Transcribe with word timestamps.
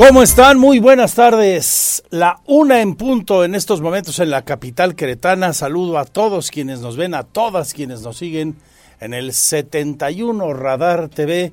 ¿Cómo 0.00 0.22
están? 0.22 0.58
Muy 0.58 0.78
buenas 0.78 1.14
tardes. 1.14 2.02
La 2.08 2.40
una 2.46 2.80
en 2.80 2.94
punto 2.94 3.44
en 3.44 3.54
estos 3.54 3.82
momentos 3.82 4.18
en 4.18 4.30
la 4.30 4.46
capital 4.46 4.94
queretana. 4.94 5.52
Saludo 5.52 5.98
a 5.98 6.06
todos 6.06 6.50
quienes 6.50 6.80
nos 6.80 6.96
ven, 6.96 7.12
a 7.12 7.24
todas 7.24 7.74
quienes 7.74 8.00
nos 8.00 8.16
siguen 8.16 8.56
en 8.98 9.12
el 9.12 9.34
71 9.34 10.54
Radar 10.54 11.10
TV, 11.10 11.52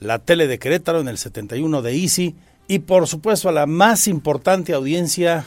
la 0.00 0.18
tele 0.18 0.46
de 0.46 0.58
Querétaro, 0.58 1.02
en 1.02 1.08
el 1.08 1.18
71 1.18 1.82
de 1.82 1.92
Easy 1.92 2.34
y 2.68 2.78
por 2.78 3.06
supuesto 3.06 3.50
a 3.50 3.52
la 3.52 3.66
más 3.66 4.08
importante 4.08 4.72
audiencia 4.72 5.44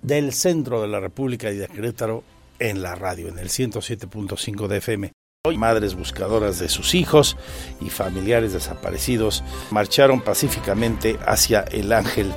del 0.00 0.32
centro 0.32 0.80
de 0.80 0.88
la 0.88 1.00
República 1.00 1.50
y 1.50 1.58
de 1.58 1.68
Querétaro 1.68 2.24
en 2.60 2.80
la 2.80 2.94
radio, 2.94 3.28
en 3.28 3.38
el 3.38 3.50
107.5 3.50 4.68
de 4.68 4.76
FM. 4.78 5.23
Hoy 5.46 5.58
madres 5.58 5.94
buscadoras 5.94 6.58
de 6.58 6.70
sus 6.70 6.94
hijos 6.94 7.36
y 7.78 7.90
familiares 7.90 8.54
desaparecidos 8.54 9.44
marcharon 9.70 10.22
pacíficamente 10.22 11.18
hacia 11.26 11.60
el 11.64 11.92
ángel 11.92 12.32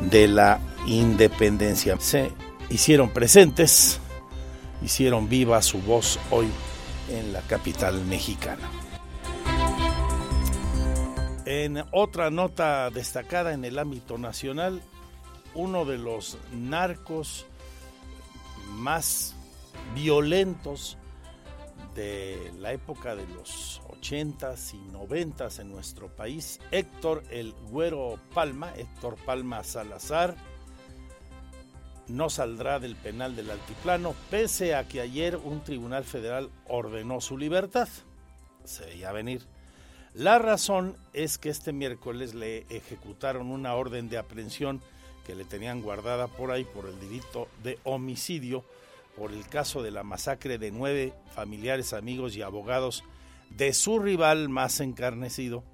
de 0.00 0.26
la 0.26 0.58
independencia. 0.86 2.00
Se 2.00 2.32
hicieron 2.70 3.10
presentes, 3.10 4.00
hicieron 4.80 5.28
viva 5.28 5.60
su 5.60 5.82
voz 5.82 6.18
hoy 6.30 6.46
en 7.10 7.34
la 7.34 7.42
capital 7.42 8.02
mexicana. 8.06 8.70
En 11.44 11.84
otra 11.92 12.30
nota 12.30 12.88
destacada 12.88 13.52
en 13.52 13.66
el 13.66 13.78
ámbito 13.78 14.16
nacional, 14.16 14.80
uno 15.52 15.84
de 15.84 15.98
los 15.98 16.38
narcos 16.54 17.44
más 18.70 19.34
violentos 19.94 20.96
de 21.96 22.52
la 22.60 22.72
época 22.72 23.16
de 23.16 23.26
los 23.28 23.80
80s 23.88 24.74
y 24.74 24.90
90s 24.92 25.60
en 25.60 25.70
nuestro 25.72 26.14
país, 26.14 26.60
Héctor 26.70 27.24
el 27.30 27.54
Güero 27.70 28.20
Palma, 28.34 28.72
Héctor 28.76 29.16
Palma 29.24 29.64
Salazar, 29.64 30.36
no 32.08 32.30
saldrá 32.30 32.78
del 32.78 32.94
penal 32.94 33.34
del 33.34 33.50
altiplano, 33.50 34.14
pese 34.30 34.74
a 34.74 34.86
que 34.86 35.00
ayer 35.00 35.36
un 35.36 35.64
tribunal 35.64 36.04
federal 36.04 36.50
ordenó 36.68 37.20
su 37.20 37.36
libertad. 37.36 37.88
Se 38.64 38.84
veía 38.84 39.10
venir. 39.10 39.46
La 40.14 40.38
razón 40.38 40.96
es 41.12 41.38
que 41.38 41.48
este 41.48 41.72
miércoles 41.72 42.34
le 42.34 42.66
ejecutaron 42.68 43.50
una 43.50 43.74
orden 43.74 44.08
de 44.08 44.18
aprehensión 44.18 44.80
que 45.26 45.34
le 45.34 45.44
tenían 45.44 45.82
guardada 45.82 46.28
por 46.28 46.52
ahí 46.52 46.64
por 46.64 46.86
el 46.86 46.98
delito 47.00 47.48
de 47.64 47.78
homicidio 47.84 48.64
por 49.16 49.32
el 49.32 49.46
caso 49.48 49.82
de 49.82 49.90
la 49.90 50.02
masacre 50.02 50.58
de 50.58 50.70
nueve 50.70 51.12
familiares, 51.34 51.92
amigos 51.92 52.36
y 52.36 52.42
abogados 52.42 53.04
de 53.50 53.72
su 53.72 53.98
rival 53.98 54.48
más 54.48 54.78
encarnecido, 54.80 55.64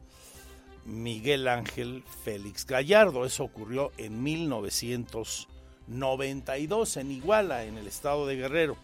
Miguel 0.84 1.46
Ángel 1.48 2.04
Félix 2.24 2.66
Gallardo. 2.66 3.24
Eso 3.24 3.44
ocurrió 3.44 3.92
en 3.98 4.22
1992 4.22 6.96
en 6.96 7.10
Iguala, 7.10 7.64
en 7.64 7.76
el 7.78 7.88
estado 7.88 8.26
de 8.26 8.36
Guerrero. 8.36 8.76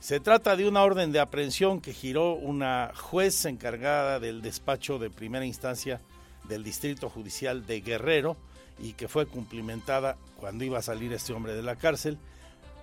Se 0.00 0.20
trata 0.20 0.56
de 0.56 0.66
una 0.66 0.82
orden 0.82 1.12
de 1.12 1.20
aprehensión 1.20 1.80
que 1.80 1.92
giró 1.92 2.32
una 2.34 2.90
juez 2.94 3.44
encargada 3.44 4.18
del 4.18 4.42
despacho 4.42 4.98
de 4.98 5.10
primera 5.10 5.46
instancia 5.46 6.00
del 6.48 6.64
Distrito 6.64 7.08
Judicial 7.08 7.64
de 7.66 7.80
Guerrero 7.80 8.36
y 8.80 8.94
que 8.94 9.06
fue 9.06 9.26
cumplimentada 9.26 10.16
cuando 10.36 10.64
iba 10.64 10.78
a 10.78 10.82
salir 10.82 11.12
este 11.12 11.32
hombre 11.32 11.54
de 11.54 11.62
la 11.62 11.76
cárcel 11.76 12.18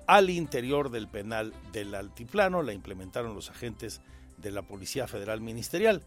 al 0.09 0.31
interior 0.31 0.90
del 0.90 1.08
penal 1.08 1.53
del 1.72 1.94
Altiplano, 1.94 2.64
la 2.64 2.74
implementaron 2.74 3.36
los 3.36 3.52
agentes 3.52 4.02
de 4.38 4.50
la 4.50 4.64
Policía 4.64 5.08
Federal 5.08 5.40
Ministerial. 5.40 6.02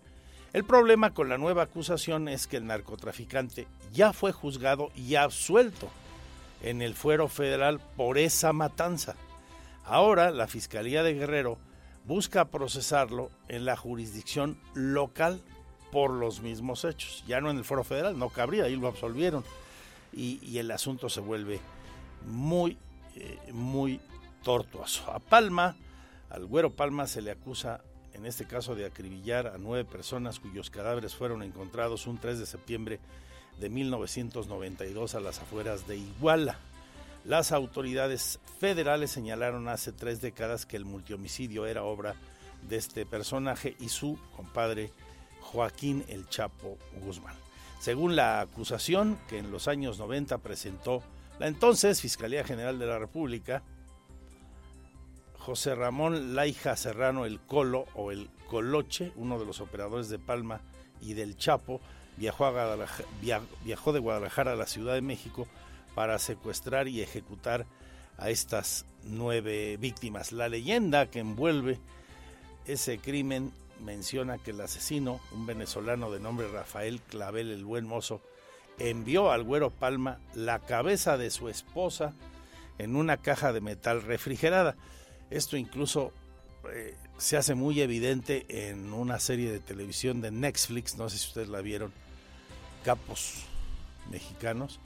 El 0.53 0.65
problema 0.65 1.15
con 1.15 1.29
la 1.29 1.39
nueva 1.39 1.63
acusación 1.63 2.27
es 2.27 2.49
que 2.49 2.57
el 2.57 2.67
narcotraficante 2.67 3.69
ya 3.93 4.13
fue 4.13 4.33
juzgado 4.33 4.91
y 4.97 5.15
absuelto 5.15 5.89
en 6.63 6.83
el 6.83 6.95
fuero 6.95 7.29
federal 7.29 7.79
por 7.97 8.19
esa 8.19 8.53
matanza. 8.53 9.15
Ahora 9.85 10.33
la 10.33 10.49
Fiscalía 10.49 11.05
de 11.05 11.15
Guerrero 11.15 11.57
busca 12.05 12.47
procesarlo 12.47 13.31
en 13.47 13.65
la 13.65 13.77
jurisdicción 13.77 14.59
local 14.75 15.41
por 15.93 16.11
los 16.11 16.41
mismos 16.41 16.85
hechos. 16.85 17.23
Ya 17.29 17.41
no 17.41 17.53
en 17.53 17.59
el 17.59 17.65
fuero 17.65 17.85
federal, 17.85 18.19
no 18.19 18.31
cabría, 18.31 18.65
ahí 18.65 18.75
lo 18.75 18.89
absolvieron. 18.89 19.45
Y, 20.13 20.41
y 20.43 20.59
el 20.59 20.73
asunto 20.73 21.09
se 21.09 21.21
vuelve 21.21 21.61
muy 22.27 22.77
eh, 23.17 23.39
muy 23.53 24.01
tortuoso. 24.43 25.11
A 25.13 25.19
Palma, 25.19 25.77
al 26.31 26.47
güero 26.47 26.71
Palma 26.71 27.07
se 27.07 27.23
le 27.23 27.31
acusa 27.31 27.81
en 28.15 28.27
este 28.27 28.47
caso 28.47 28.75
de 28.75 28.87
acribillar 28.87 29.47
a 29.47 29.59
nueve 29.59 29.85
personas 29.85 30.39
cuyos 30.39 30.71
cadáveres 30.71 31.15
fueron 31.15 31.43
encontrados 31.43 32.07
un 32.07 32.19
3 32.19 32.39
de 32.39 32.47
septiembre 32.47 33.01
de 33.59 33.69
1992 33.69 35.15
a 35.15 35.21
las 35.21 35.41
afueras 35.41 35.87
de 35.87 35.97
Iguala. 35.97 36.59
Las 37.25 37.53
autoridades 37.53 38.41
federales 38.59 39.11
señalaron 39.11 39.69
hace 39.69 39.93
tres 39.93 40.21
décadas 40.21 40.67
que 40.67 40.77
el 40.77 40.85
multihomicidio 40.85 41.67
era 41.67 41.85
obra 41.85 42.17
de 42.69 42.77
este 42.77 43.07
personaje 43.07 43.77
y 43.79 43.89
su 43.89 44.19
compadre 44.37 44.93
Joaquín 45.41 46.05
El 46.09 46.29
Chapo 46.29 46.79
Guzmán. 47.05 47.35
Según 47.81 48.17
la 48.17 48.41
acusación 48.41 49.19
que 49.29 49.39
en 49.39 49.51
los 49.51 49.69
años 49.69 49.99
90 49.99 50.39
presentó 50.39 51.03
la 51.39 51.47
entonces 51.47 52.01
Fiscalía 52.01 52.45
General 52.45 52.79
de 52.79 52.87
la 52.87 52.99
República, 52.99 53.63
José 55.39 55.75
Ramón 55.75 56.35
Laija 56.37 56.77
Serrano 56.77 57.25
el 57.25 57.41
Colo 57.41 57.87
o 57.95 58.13
el 58.13 58.31
Coloche, 58.49 59.13
uno 59.17 59.39
de 59.39 59.47
los 59.47 59.61
operadores 59.61 60.09
de 60.09 60.19
Palma 60.19 60.61
y 61.01 61.15
del 61.15 61.37
Chapo, 61.37 61.81
viajó, 62.17 62.53
viajó 63.65 63.93
de 63.93 63.99
Guadalajara 63.99 64.53
a 64.53 64.57
la 64.57 64.67
Ciudad 64.67 64.95
de 64.95 65.01
México 65.01 65.49
para 65.95 66.19
secuestrar 66.19 66.87
y 66.89 67.01
ejecutar 67.01 67.67
a 68.19 68.31
estas 68.31 68.87
nueve 69.05 69.77
víctimas. 69.79 70.33
La 70.33 70.49
leyenda 70.49 71.11
que 71.11 71.21
envuelve 71.21 71.81
ese 72.67 72.99
crimen 72.99 73.53
menciona 73.81 74.39
que 74.39 74.53
el 74.53 74.61
asesino, 74.61 75.21
un 75.33 75.47
venezolano 75.47 76.11
de 76.11 76.21
nombre 76.21 76.49
Rafael 76.49 77.01
Clavel 77.01 77.51
el 77.51 77.65
Buen 77.65 77.87
Mozo, 77.87 78.21
envió 78.79 79.31
al 79.31 79.45
Güero 79.45 79.71
Palma 79.71 80.19
la 80.35 80.59
cabeza 80.61 81.17
de 81.17 81.31
su 81.31 81.49
esposa 81.49 82.15
en 82.79 82.97
una 82.97 83.17
caja 83.17 83.53
de 83.53 83.61
metal 83.61 84.03
refrigerada. 84.03 84.77
Esto 85.31 85.57
incluso 85.57 86.13
eh, 86.73 86.97
se 87.19 87.37
hace 87.37 87.55
muy 87.55 87.81
evidente 87.81 88.71
en 88.71 88.93
una 88.93 89.19
serie 89.19 89.51
de 89.51 89.61
televisión 89.61 90.21
de 90.21 90.31
Netflix, 90.31 90.97
no 90.97 91.09
sé 91.09 91.19
si 91.19 91.29
ustedes 91.29 91.49
la 91.49 91.61
vieron, 91.61 91.93
Capos 92.85 93.45
Mexicanos, 94.11 94.81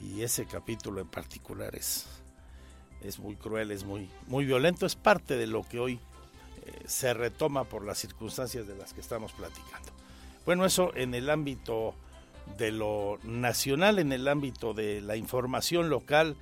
y 0.00 0.22
ese 0.22 0.46
capítulo 0.46 1.00
en 1.00 1.08
particular 1.08 1.74
es, 1.74 2.06
es 3.00 3.18
muy 3.18 3.36
cruel, 3.36 3.70
es 3.70 3.84
muy, 3.84 4.10
muy 4.26 4.44
violento, 4.44 4.86
es 4.86 4.96
parte 4.96 5.36
de 5.36 5.46
lo 5.46 5.62
que 5.62 5.78
hoy 5.78 6.00
eh, 6.64 6.82
se 6.86 7.14
retoma 7.14 7.64
por 7.64 7.84
las 7.84 7.98
circunstancias 7.98 8.66
de 8.66 8.76
las 8.76 8.92
que 8.92 9.00
estamos 9.00 9.32
platicando. 9.32 9.92
Bueno, 10.44 10.66
eso 10.66 10.94
en 10.94 11.14
el 11.14 11.30
ámbito 11.30 11.94
de 12.58 12.72
lo 12.72 13.18
nacional 13.22 13.98
en 13.98 14.12
el 14.12 14.28
ámbito 14.28 14.74
de 14.74 15.00
la 15.00 15.16
información 15.16 15.88
local, 15.88 16.36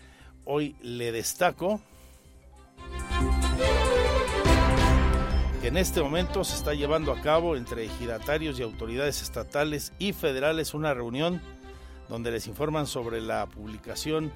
hoy 0.45 0.77
le 0.83 1.13
destaco 1.13 1.81
que 5.61 5.69
en 5.69 5.77
este 5.77 6.03
momento 6.03 6.43
se 6.43 6.57
está 6.57 6.75
llevando 6.75 7.13
a 7.13 7.21
cabo 7.21 7.57
entre 7.57 7.85
ejidatarios 7.85 8.59
y 8.59 8.63
autoridades 8.63 9.23
estatales 9.23 9.93
y 9.99 10.13
federales 10.13 10.75
una 10.75 10.93
reunión 10.93 11.41
donde 12.09 12.33
les 12.33 12.49
informan 12.49 12.87
sobre 12.87 13.21
la 13.21 13.47
publicación 13.47 14.33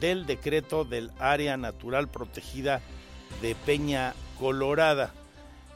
del 0.00 0.26
decreto 0.26 0.84
del 0.84 1.10
área 1.18 1.56
natural 1.56 2.08
protegida 2.08 2.82
de 3.40 3.54
Peña 3.54 4.14
Colorada. 4.38 5.14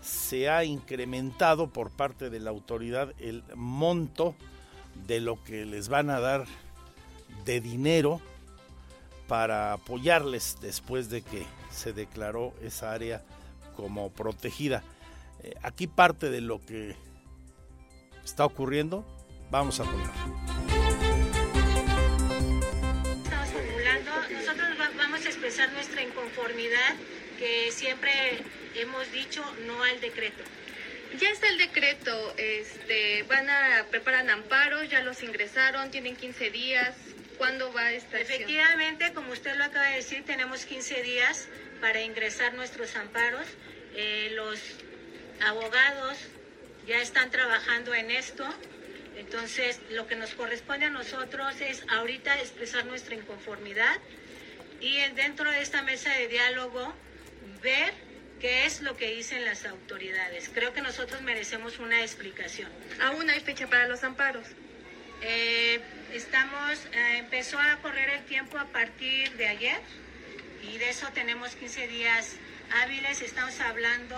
Se 0.03 0.51
ha 0.51 0.65
incrementado 0.65 1.69
por 1.69 1.91
parte 1.91 2.31
de 2.31 2.41
la 2.41 2.51
autoridad 2.51 3.15
el 3.19 3.43
monto 3.55 4.35
de 5.07 5.21
lo 5.21 5.43
que 5.45 5.65
les 5.65 5.89
van 5.89 6.11
a 6.11 6.21
dar 6.21 6.47
de 7.45 7.61
dinero 7.61 8.21
para 9.29 9.73
apoyarles 9.73 10.57
después 10.61 11.09
de 11.09 11.23
que 11.23 11.47
se 11.71 11.93
declaró 11.93 12.53
esa 12.63 12.93
área 12.93 13.23
como 13.77 14.11
protegida. 14.11 14.83
Eh, 15.43 15.55
aquí 15.63 15.87
parte 15.87 16.31
de 16.31 16.41
lo 16.41 16.65
que 16.65 16.97
está 18.25 18.45
ocurriendo, 18.45 19.05
vamos 19.51 19.81
a 19.81 19.85
poner. 19.85 20.11
Estamos 23.25 23.49
formulando, 23.51 24.11
nosotros 24.33 24.69
vamos 24.97 25.25
a 25.25 25.29
expresar 25.29 25.73
nuestra 25.73 26.03
inconformidad 26.03 26.95
que 27.39 27.73
siempre 27.73 28.11
hemos 28.75 29.11
dicho 29.13 29.43
no 29.67 29.83
al 29.83 30.01
decreto. 30.01 30.43
Ya 31.19 31.29
está 31.31 31.49
el 31.49 31.59
decreto, 31.59 32.35
este, 32.37 33.25
van 33.25 33.51
a 33.51 33.87
preparar 33.91 34.29
amparos, 34.31 34.89
ya 34.89 35.03
los 35.03 35.23
ingresaron, 35.23 35.91
tienen 35.91 36.17
15 36.17 36.51
días. 36.51 36.95
¿Cuándo 37.37 37.73
va 37.73 37.93
esta 37.93 38.19
acción? 38.19 38.43
Efectivamente, 38.43 39.13
como 39.13 39.33
usted 39.33 39.57
lo 39.57 39.65
acaba 39.65 39.87
de 39.87 39.97
decir, 39.97 40.25
tenemos 40.25 40.67
15 40.67 41.03
días 41.03 41.49
para 41.81 42.01
ingresar 42.03 42.55
nuestros 42.55 42.95
amparos. 42.97 43.47
Eh, 43.97 44.31
los 44.35 44.61
abogados 45.41 46.19
ya 46.87 47.01
están 47.01 47.31
trabajando 47.31 47.95
en 47.95 48.11
esto. 48.11 48.47
Entonces, 49.17 49.81
lo 49.91 50.07
que 50.07 50.17
nos 50.17 50.35
corresponde 50.35 50.87
a 50.87 50.91
nosotros 50.91 51.61
es 51.61 51.83
ahorita 51.89 52.39
expresar 52.39 52.87
nuestra 52.87 53.15
inconformidad 53.15 53.99
y 54.81 54.99
dentro 55.15 55.51
de 55.51 55.61
esta 55.61 55.83
mesa 55.83 56.13
de 56.15 56.29
diálogo 56.29 56.95
ver 57.63 57.93
qué 58.41 58.65
es 58.67 58.81
lo 58.81 58.97
que 58.97 59.15
dicen 59.15 59.45
las 59.45 59.65
autoridades. 59.67 60.51
Creo 60.53 60.73
que 60.73 60.81
nosotros 60.81 61.23
merecemos 61.23 61.79
una 61.79 62.01
explicación. 62.03 62.71
¿Aún 63.03 63.29
hay 63.31 63.41
fecha 63.41 63.67
para 63.69 63.87
los 63.87 64.03
amparos? 64.03 64.47
Eh, 65.23 65.81
estamos, 66.13 66.87
eh, 66.93 67.19
empezó 67.19 67.59
a 67.59 67.77
correr 67.83 68.09
el 68.11 68.25
tiempo 68.25 68.59
a 68.59 68.67
partir 68.67 69.31
de 69.33 69.47
ayer 69.47 69.81
y 70.63 70.79
de 70.79 70.89
eso 70.89 71.09
tenemos 71.13 71.55
15 71.55 71.87
días 71.89 72.37
hábiles. 72.83 73.21
Estamos 73.21 73.61
hablando 73.61 74.17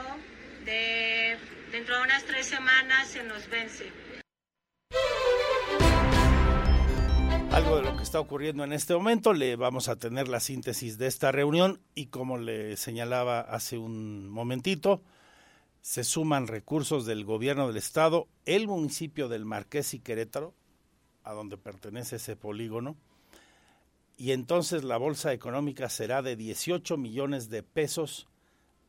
de 0.65 1.37
dentro 1.73 1.97
de 1.97 2.03
unas 2.03 2.25
tres 2.25 2.47
semanas 2.47 3.09
se 3.09 3.23
nos 3.25 3.49
vence. 3.49 3.91
Algo 7.53 7.77
de 7.77 7.83
lo 7.83 7.95
que 7.95 8.03
está 8.03 8.19
ocurriendo 8.19 8.65
en 8.65 8.73
este 8.73 8.95
momento, 8.95 9.35
le 9.35 9.57
vamos 9.57 9.89
a 9.91 9.97
tener 9.97 10.27
la 10.27 10.41
síntesis 10.41 10.97
de 10.97 11.07
esta 11.07 11.33
reunión 11.33 11.83
y 11.95 12.07
como 12.07 12.39
le 12.39 12.79
señalaba 12.79 13.41
hace 13.41 13.77
un 13.77 14.31
momentito, 14.31 15.03
se 15.83 16.03
suman 16.03 16.47
recursos 16.47 17.05
del 17.05 17.27
gobierno 17.27 17.69
del 17.69 17.77
estado, 17.77 18.27
el 18.47 18.69
municipio 18.69 19.29
del 19.29 19.45
Marqués 19.45 19.93
y 19.93 20.01
Querétaro, 20.01 20.55
a 21.25 21.35
donde 21.35 21.59
pertenece 21.59 22.17
ese 22.17 22.37
polígono, 22.37 22.97
y 24.17 24.33
entonces 24.33 24.83
la 24.83 24.97
bolsa 24.97 25.35
económica 25.35 25.91
será 25.91 26.23
de 26.23 26.37
18 26.37 26.97
millones 26.97 27.51
de 27.51 27.63
pesos 27.63 28.29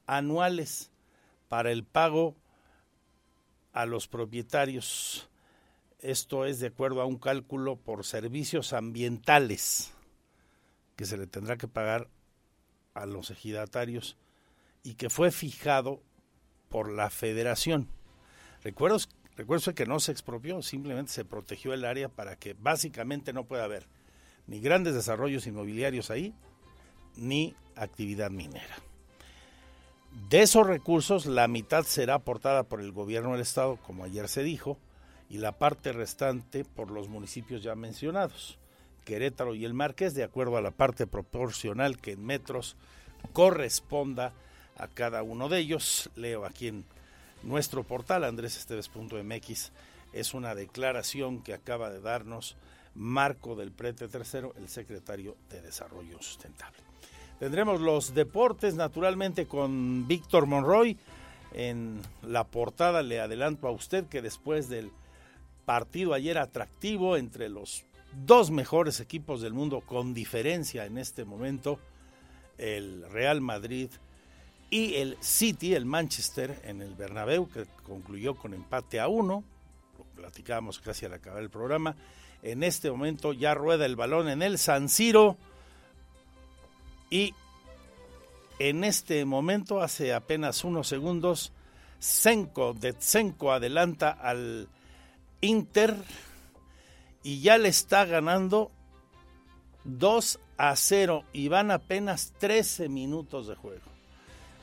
anuales 0.08 0.90
para 1.50 1.70
el 1.72 1.84
pago 1.84 2.38
a 3.74 3.86
los 3.86 4.08
propietarios 4.08 5.28
esto 6.04 6.46
es 6.46 6.60
de 6.60 6.68
acuerdo 6.68 7.02
a 7.02 7.06
un 7.06 7.18
cálculo 7.18 7.78
por 7.78 8.06
servicios 8.06 8.74
ambientales 8.74 9.94
que 10.98 11.06
se 11.06 11.18
le 11.18 11.28
tendrá 11.28 11.58
que 11.58 11.70
pagar 11.70 12.10
a 12.94 13.06
los 13.06 13.32
ejidatarios 13.32 14.18
y 14.84 14.96
que 14.96 15.10
fue 15.10 15.32
fijado 15.32 16.02
por 16.70 16.92
la 16.92 17.10
federación. 17.10 17.88
Recuerdo, 18.64 18.98
recuerdo 19.38 19.74
que 19.74 19.86
no 19.86 20.02
se 20.02 20.12
expropió, 20.12 20.62
simplemente 20.62 21.14
se 21.14 21.24
protegió 21.24 21.74
el 21.74 21.86
área 21.86 22.10
para 22.10 22.36
que 22.36 22.54
básicamente 22.54 23.32
no 23.32 23.46
pueda 23.46 23.64
haber 23.64 23.88
ni 24.46 24.60
grandes 24.60 24.94
desarrollos 24.94 25.48
inmobiliarios 25.48 26.12
ahí, 26.12 26.34
ni 27.16 27.56
actividad 27.78 28.30
minera. 28.30 28.76
De 30.30 30.42
esos 30.42 30.68
recursos, 30.68 31.26
la 31.26 31.48
mitad 31.48 31.84
será 31.84 32.16
aportada 32.16 32.64
por 32.64 32.82
el 32.82 32.92
gobierno 32.92 33.32
del 33.32 33.42
estado, 33.42 33.78
como 33.78 34.04
ayer 34.04 34.28
se 34.28 34.44
dijo, 34.44 34.78
y 35.34 35.40
la 35.40 35.52
parte 35.52 35.92
restante 35.92 36.64
por 36.64 36.92
los 36.92 37.10
municipios 37.10 37.64
ya 37.64 37.74
mencionados, 37.74 38.60
Querétaro 39.04 39.56
y 39.56 39.66
el 39.66 39.74
Marqués, 39.74 40.14
de 40.14 40.24
acuerdo 40.24 40.58
a 40.58 40.62
la 40.62 40.70
parte 40.70 41.08
proporcional 41.08 41.98
que 41.98 42.12
en 42.12 42.24
metros 42.24 42.76
corresponda 43.34 44.32
a 44.78 44.88
cada 44.88 45.24
uno 45.24 45.50
de 45.50 45.58
ellos. 45.58 46.12
Leo 46.16 46.46
aquí 46.46 46.68
en 46.68 46.86
nuestro 47.42 47.84
portal 47.84 48.26
andresesteves.mx 48.26 49.72
es 50.14 50.34
una 50.36 50.54
declaración 50.54 51.42
que 51.42 51.56
acaba 51.56 51.90
de 51.90 52.00
darnos 52.00 52.56
Marco 52.94 53.56
del 53.56 53.72
Prete 53.72 54.08
Tercero, 54.08 54.54
el 54.60 54.70
secretario 54.70 55.36
de 55.50 55.62
Desarrollo 55.64 56.22
Sustentable. 56.22 56.84
Tendremos 57.40 57.82
los 57.82 58.14
deportes 58.14 58.76
naturalmente 58.76 59.48
con 59.48 60.08
Víctor 60.08 60.46
Monroy. 60.46 60.96
En 61.54 62.02
la 62.22 62.44
portada 62.44 63.02
le 63.02 63.20
adelanto 63.20 63.68
a 63.68 63.72
usted 63.72 64.06
que 64.06 64.22
después 64.22 64.70
del 64.70 64.92
partido 65.66 66.14
ayer 66.14 66.38
atractivo 66.38 67.18
entre 67.18 67.50
los 67.50 67.86
dos 68.26 68.52
mejores 68.52 69.00
equipos 69.00 69.42
del 69.42 69.54
mundo 69.54 69.82
con 69.82 70.14
diferencia 70.14 70.86
en 70.86 70.98
este 70.98 71.26
momento, 71.26 71.80
el 72.58 73.10
Real 73.10 73.42
Madrid 73.42 73.90
y 74.70 74.96
el 74.96 75.18
City, 75.20 75.76
el 75.76 75.86
Manchester, 75.86 76.62
en 76.64 76.82
el 76.82 76.96
Bernabéu, 76.96 77.50
que 77.50 77.66
concluyó 77.84 78.36
con 78.36 78.54
empate 78.54 79.00
a 79.00 79.08
uno, 79.08 79.44
lo 79.98 80.04
platicábamos 80.16 80.80
casi 80.80 81.06
al 81.06 81.14
acabar 81.14 81.42
el 81.42 81.50
programa, 81.50 81.96
en 82.44 82.64
este 82.64 82.92
momento 82.92 83.34
ya 83.34 83.54
rueda 83.54 83.86
el 83.86 83.96
balón 83.96 84.28
en 84.30 84.42
el 84.42 84.58
San 84.58 84.90
Siro. 84.90 85.38
Y 87.10 87.34
en 88.60 88.84
este 88.84 89.24
momento, 89.26 89.82
hace 89.82 90.14
apenas 90.14 90.64
unos 90.64 90.88
segundos, 90.88 91.54
Senko 92.00 92.74
de 92.74 92.94
Tsenko 92.94 93.54
adelanta 93.54 94.12
al 94.12 94.68
Inter 95.44 95.96
y 97.22 97.42
ya 97.42 97.58
le 97.58 97.68
está 97.68 98.06
ganando 98.06 98.72
2 99.84 100.40
a 100.58 100.76
0 100.76 101.26
y 101.34 101.50
van 101.50 101.70
apenas 101.70 102.34
13 102.40 102.88
minutos 102.88 103.48
de 103.48 103.56
juego. 103.56 103.84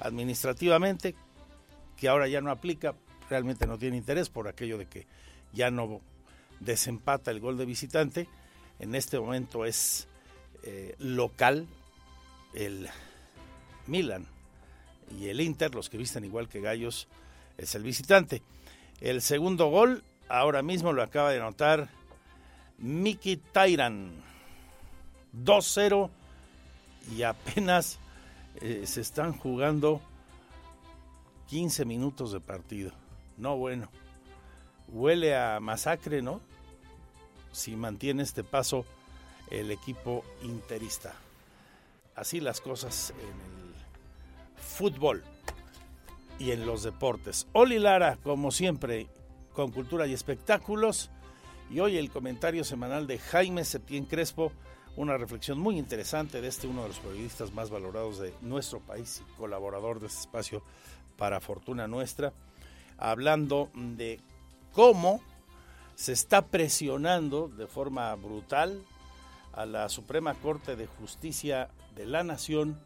Administrativamente, 0.01 1.15
que 1.97 2.09
ahora 2.09 2.29
ya 2.29 2.41
no 2.41 2.51
aplica, 2.51 2.95
realmente 3.29 3.67
no 3.67 3.79
tiene 3.79 3.99
interés 3.99 4.31
por 4.31 4.49
aquello 4.49 4.79
de 4.79 4.87
que 4.87 5.07
ya 5.53 5.71
no 5.71 6.01
desempata 6.61 7.31
el 7.31 7.41
gol 7.41 7.59
de 7.59 7.67
visitante. 7.67 8.27
En 8.79 8.95
este 8.95 9.21
momento 9.21 9.67
es 9.67 10.09
eh, 10.63 10.95
local 10.99 11.69
el 12.55 12.89
Milan 13.87 14.27
y 15.19 15.29
el 15.29 15.43
Inter, 15.43 15.75
los 15.75 15.91
que 15.91 15.99
visten 15.99 16.25
igual 16.25 16.49
que 16.49 16.63
Gallos, 16.63 17.07
es 17.59 17.75
el 17.75 17.83
visitante. 17.83 18.43
El 19.01 19.21
segundo 19.21 19.67
gol 19.67 20.05
Ahora 20.31 20.63
mismo 20.63 20.93
lo 20.93 21.03
acaba 21.03 21.33
de 21.33 21.41
anotar 21.41 21.89
Miki 22.79 23.37
Tyran. 23.37 24.13
2-0 25.45 26.09
y 27.17 27.23
apenas 27.25 27.99
eh, 28.61 28.83
se 28.85 29.01
están 29.01 29.33
jugando 29.33 30.01
15 31.49 31.85
minutos 31.85 32.31
de 32.31 32.39
partido. 32.39 32.93
No 33.39 33.57
bueno. 33.57 33.89
Huele 34.87 35.37
a 35.37 35.59
masacre, 35.59 36.23
¿no? 36.23 36.41
Si 37.51 37.75
mantiene 37.75 38.23
este 38.23 38.45
paso 38.45 38.85
el 39.51 39.73
equipo 39.73 40.25
interista. 40.43 41.13
Así 42.15 42.39
las 42.39 42.61
cosas 42.61 43.13
en 43.19 43.19
el 43.19 44.63
fútbol 44.63 45.25
y 46.39 46.53
en 46.53 46.67
los 46.67 46.85
deportes. 46.85 47.49
Oli 47.53 47.81
Lara, 47.81 48.17
como 48.23 48.53
siempre, 48.53 49.09
con 49.53 49.71
cultura 49.71 50.07
y 50.07 50.13
espectáculos. 50.13 51.11
Y 51.71 51.81
hoy 51.81 51.97
el 51.97 52.11
comentario 52.11 52.65
semanal 52.65 53.07
de 53.07 53.19
Jaime 53.19 53.65
Septién 53.65 54.05
Crespo, 54.05 54.53
una 54.97 55.17
reflexión 55.17 55.59
muy 55.59 55.79
interesante 55.79 56.41
de 56.41 56.49
este 56.49 56.67
uno 56.67 56.83
de 56.83 56.89
los 56.89 56.99
periodistas 56.99 57.53
más 57.53 57.71
valorados 57.71 58.19
de 58.19 58.35
nuestro 58.41 58.81
país 58.81 59.23
y 59.25 59.37
colaborador 59.37 60.01
de 60.01 60.09
este 60.09 60.21
espacio 60.21 60.63
para 61.17 61.41
fortuna 61.41 61.87
nuestra, 61.87 62.33
hablando 62.99 63.71
de 63.75 64.21
cómo 64.73 65.21
se 65.95 66.13
está 66.13 66.47
presionando 66.47 67.49
de 67.49 67.67
forma 67.67 68.15
brutal 68.15 68.83
a 69.53 69.67
la 69.67 69.89
Suprema 69.89 70.35
Corte 70.35 70.75
de 70.77 70.87
Justicia 70.87 71.69
de 71.95 72.07
la 72.07 72.25
Nación 72.25 72.81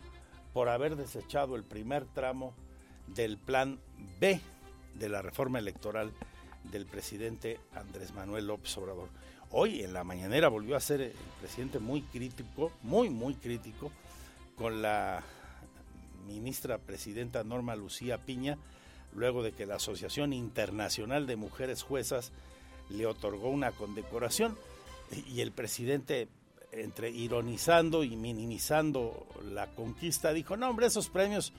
por 0.52 0.68
haber 0.68 0.96
desechado 0.96 1.56
el 1.56 1.64
primer 1.64 2.06
tramo 2.06 2.54
del 3.06 3.38
plan 3.38 3.80
B 4.18 4.40
de 4.94 5.08
la 5.08 5.22
reforma 5.22 5.58
electoral 5.58 6.12
del 6.70 6.86
presidente 6.86 7.60
Andrés 7.74 8.12
Manuel 8.12 8.46
López 8.46 8.76
Obrador. 8.78 9.08
Hoy 9.50 9.82
en 9.82 9.92
la 9.92 10.04
mañanera 10.04 10.48
volvió 10.48 10.76
a 10.76 10.80
ser 10.80 11.00
el 11.00 11.12
presidente 11.40 11.78
muy 11.78 12.02
crítico, 12.02 12.72
muy, 12.82 13.10
muy 13.10 13.34
crítico, 13.34 13.90
con 14.56 14.82
la 14.82 15.22
ministra 16.26 16.78
presidenta 16.78 17.44
Norma 17.44 17.76
Lucía 17.76 18.18
Piña, 18.18 18.58
luego 19.14 19.42
de 19.42 19.52
que 19.52 19.66
la 19.66 19.76
Asociación 19.76 20.32
Internacional 20.32 21.26
de 21.26 21.36
Mujeres 21.36 21.82
Juezas 21.82 22.32
le 22.88 23.06
otorgó 23.06 23.48
una 23.48 23.72
condecoración 23.72 24.56
y 25.28 25.40
el 25.40 25.52
presidente 25.52 26.28
entre 26.72 27.10
ironizando 27.10 28.02
y 28.02 28.16
minimizando 28.16 29.26
la 29.52 29.68
conquista 29.68 30.32
dijo, 30.32 30.56
no 30.56 30.68
hombre, 30.68 30.86
esos 30.86 31.08
premios 31.08 31.52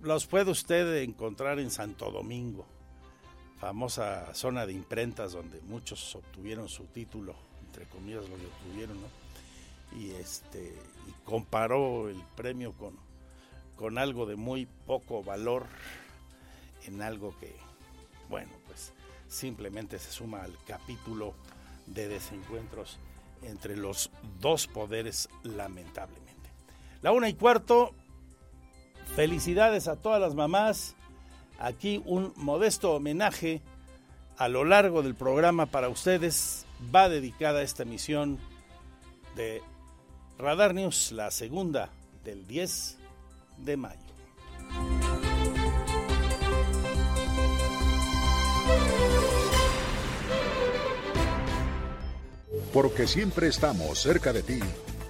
los 0.00 0.26
puede 0.26 0.50
usted 0.50 1.02
encontrar 1.02 1.58
en 1.58 1.70
Santo 1.70 2.10
Domingo, 2.10 2.66
famosa 3.64 4.34
zona 4.34 4.66
de 4.66 4.74
imprentas 4.74 5.32
donde 5.32 5.58
muchos 5.62 6.14
obtuvieron 6.14 6.68
su 6.68 6.84
título, 6.84 7.34
entre 7.66 7.86
comillas 7.86 8.28
lo 8.28 8.36
que 8.36 8.44
obtuvieron, 8.44 8.98
¿no? 9.00 9.98
Y 9.98 10.10
este 10.10 10.76
y 11.08 11.24
comparó 11.24 12.10
el 12.10 12.22
premio 12.36 12.72
con, 12.72 12.94
con 13.74 13.96
algo 13.96 14.26
de 14.26 14.36
muy 14.36 14.66
poco 14.66 15.22
valor 15.22 15.64
en 16.86 17.00
algo 17.00 17.34
que, 17.38 17.56
bueno, 18.28 18.50
pues 18.66 18.92
simplemente 19.28 19.98
se 19.98 20.12
suma 20.12 20.42
al 20.42 20.52
capítulo 20.66 21.32
de 21.86 22.08
desencuentros 22.08 22.98
entre 23.44 23.78
los 23.78 24.10
dos 24.40 24.66
poderes, 24.66 25.30
lamentablemente. 25.42 26.50
La 27.00 27.12
una 27.12 27.30
y 27.30 27.34
cuarto, 27.34 27.94
felicidades 29.16 29.88
a 29.88 29.96
todas 29.96 30.20
las 30.20 30.34
mamás. 30.34 30.96
Aquí 31.58 32.02
un 32.04 32.32
modesto 32.36 32.92
homenaje 32.92 33.62
a 34.36 34.48
lo 34.48 34.64
largo 34.64 35.02
del 35.02 35.14
programa 35.14 35.66
para 35.66 35.88
ustedes. 35.88 36.66
Va 36.94 37.08
dedicada 37.08 37.62
esta 37.62 37.84
emisión 37.84 38.38
de 39.36 39.62
Radar 40.38 40.74
News, 40.74 41.12
la 41.12 41.30
segunda 41.30 41.90
del 42.24 42.46
10 42.46 42.98
de 43.58 43.76
mayo. 43.76 44.00
Porque 52.72 53.06
siempre 53.06 53.46
estamos 53.46 54.00
cerca 54.00 54.32
de 54.32 54.42
ti. 54.42 54.58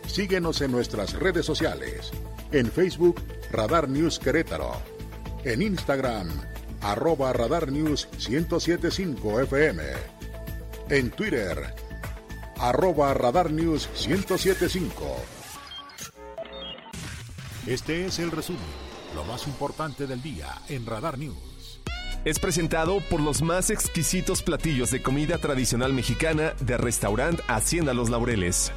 Síguenos 0.06 0.60
en 0.60 0.70
nuestras 0.70 1.14
redes 1.14 1.46
sociales. 1.46 2.12
En 2.52 2.70
Facebook, 2.70 3.22
Radar 3.50 3.88
News 3.88 4.18
Querétaro. 4.18 4.93
En 5.44 5.60
Instagram, 5.60 6.28
arroba 6.80 7.30
Radar 7.34 7.70
News 7.70 8.08
1075 8.28 9.42
FM. 9.42 9.82
En 10.88 11.10
Twitter, 11.10 11.74
arroba 12.58 13.12
Radar 13.12 13.50
News 13.50 13.90
1075. 14.08 15.16
Este 17.66 18.06
es 18.06 18.18
el 18.20 18.30
resumen, 18.30 18.62
lo 19.14 19.22
más 19.24 19.46
importante 19.46 20.06
del 20.06 20.22
día 20.22 20.48
en 20.70 20.86
Radar 20.86 21.18
News. 21.18 21.82
Es 22.24 22.38
presentado 22.38 23.00
por 23.10 23.20
los 23.20 23.42
más 23.42 23.68
exquisitos 23.68 24.42
platillos 24.42 24.90
de 24.90 25.02
comida 25.02 25.36
tradicional 25.36 25.92
mexicana 25.92 26.54
de 26.60 26.78
restaurante 26.78 27.42
Hacienda 27.48 27.92
Los 27.92 28.08
Laureles. 28.08 28.72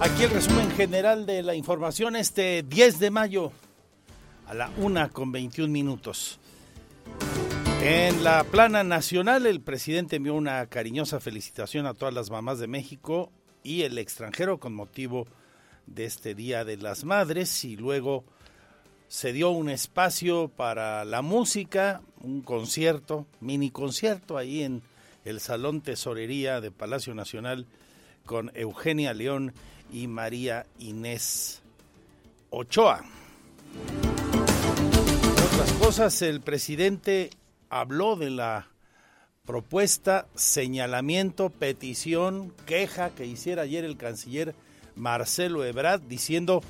Aquí 0.00 0.24
el 0.24 0.30
resumen 0.30 0.70
general 0.72 1.24
de 1.24 1.42
la 1.42 1.54
información 1.54 2.16
este 2.16 2.62
10 2.62 2.98
de 2.98 3.10
mayo 3.10 3.52
a 4.46 4.54
la 4.54 4.70
una 4.78 5.08
con 5.08 5.30
21 5.32 5.72
minutos. 5.72 6.40
En 7.80 8.24
la 8.24 8.44
plana 8.44 8.82
nacional, 8.82 9.46
el 9.46 9.60
presidente 9.60 10.16
envió 10.16 10.34
una 10.34 10.66
cariñosa 10.66 11.20
felicitación 11.20 11.86
a 11.86 11.94
todas 11.94 12.12
las 12.12 12.30
mamás 12.30 12.58
de 12.58 12.66
México 12.66 13.30
y 13.62 13.82
el 13.82 13.98
extranjero 13.98 14.58
con 14.58 14.74
motivo 14.74 15.26
de 15.86 16.06
este 16.06 16.34
Día 16.34 16.64
de 16.64 16.76
las 16.76 17.04
Madres 17.04 17.64
y 17.64 17.76
luego 17.76 18.24
se 19.08 19.32
dio 19.32 19.50
un 19.50 19.70
espacio 19.70 20.48
para 20.48 21.04
la 21.04 21.22
música, 21.22 22.02
un 22.20 22.42
concierto, 22.42 23.26
mini 23.40 23.70
concierto 23.70 24.36
ahí 24.38 24.62
en 24.62 24.82
el 25.24 25.40
Salón 25.40 25.82
Tesorería 25.82 26.60
de 26.60 26.70
Palacio 26.70 27.14
Nacional 27.14 27.66
con 28.24 28.50
Eugenia 28.54 29.14
León 29.14 29.52
y 29.92 30.06
María 30.06 30.66
Inés 30.78 31.62
Ochoa. 32.50 33.04
otras 35.52 35.72
cosas, 35.74 36.22
el 36.22 36.40
presidente 36.40 37.30
habló 37.68 38.16
de 38.16 38.30
la 38.30 38.68
propuesta, 39.44 40.26
señalamiento, 40.34 41.50
petición, 41.50 42.52
queja 42.66 43.10
que 43.10 43.26
hiciera 43.26 43.62
ayer 43.62 43.84
el 43.84 43.96
canciller 43.96 44.54
Marcelo 44.96 45.64
Ebrard 45.64 46.00
diciendo 46.02 46.62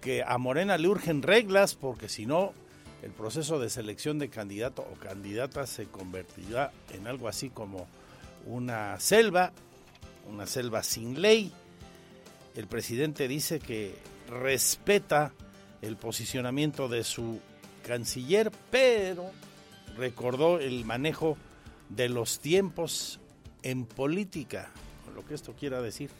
que 0.00 0.22
a 0.26 0.38
Morena 0.38 0.78
le 0.78 0.88
urgen 0.88 1.22
reglas 1.22 1.74
porque 1.74 2.08
si 2.08 2.26
no 2.26 2.52
el 3.02 3.12
proceso 3.12 3.58
de 3.58 3.70
selección 3.70 4.18
de 4.18 4.28
candidato 4.28 4.82
o 4.82 4.98
candidata 4.98 5.66
se 5.66 5.86
convertirá 5.86 6.72
en 6.92 7.06
algo 7.06 7.28
así 7.28 7.48
como 7.48 7.86
una 8.46 8.98
selva, 9.00 9.52
una 10.28 10.46
selva 10.46 10.82
sin 10.82 11.20
ley. 11.20 11.52
El 12.54 12.66
presidente 12.66 13.28
dice 13.28 13.60
que 13.60 13.96
respeta 14.28 15.32
el 15.82 15.96
posicionamiento 15.96 16.88
de 16.88 17.04
su 17.04 17.40
canciller, 17.86 18.50
pero 18.70 19.30
recordó 19.96 20.58
el 20.58 20.84
manejo 20.84 21.36
de 21.88 22.08
los 22.08 22.40
tiempos 22.40 23.20
en 23.62 23.84
política, 23.84 24.70
lo 25.14 25.24
que 25.24 25.34
esto 25.34 25.54
quiera 25.54 25.80
decir. 25.82 26.10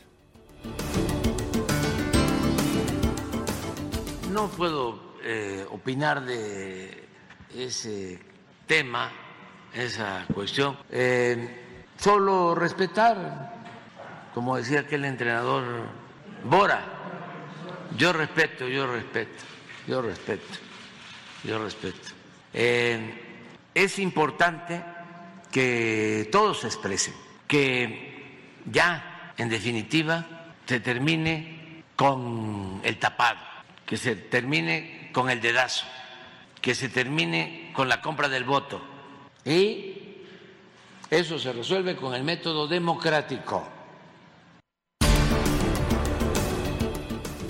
No 4.32 4.48
puedo 4.48 5.16
eh, 5.22 5.66
opinar 5.70 6.24
de 6.24 7.04
ese 7.54 8.20
tema, 8.66 9.10
esa 9.74 10.26
cuestión. 10.32 10.76
Eh, 10.90 11.84
solo 11.98 12.54
respetar, 12.54 13.59
como 14.34 14.56
decía 14.56 14.80
aquel 14.80 15.04
entrenador 15.04 15.88
Bora, 16.44 16.82
yo 17.96 18.12
respeto, 18.12 18.66
yo 18.68 18.86
respeto, 18.86 19.44
yo 19.86 20.00
respeto, 20.00 20.58
yo 21.44 21.62
respeto. 21.62 22.08
Eh, 22.54 23.30
es 23.74 23.98
importante 23.98 24.82
que 25.50 26.28
todos 26.32 26.60
se 26.60 26.68
expresen, 26.68 27.14
que 27.46 28.56
ya, 28.70 29.34
en 29.36 29.48
definitiva, 29.48 30.26
se 30.66 30.80
termine 30.80 31.82
con 31.96 32.80
el 32.84 32.98
tapado, 32.98 33.40
que 33.84 33.96
se 33.96 34.16
termine 34.16 35.10
con 35.12 35.28
el 35.28 35.40
dedazo, 35.40 35.84
que 36.60 36.74
se 36.74 36.88
termine 36.88 37.70
con 37.74 37.88
la 37.88 38.00
compra 38.00 38.28
del 38.28 38.44
voto. 38.44 38.80
Y 39.44 39.96
eso 41.10 41.38
se 41.38 41.52
resuelve 41.52 41.96
con 41.96 42.14
el 42.14 42.22
método 42.22 42.68
democrático. 42.68 43.79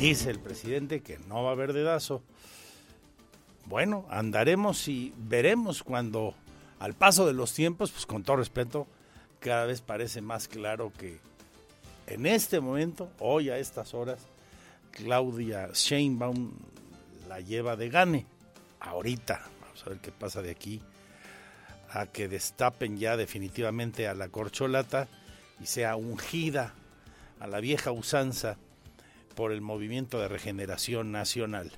Dice 0.00 0.30
el 0.30 0.40
presidente 0.40 1.02
que 1.02 1.18
no 1.28 1.42
va 1.42 1.50
a 1.50 1.52
haber 1.52 1.74
dedazo 1.74 2.22
bueno, 3.66 4.06
andaremos 4.08 4.88
y 4.88 5.12
veremos 5.16 5.82
cuando 5.82 6.34
al 6.78 6.94
paso 6.94 7.26
de 7.26 7.34
los 7.34 7.52
tiempos, 7.52 7.90
pues 7.90 8.06
con 8.06 8.22
todo 8.22 8.36
respeto, 8.36 8.86
cada 9.40 9.66
vez 9.66 9.82
parece 9.82 10.22
más 10.22 10.48
claro 10.48 10.90
que 10.98 11.20
en 12.06 12.24
este 12.24 12.60
momento, 12.60 13.10
hoy 13.18 13.50
a 13.50 13.58
estas 13.58 13.92
horas, 13.92 14.20
Claudia 14.90 15.68
Sheinbaum 15.74 16.50
la 17.28 17.40
lleva 17.40 17.76
de 17.76 17.90
gane. 17.90 18.26
Ahorita, 18.80 19.42
vamos 19.60 19.86
a 19.86 19.90
ver 19.90 19.98
qué 19.98 20.12
pasa 20.12 20.40
de 20.40 20.50
aquí 20.50 20.80
a 21.92 22.06
que 22.06 22.26
destapen 22.26 22.96
ya 22.96 23.18
definitivamente 23.18 24.08
a 24.08 24.14
la 24.14 24.30
corcholata 24.30 25.08
y 25.60 25.66
sea 25.66 25.94
ungida 25.96 26.72
a 27.38 27.46
la 27.46 27.60
vieja 27.60 27.92
usanza 27.92 28.56
por 29.34 29.52
el 29.52 29.60
movimiento 29.60 30.20
de 30.20 30.28
regeneración 30.28 31.12
nacional. 31.12 31.72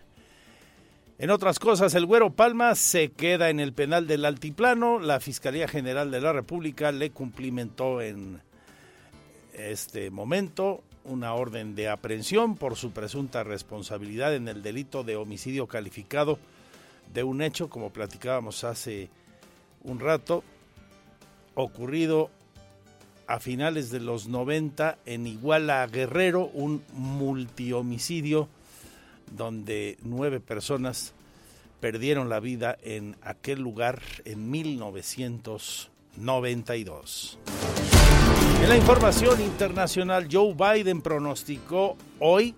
En 1.19 1.31
otras 1.31 1.59
cosas, 1.59 1.95
el 1.95 2.07
Güero 2.07 2.31
Palma 2.31 2.75
se 2.75 3.11
queda 3.11 3.51
en 3.51 3.61
el 3.61 3.73
penal 3.73 4.07
del 4.07 4.25
Altiplano. 4.25 4.99
La 4.99 5.21
Fiscalía 5.21 5.69
General 5.69 6.11
de 6.11 6.21
la 6.21 6.33
República 6.33 6.91
le 6.91 7.11
cumplimentó 7.11 8.01
en 8.01 8.41
este 9.55 10.11
momento 10.11 10.83
una 11.05 11.35
orden 11.35 11.75
de 11.75 11.89
aprehensión 11.89 12.57
por 12.57 12.77
su 12.77 12.93
presunta 12.93 13.45
responsabilidad 13.45 14.35
en 14.35 14.49
el 14.49 14.63
delito 14.63 15.05
de 15.05 15.17
homicidio 15.17 15.67
calificado 15.67 16.39
de 17.13 17.23
un 17.23 17.43
hecho, 17.43 17.69
como 17.69 17.91
platicábamos 17.91 18.65
hace 18.65 19.11
un 19.85 20.01
rato, 20.01 20.43
ocurrido 21.55 22.31
a 23.27 23.41
finales 23.41 23.91
de 23.91 24.01
los 24.01 24.29
90 24.29 24.99
en 25.07 25.27
Iguala 25.27 25.87
Guerrero, 25.87 26.51
un 26.55 26.83
multihomicidio 26.93 28.49
donde 29.37 29.99
nueve 30.03 30.41
personas 30.41 31.13
perdieron 31.81 32.29
la 32.29 32.41
vida 32.41 32.77
en 32.83 33.17
aquel 33.23 33.61
lugar 33.61 34.03
en 34.25 34.51
1992. 34.51 37.39
En 38.63 38.69
la 38.69 38.77
información 38.77 39.41
internacional, 39.41 40.29
Joe 40.31 40.55
Biden 40.55 41.01
pronosticó 41.03 41.97
hoy 42.21 42.55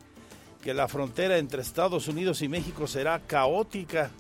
que 0.62 0.74
la 0.74 0.86
frontera 0.88 1.38
entre 1.38 1.62
Estados 1.62 2.08
Unidos 2.08 2.42
y 2.42 2.48
México 2.48 2.86
será 2.86 3.20
caótica 3.20 4.10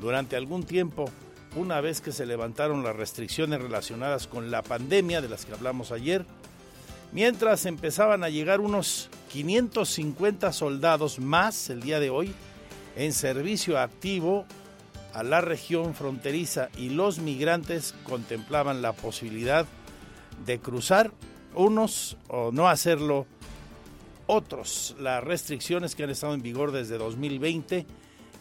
durante 0.00 0.36
algún 0.36 0.62
tiempo, 0.64 1.10
una 1.54 1.80
vez 1.80 2.00
que 2.00 2.12
se 2.12 2.26
levantaron 2.26 2.82
las 2.82 2.96
restricciones 2.96 3.60
relacionadas 3.60 4.26
con 4.26 4.50
la 4.50 4.62
pandemia 4.62 5.20
de 5.20 5.28
las 5.28 5.44
que 5.44 5.52
hablamos 5.52 5.92
ayer, 5.92 6.24
mientras 7.12 7.66
empezaban 7.66 8.24
a 8.24 8.28
llegar 8.28 8.60
unos 8.60 9.10
550 9.32 10.52
soldados 10.52 11.18
más 11.18 11.70
el 11.70 11.82
día 11.82 12.00
de 12.00 12.10
hoy 12.10 12.34
en 12.96 13.12
servicio 13.12 13.78
activo 13.78 14.46
a 15.14 15.22
la 15.22 15.40
región 15.40 15.94
fronteriza 15.94 16.68
y 16.76 16.88
los 16.88 17.18
migrantes 17.18 17.94
contemplaban 18.04 18.80
la 18.80 18.92
posibilidad 18.92 19.66
de 20.46 20.58
cruzar 20.58 21.12
unos 21.54 22.16
o 22.28 22.50
no 22.50 22.68
hacerlo 22.68 23.26
otros. 24.26 24.96
Las 24.98 25.22
restricciones 25.22 25.94
que 25.94 26.04
han 26.04 26.10
estado 26.10 26.32
en 26.34 26.42
vigor 26.42 26.72
desde 26.72 26.96
2020 26.96 27.86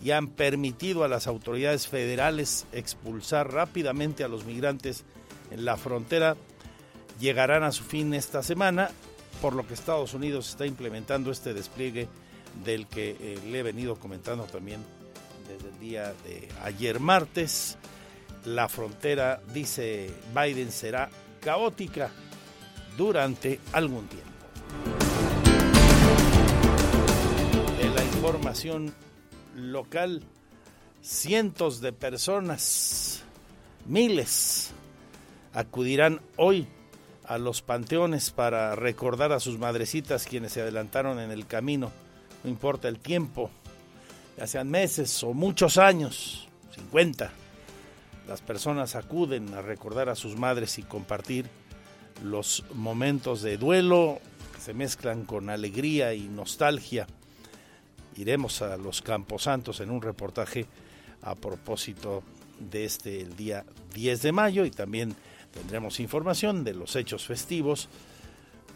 y 0.03 0.11
han 0.11 0.27
permitido 0.27 1.03
a 1.03 1.07
las 1.07 1.27
autoridades 1.27 1.87
federales 1.87 2.65
expulsar 2.71 3.51
rápidamente 3.53 4.23
a 4.23 4.27
los 4.27 4.45
migrantes 4.45 5.03
en 5.51 5.65
la 5.65 5.77
frontera 5.77 6.35
llegarán 7.19 7.63
a 7.63 7.71
su 7.71 7.83
fin 7.83 8.13
esta 8.13 8.41
semana, 8.41 8.89
por 9.41 9.53
lo 9.53 9.65
que 9.65 9.75
Estados 9.75 10.13
Unidos 10.13 10.49
está 10.49 10.65
implementando 10.65 11.31
este 11.31 11.53
despliegue 11.53 12.07
del 12.65 12.87
que 12.87 13.15
eh, 13.19 13.39
le 13.45 13.59
he 13.59 13.63
venido 13.63 13.95
comentando 13.95 14.43
también 14.45 14.83
desde 15.47 15.69
el 15.69 15.79
día 15.79 16.13
de 16.25 16.49
ayer 16.63 16.99
martes. 16.99 17.77
La 18.45 18.67
frontera, 18.67 19.39
dice 19.53 20.11
Biden, 20.33 20.71
será 20.71 21.09
caótica 21.39 22.09
durante 22.97 23.59
algún 23.71 24.07
tiempo. 24.07 24.31
La 27.95 28.03
información 28.03 28.93
local, 29.61 30.23
cientos 31.01 31.81
de 31.81 31.93
personas, 31.93 33.23
miles, 33.85 34.71
acudirán 35.53 36.21
hoy 36.37 36.67
a 37.25 37.37
los 37.37 37.61
panteones 37.61 38.31
para 38.31 38.75
recordar 38.75 39.31
a 39.31 39.39
sus 39.39 39.57
madrecitas 39.57 40.25
quienes 40.25 40.53
se 40.53 40.61
adelantaron 40.61 41.19
en 41.19 41.31
el 41.31 41.47
camino, 41.47 41.91
no 42.43 42.49
importa 42.49 42.87
el 42.87 42.99
tiempo, 42.99 43.49
ya 44.37 44.47
sean 44.47 44.69
meses 44.69 45.23
o 45.23 45.33
muchos 45.33 45.77
años, 45.77 46.47
50. 46.75 47.31
Las 48.27 48.41
personas 48.41 48.95
acuden 48.95 49.53
a 49.53 49.61
recordar 49.61 50.09
a 50.09 50.15
sus 50.15 50.37
madres 50.37 50.77
y 50.79 50.83
compartir 50.83 51.45
los 52.23 52.63
momentos 52.73 53.41
de 53.41 53.57
duelo 53.57 54.19
que 54.53 54.61
se 54.61 54.73
mezclan 54.73 55.25
con 55.25 55.49
alegría 55.49 56.13
y 56.13 56.27
nostalgia. 56.27 57.07
Iremos 58.17 58.61
a 58.61 58.77
los 58.77 59.01
Camposantos 59.01 59.79
en 59.79 59.89
un 59.89 60.01
reportaje 60.01 60.65
a 61.21 61.35
propósito 61.35 62.23
de 62.59 62.85
este 62.85 63.21
el 63.21 63.35
día 63.35 63.65
10 63.93 64.21
de 64.21 64.31
mayo 64.31 64.65
y 64.65 64.71
también 64.71 65.15
tendremos 65.53 65.99
información 65.99 66.63
de 66.63 66.73
los 66.73 66.95
hechos 66.95 67.25
festivos 67.25 67.89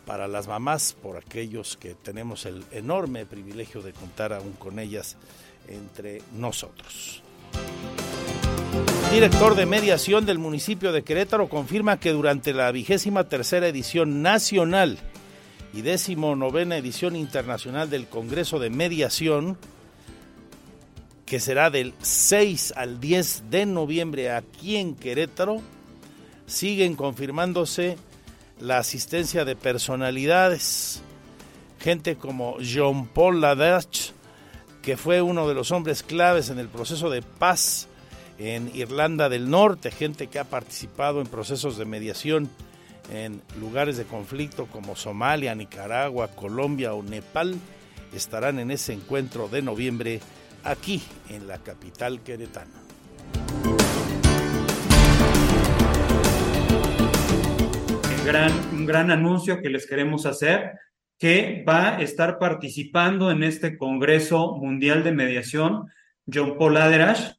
para 0.06 0.28
las 0.28 0.48
mamás, 0.48 0.96
por 1.02 1.18
aquellos 1.18 1.78
que 1.78 1.96
tenemos 1.96 2.46
el 2.46 2.64
enorme 2.72 3.26
privilegio 3.26 3.82
de 3.82 3.92
contar 3.92 4.34
aún 4.34 4.54
con 4.54 4.80
ellas 4.80 5.18
entre 5.68 6.22
nosotros. 6.38 7.24
director 9.12 9.56
de 9.56 9.66
mediación 9.66 10.26
del 10.26 10.38
municipio 10.38 10.92
de 10.92 11.04
Querétaro 11.04 11.50
confirma 11.50 12.00
que 12.00 12.12
durante 12.12 12.54
la 12.54 12.72
vigésima 12.72 13.24
tercera 13.24 13.68
edición 13.68 14.22
nacional 14.22 15.00
y 15.76 15.82
décimo 15.82 16.38
novena 16.38 16.78
edición 16.78 17.18
internacional 17.18 17.90
del 17.90 18.08
Congreso 18.08 18.60
de 18.60 18.70
Mediación, 18.70 19.58
que 21.26 21.42
será 21.42 21.70
del 21.70 21.94
6 22.02 22.76
al 22.78 23.02
10 23.02 23.50
de 23.50 23.66
noviembre 23.66 24.32
aquí 24.32 24.78
en 24.78 24.96
Querétaro, 24.96 25.62
siguen 26.48 26.96
confirmándose 26.96 27.98
la 28.62 28.78
asistencia 28.78 29.44
de 29.44 29.58
personalidades, 29.58 31.02
gente 31.82 32.16
como 32.16 32.58
Jean 32.60 33.08
Paul 33.08 33.42
Ladach, 33.42 34.14
que 34.82 34.96
fue 34.96 35.22
uno 35.22 35.46
de 35.46 35.56
los 35.56 35.72
hombres 35.72 36.04
claves 36.04 36.50
en 36.50 36.60
el 36.60 36.70
proceso 36.70 37.10
de 37.10 37.22
paz 37.22 37.90
en 38.40 38.74
Irlanda 38.74 39.28
del 39.28 39.50
Norte, 39.50 39.92
gente 39.92 40.28
que 40.28 40.40
ha 40.40 40.46
participado 40.46 41.20
en 41.20 41.28
procesos 41.28 41.78
de 41.78 41.84
mediación 41.84 42.50
en 43.12 43.42
lugares 43.60 43.98
de 43.98 44.06
conflicto 44.06 44.66
como 44.68 44.96
Somalia, 44.96 45.56
Nicaragua, 45.56 46.30
Colombia 46.30 46.94
o 46.94 47.04
Nepal, 47.04 47.56
estarán 48.14 48.60
en 48.60 48.72
ese 48.72 48.94
encuentro 48.94 49.48
de 49.48 49.62
noviembre 49.62 50.20
aquí 50.64 51.02
en 51.30 51.48
la 51.48 51.60
capital 51.60 52.22
queretana. 52.22 52.82
Un 58.74 58.86
gran 58.86 59.12
anuncio 59.12 59.62
que 59.62 59.70
les 59.70 59.86
queremos 59.88 60.26
hacer 60.26 60.74
que 61.18 61.64
va 61.68 61.98
a 61.98 62.02
estar 62.02 62.40
participando 62.40 63.32
en 63.32 63.44
este 63.44 63.78
Congreso 63.78 64.56
Mundial 64.56 65.04
de 65.04 65.12
Mediación, 65.12 65.86
John 66.32 66.58
Paul 66.58 66.78
Aderash. 66.78 67.32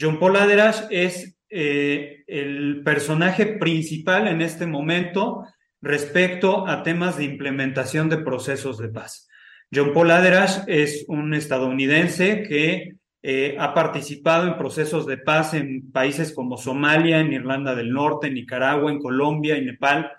John 0.00 0.18
Paul 0.18 0.36
Aderash 0.36 0.84
es 0.90 1.36
eh, 1.50 2.19
el 2.30 2.82
personaje 2.84 3.46
principal 3.46 4.28
en 4.28 4.40
este 4.42 4.66
momento 4.66 5.44
respecto 5.82 6.66
a 6.66 6.82
temas 6.82 7.16
de 7.16 7.24
implementación 7.24 8.08
de 8.08 8.18
procesos 8.18 8.78
de 8.78 8.88
paz. 8.88 9.28
John 9.74 9.92
Paul 9.92 10.10
Aderash 10.10 10.60
es 10.66 11.04
un 11.08 11.34
estadounidense 11.34 12.42
que 12.42 12.96
eh, 13.22 13.56
ha 13.58 13.74
participado 13.74 14.46
en 14.46 14.56
procesos 14.56 15.06
de 15.06 15.18
paz 15.18 15.54
en 15.54 15.90
países 15.92 16.32
como 16.32 16.56
Somalia, 16.56 17.20
en 17.20 17.32
Irlanda 17.32 17.74
del 17.74 17.92
Norte, 17.92 18.28
en 18.28 18.34
Nicaragua, 18.34 18.90
en 18.90 18.98
Colombia, 18.98 19.56
en 19.56 19.66
Nepal, 19.66 20.10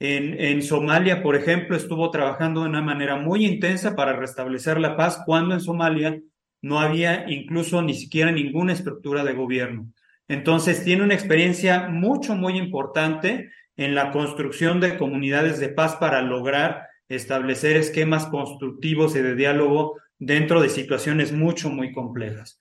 en, 0.00 0.62
Somalia, 0.62 1.22
por 1.22 1.36
ejemplo, 1.36 1.76
estuvo 1.76 2.10
trabajando 2.10 2.62
de 2.62 2.68
una 2.68 2.82
manera 2.82 3.16
muy 3.16 3.46
intensa 3.46 3.96
para 3.96 4.14
restablecer 4.14 4.78
la 4.78 4.96
paz 4.96 5.22
cuando 5.24 5.54
en 5.54 5.60
Somalia 5.60 6.20
no 6.60 6.80
había 6.80 7.30
incluso 7.30 7.80
ni 7.80 7.94
siquiera 7.94 8.30
ninguna 8.30 8.72
estructura 8.72 9.24
de 9.24 9.32
gobierno. 9.32 9.90
Entonces 10.28 10.84
tiene 10.84 11.02
una 11.02 11.14
experiencia 11.14 11.88
mucho, 11.88 12.34
muy 12.34 12.56
importante 12.56 13.50
en 13.76 13.94
la 13.94 14.10
construcción 14.10 14.80
de 14.80 14.96
comunidades 14.96 15.60
de 15.60 15.68
paz 15.68 15.96
para 15.96 16.22
lograr 16.22 16.88
establecer 17.08 17.76
esquemas 17.76 18.26
constructivos 18.26 19.14
y 19.16 19.20
de 19.20 19.34
diálogo 19.34 19.96
dentro 20.18 20.62
de 20.62 20.70
situaciones 20.70 21.32
mucho, 21.32 21.68
muy 21.68 21.92
complejas. 21.92 22.58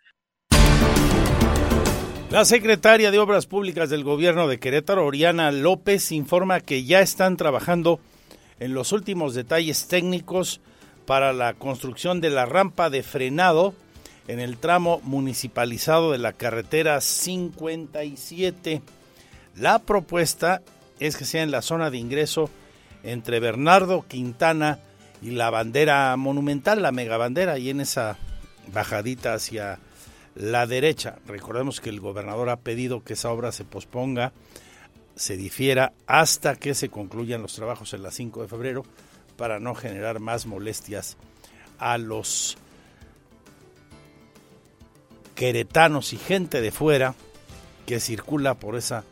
La 2.29 2.45
secretaria 2.45 3.11
de 3.11 3.19
Obras 3.19 3.45
Públicas 3.45 3.89
del 3.89 4.03
Gobierno 4.03 4.47
de 4.47 4.59
Querétaro, 4.59 5.05
Oriana 5.05 5.51
López, 5.51 6.11
informa 6.11 6.61
que 6.61 6.83
ya 6.83 6.99
están 6.99 7.37
trabajando 7.37 7.99
en 8.59 8.73
los 8.73 8.91
últimos 8.91 9.35
detalles 9.35 9.87
técnicos 9.87 10.59
para 11.05 11.31
la 11.31 11.53
construcción 11.53 12.21
de 12.21 12.31
la 12.31 12.45
rampa 12.45 12.89
de 12.89 13.03
frenado 13.03 13.75
en 14.27 14.39
el 14.39 14.57
tramo 14.57 15.01
municipalizado 15.03 16.11
de 16.11 16.17
la 16.17 16.33
carretera 16.33 17.01
57. 17.01 18.81
La 19.55 19.79
propuesta 19.79 20.61
es 20.99 21.17
que 21.17 21.25
sea 21.25 21.43
en 21.43 21.51
la 21.51 21.61
zona 21.61 21.89
de 21.89 21.97
ingreso 21.97 22.49
entre 23.03 23.39
Bernardo 23.39 24.05
Quintana 24.07 24.79
y 25.21 25.31
la 25.31 25.49
bandera 25.49 26.15
monumental, 26.17 26.81
la 26.81 26.91
megabandera, 26.91 27.57
y 27.57 27.69
en 27.69 27.81
esa 27.81 28.17
bajadita 28.71 29.33
hacia 29.33 29.79
la 30.35 30.67
derecha. 30.67 31.17
Recordemos 31.27 31.81
que 31.81 31.89
el 31.89 31.99
gobernador 31.99 32.49
ha 32.49 32.57
pedido 32.57 33.03
que 33.03 33.13
esa 33.13 33.31
obra 33.31 33.51
se 33.51 33.65
posponga, 33.65 34.31
se 35.15 35.37
difiera 35.37 35.93
hasta 36.07 36.55
que 36.55 36.73
se 36.73 36.89
concluyan 36.89 37.41
los 37.41 37.53
trabajos 37.53 37.93
en 37.93 38.03
la 38.03 38.11
5 38.11 38.41
de 38.41 38.47
febrero 38.47 38.85
para 39.37 39.59
no 39.59 39.75
generar 39.75 40.19
más 40.19 40.45
molestias 40.45 41.17
a 41.77 41.97
los 41.97 42.57
queretanos 45.35 46.13
y 46.13 46.17
gente 46.17 46.61
de 46.61 46.71
fuera 46.71 47.15
que 47.85 47.99
circula 47.99 48.55
por 48.55 48.75
esa 48.75 49.03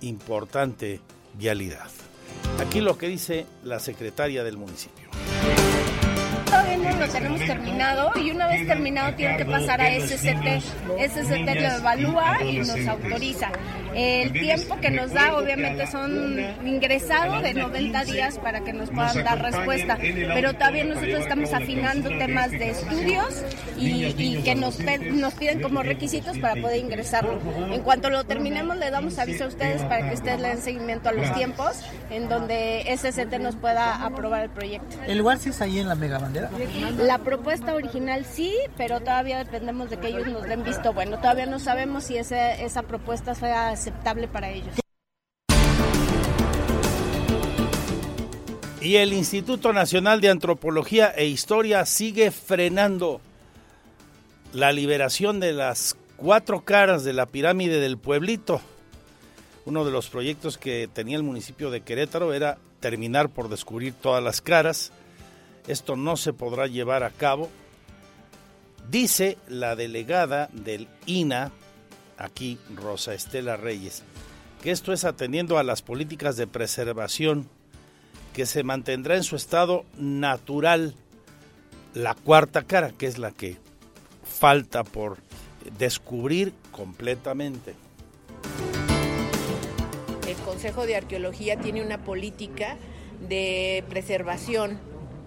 importante 0.00 1.00
vialidad. 1.34 1.90
Aquí 2.58 2.80
lo 2.80 2.96
que 2.98 3.08
dice 3.08 3.46
la 3.64 3.80
secretaria 3.80 4.44
del 4.44 4.56
municipio 4.56 5.10
todavía 6.50 6.76
no 6.76 6.98
lo 6.98 7.08
tenemos 7.08 7.40
terminado 7.40 8.10
y 8.16 8.30
una 8.30 8.48
vez 8.48 8.66
terminado 8.66 9.14
tiene 9.14 9.36
que 9.36 9.44
pasar 9.44 9.80
a 9.80 10.00
SCT. 10.00 10.62
SCT 10.98 11.60
lo 11.60 11.76
evalúa 11.78 12.44
y 12.44 12.58
nos 12.58 12.86
autoriza. 12.86 13.52
El 14.00 14.32
tiempo 14.32 14.80
que 14.80 14.90
nos 14.90 15.12
da 15.12 15.36
obviamente 15.36 15.86
son 15.86 16.38
ingresado 16.64 17.42
de 17.42 17.54
90 17.54 18.04
días 18.04 18.38
para 18.38 18.60
que 18.60 18.72
nos 18.72 18.90
puedan 18.90 19.24
dar 19.24 19.42
respuesta, 19.42 19.98
pero 20.00 20.54
todavía 20.54 20.84
nosotros 20.84 21.20
estamos 21.20 21.52
afinando 21.52 22.08
temas 22.08 22.50
de 22.50 22.70
estudios 22.70 23.44
y, 23.76 24.40
que 24.42 24.54
nos, 24.54 24.78
nos 25.12 25.34
piden 25.34 25.60
como 25.60 25.82
requisitos 25.82 26.38
para 26.38 26.60
poder 26.60 26.78
ingresarlo. 26.78 27.40
En 27.72 27.82
cuanto 27.82 28.10
lo 28.10 28.24
terminemos 28.24 28.76
le 28.76 28.90
damos 28.90 29.18
aviso 29.18 29.44
a 29.44 29.48
ustedes 29.48 29.82
para 29.82 30.08
que 30.08 30.14
ustedes 30.14 30.40
le 30.40 30.48
den 30.48 30.62
seguimiento 30.62 31.08
a 31.08 31.12
los 31.12 31.32
tiempos 31.34 31.80
en 32.10 32.28
donde 32.28 32.84
SCT 32.96 33.38
nos 33.38 33.56
pueda 33.56 34.04
aprobar 34.04 34.44
el 34.44 34.50
proyecto. 34.50 34.96
¿El 35.06 35.18
lugar 35.18 35.38
sí 35.38 35.50
es 35.50 35.60
ahí 35.60 35.78
en 35.78 35.88
la 35.88 35.94
mega 35.94 36.18
bandera? 36.18 36.50
La 36.98 37.18
propuesta 37.18 37.74
original 37.74 38.24
sí, 38.24 38.54
pero 38.76 39.00
todavía 39.00 39.38
dependemos 39.38 39.90
de 39.90 39.98
que 39.98 40.08
ellos 40.08 40.26
nos 40.26 40.44
den 40.44 40.64
visto 40.64 40.92
bueno. 40.92 41.18
Todavía 41.18 41.46
no 41.46 41.58
sabemos 41.58 42.04
si 42.04 42.16
esa, 42.16 42.52
esa 42.54 42.82
propuesta 42.82 43.34
sea 43.34 43.76
para 44.32 44.50
ellos. 44.50 44.74
Y 48.80 48.96
el 48.96 49.12
Instituto 49.12 49.72
Nacional 49.72 50.20
de 50.20 50.30
Antropología 50.30 51.08
e 51.10 51.26
Historia 51.26 51.84
sigue 51.84 52.30
frenando 52.30 53.20
la 54.54 54.72
liberación 54.72 55.38
de 55.38 55.52
las 55.52 55.96
cuatro 56.16 56.62
caras 56.62 57.04
de 57.04 57.12
la 57.12 57.26
pirámide 57.26 57.78
del 57.78 57.98
pueblito. 57.98 58.60
Uno 59.66 59.84
de 59.84 59.90
los 59.90 60.08
proyectos 60.08 60.56
que 60.56 60.88
tenía 60.92 61.16
el 61.16 61.22
municipio 61.22 61.70
de 61.70 61.82
Querétaro 61.82 62.32
era 62.32 62.58
terminar 62.80 63.28
por 63.28 63.48
descubrir 63.50 63.92
todas 63.92 64.24
las 64.24 64.40
caras. 64.40 64.92
Esto 65.68 65.94
no 65.94 66.16
se 66.16 66.32
podrá 66.32 66.66
llevar 66.66 67.04
a 67.04 67.10
cabo. 67.10 67.50
Dice 68.88 69.36
la 69.46 69.76
delegada 69.76 70.48
del 70.52 70.88
INA, 71.06 71.52
aquí 72.20 72.58
Rosa 72.76 73.14
Estela 73.14 73.56
Reyes, 73.56 74.04
que 74.62 74.70
esto 74.70 74.92
es 74.92 75.04
atendiendo 75.04 75.58
a 75.58 75.64
las 75.64 75.82
políticas 75.82 76.36
de 76.36 76.46
preservación 76.46 77.48
que 78.34 78.46
se 78.46 78.62
mantendrá 78.62 79.16
en 79.16 79.24
su 79.24 79.34
estado 79.34 79.84
natural 79.96 80.94
la 81.94 82.14
cuarta 82.14 82.62
cara, 82.62 82.92
que 82.96 83.06
es 83.06 83.18
la 83.18 83.32
que 83.32 83.56
falta 84.22 84.84
por 84.84 85.18
descubrir 85.78 86.52
completamente. 86.70 87.74
El 90.28 90.36
Consejo 90.36 90.86
de 90.86 90.96
Arqueología 90.96 91.58
tiene 91.58 91.82
una 91.82 92.04
política 92.04 92.76
de 93.28 93.84
preservación 93.88 94.78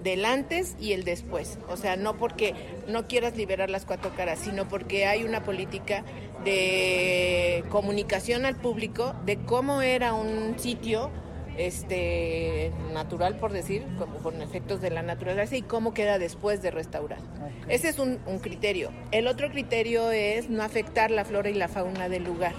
del 0.03 0.25
antes 0.25 0.75
y 0.79 0.93
el 0.93 1.03
después. 1.03 1.57
O 1.69 1.77
sea, 1.77 1.95
no 1.95 2.17
porque 2.17 2.53
no 2.87 3.07
quieras 3.07 3.35
liberar 3.37 3.69
las 3.69 3.85
cuatro 3.85 4.15
caras, 4.15 4.39
sino 4.39 4.67
porque 4.67 5.05
hay 5.05 5.23
una 5.23 5.43
política 5.43 6.03
de 6.43 7.63
comunicación 7.69 8.45
al 8.45 8.55
público 8.55 9.15
de 9.25 9.37
cómo 9.37 9.81
era 9.81 10.13
un 10.13 10.59
sitio 10.59 11.09
este 11.57 12.71
natural 12.93 13.37
por 13.37 13.51
decir 13.51 13.85
con, 14.23 14.41
efectos 14.41 14.81
de 14.81 14.89
la 14.89 15.03
naturaleza 15.03 15.55
y 15.55 15.61
cómo 15.61 15.93
queda 15.93 16.17
después 16.17 16.61
de 16.61 16.71
restaurar. 16.71 17.19
Ese 17.67 17.89
es 17.89 17.99
un, 17.99 18.19
un, 18.25 18.39
criterio. 18.39 18.91
El 19.11 19.27
otro 19.27 19.49
criterio 19.51 20.11
es 20.11 20.49
no 20.49 20.63
afectar 20.63 21.11
la 21.11 21.25
flora 21.25 21.49
y 21.49 21.53
la 21.53 21.67
fauna 21.67 22.09
del 22.09 22.23
lugar. 22.23 22.53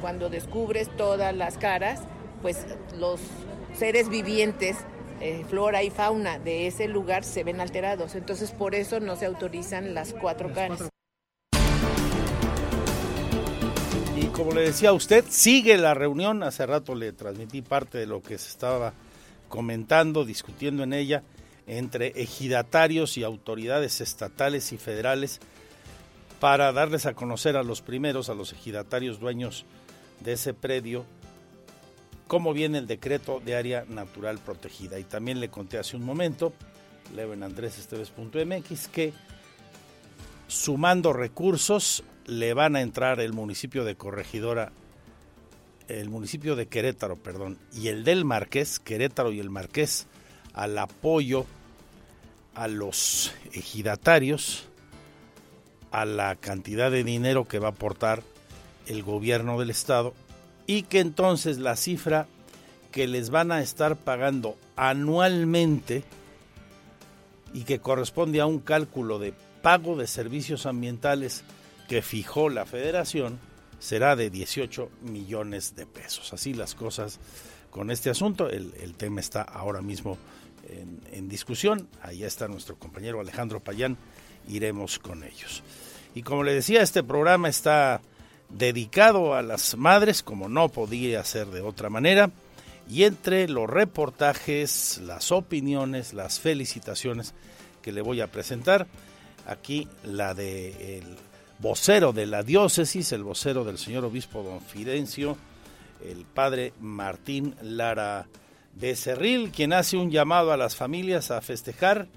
Cuando 0.00 0.28
descubres 0.28 0.94
todas 0.96 1.34
las 1.34 1.56
caras 1.56 2.02
pues 2.44 2.66
los 2.98 3.22
seres 3.72 4.10
vivientes 4.10 4.76
eh, 5.20 5.44
flora 5.48 5.82
y 5.82 5.90
fauna 5.90 6.38
de 6.38 6.66
ese 6.66 6.88
lugar 6.88 7.24
se 7.24 7.44
ven 7.44 7.60
alterados. 7.60 8.14
Entonces 8.14 8.50
por 8.50 8.74
eso 8.74 9.00
no 9.00 9.16
se 9.16 9.26
autorizan 9.26 9.94
las 9.94 10.12
cuatro 10.12 10.52
caras. 10.52 10.88
como 14.34 14.50
le 14.50 14.62
decía 14.62 14.88
a 14.88 14.92
usted, 14.92 15.24
sigue 15.28 15.78
la 15.78 15.94
reunión. 15.94 16.42
Hace 16.42 16.66
rato 16.66 16.94
le 16.96 17.12
transmití 17.12 17.62
parte 17.62 17.98
de 17.98 18.06
lo 18.06 18.20
que 18.20 18.36
se 18.36 18.48
estaba 18.48 18.92
comentando, 19.48 20.24
discutiendo 20.24 20.82
en 20.82 20.92
ella, 20.92 21.22
entre 21.68 22.08
ejidatarios 22.20 23.16
y 23.16 23.22
autoridades 23.22 24.00
estatales 24.00 24.72
y 24.72 24.78
federales 24.78 25.40
para 26.40 26.72
darles 26.72 27.06
a 27.06 27.14
conocer 27.14 27.56
a 27.56 27.62
los 27.62 27.80
primeros, 27.80 28.28
a 28.28 28.34
los 28.34 28.52
ejidatarios 28.52 29.20
dueños 29.20 29.64
de 30.20 30.32
ese 30.32 30.52
predio, 30.52 31.06
cómo 32.34 32.52
viene 32.52 32.78
el 32.78 32.88
decreto 32.88 33.38
de 33.38 33.54
área 33.54 33.84
natural 33.88 34.40
protegida. 34.40 34.98
Y 34.98 35.04
también 35.04 35.38
le 35.38 35.50
conté 35.50 35.78
hace 35.78 35.96
un 35.96 36.04
momento, 36.04 36.52
leo 37.14 37.32
en 37.32 37.44
andresesteves.mx, 37.44 38.88
que 38.88 39.12
sumando 40.48 41.12
recursos 41.12 42.02
le 42.26 42.52
van 42.52 42.74
a 42.74 42.80
entrar 42.80 43.20
el 43.20 43.32
municipio 43.32 43.84
de 43.84 43.94
Corregidora, 43.94 44.72
el 45.86 46.10
municipio 46.10 46.56
de 46.56 46.66
Querétaro, 46.66 47.14
perdón, 47.14 47.56
y 47.72 47.86
el 47.86 48.02
del 48.02 48.24
Marqués, 48.24 48.80
Querétaro 48.80 49.30
y 49.30 49.38
el 49.38 49.50
Marqués, 49.50 50.08
al 50.54 50.76
apoyo 50.76 51.46
a 52.56 52.66
los 52.66 53.32
ejidatarios, 53.52 54.66
a 55.92 56.04
la 56.04 56.34
cantidad 56.34 56.90
de 56.90 57.04
dinero 57.04 57.46
que 57.46 57.60
va 57.60 57.68
a 57.68 57.70
aportar 57.70 58.24
el 58.88 59.04
gobierno 59.04 59.56
del 59.60 59.70
estado 59.70 60.14
y 60.66 60.82
que 60.82 61.00
entonces 61.00 61.58
la 61.58 61.76
cifra 61.76 62.26
que 62.90 63.06
les 63.06 63.30
van 63.30 63.52
a 63.52 63.60
estar 63.60 63.96
pagando 63.96 64.56
anualmente 64.76 66.04
y 67.52 67.64
que 67.64 67.80
corresponde 67.80 68.40
a 68.40 68.46
un 68.46 68.60
cálculo 68.60 69.18
de 69.18 69.34
pago 69.62 69.96
de 69.96 70.06
servicios 70.06 70.66
ambientales 70.66 71.44
que 71.88 72.02
fijó 72.02 72.48
la 72.48 72.66
federación 72.66 73.38
será 73.78 74.16
de 74.16 74.30
18 74.30 74.90
millones 75.02 75.76
de 75.76 75.86
pesos. 75.86 76.32
Así 76.32 76.54
las 76.54 76.74
cosas 76.74 77.20
con 77.70 77.90
este 77.90 78.10
asunto. 78.10 78.48
El, 78.48 78.94
tema 78.94 79.20
está 79.20 79.42
ahora 79.42 79.82
mismo 79.82 80.16
en, 80.68 81.00
en, 81.12 81.28
discusión. 81.28 81.88
Allá 82.00 82.26
está 82.26 82.48
nuestro 82.48 82.76
compañero 82.78 83.20
Alejandro 83.20 83.60
Payán. 83.60 83.98
Iremos 84.48 84.98
con 84.98 85.22
ellos. 85.22 85.62
Y 86.14 86.22
como 86.22 86.44
le 86.44 86.54
decía, 86.54 86.82
este 86.82 87.02
programa 87.02 87.48
está 87.48 88.00
dedicado 88.48 89.34
a 89.34 89.42
las 89.42 89.76
madres, 89.76 90.22
como 90.22 90.48
no 90.48 90.68
podía 90.68 91.24
ser 91.24 91.48
de 91.48 91.60
otra 91.60 91.90
manera. 91.90 92.30
Y 92.88 93.04
entre 93.04 93.48
los 93.48 93.68
reportajes, 93.68 95.00
las 95.02 95.32
opiniones, 95.32 96.12
las 96.12 96.38
felicitaciones 96.38 97.34
que 97.82 97.92
le 97.92 98.02
voy 98.02 98.20
a 98.20 98.30
presentar, 98.30 98.86
aquí 99.46 99.88
la 100.04 100.34
de 100.34 100.98
el 100.98 101.16
vocero 101.58 102.12
de 102.12 102.26
la 102.26 102.42
diócesis, 102.42 103.12
el 103.12 103.22
vocero 103.22 103.64
del 103.64 103.78
señor 103.78 104.04
obispo 104.04 104.42
don 104.42 104.60
Fidencio, 104.60 105.36
el 106.04 106.24
padre 106.24 106.72
Martín 106.80 107.54
Lara 107.62 108.26
Becerril, 108.74 109.50
quien 109.50 109.72
hace 109.72 109.96
un 109.96 110.10
llamado 110.10 110.52
a 110.52 110.56
las 110.56 110.76
familias 110.76 111.30
a 111.30 111.40
festejar 111.40 112.08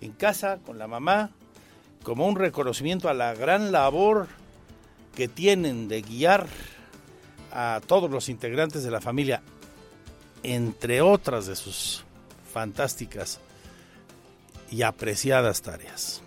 en 0.00 0.12
casa 0.12 0.58
con 0.64 0.78
la 0.78 0.88
mamá 0.88 1.30
como 2.02 2.26
un 2.26 2.36
reconocimiento 2.36 3.08
a 3.08 3.14
la 3.14 3.34
gran 3.34 3.70
labor 3.72 4.26
que 5.14 5.28
tienen 5.28 5.88
de 5.88 6.02
guiar 6.02 6.46
a 7.50 7.80
todos 7.86 8.10
los 8.10 8.28
integrantes 8.28 8.82
de 8.82 8.90
la 8.90 9.00
familia, 9.00 9.42
entre 10.42 11.00
otras 11.00 11.46
de 11.46 11.56
sus 11.56 12.04
fantásticas 12.52 13.40
y 14.70 14.82
apreciadas 14.82 15.62
tareas 15.62 16.22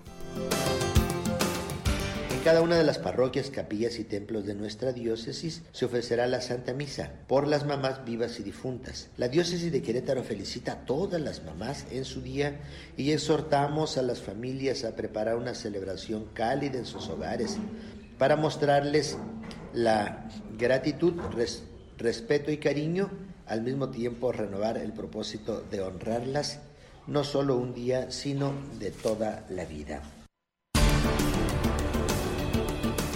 cada 2.46 2.62
una 2.62 2.78
de 2.78 2.84
las 2.84 3.00
parroquias, 3.00 3.50
capillas 3.50 3.98
y 3.98 4.04
templos 4.04 4.46
de 4.46 4.54
nuestra 4.54 4.94
diócesis 4.94 5.64
se 5.72 5.86
ofrecerá 5.86 6.28
la 6.28 6.42
Santa 6.42 6.74
Misa 6.74 7.12
por 7.26 7.48
las 7.48 7.66
mamás 7.66 8.06
vivas 8.06 8.40
y 8.40 8.44
difuntas. 8.44 9.10
La 9.18 9.30
diócesis 9.30 9.72
de 9.72 9.82
Querétaro 9.82 10.22
felicita 10.22 10.74
a 10.74 10.86
todas 10.86 11.20
las 11.20 11.44
mamás 11.44 11.88
en 11.90 12.06
su 12.06 12.22
día 12.22 12.60
y 12.98 13.14
exhortamos 13.14 13.98
a 13.98 14.04
las 14.04 14.22
familias 14.22 14.86
a 14.86 14.96
preparar 14.96 15.38
una 15.38 15.56
celebración 15.56 16.26
cálida 16.36 16.78
en 16.78 16.86
sus 16.86 17.10
hogares 17.10 17.58
para 18.18 18.36
mostrarles 18.36 19.18
la 19.74 20.30
gratitud, 20.58 21.14
respeto 21.98 22.52
y 22.52 22.58
cariño, 22.58 23.10
al 23.46 23.62
mismo 23.62 23.90
tiempo 23.90 24.32
renovar 24.32 24.78
el 24.78 24.94
propósito 24.94 25.62
de 25.70 25.82
honrarlas 25.82 26.60
no 27.08 27.24
solo 27.24 27.56
un 27.56 27.74
día, 27.74 28.12
sino 28.12 28.54
de 28.80 28.92
toda 28.92 29.46
la 29.50 29.66
vida. 29.66 30.02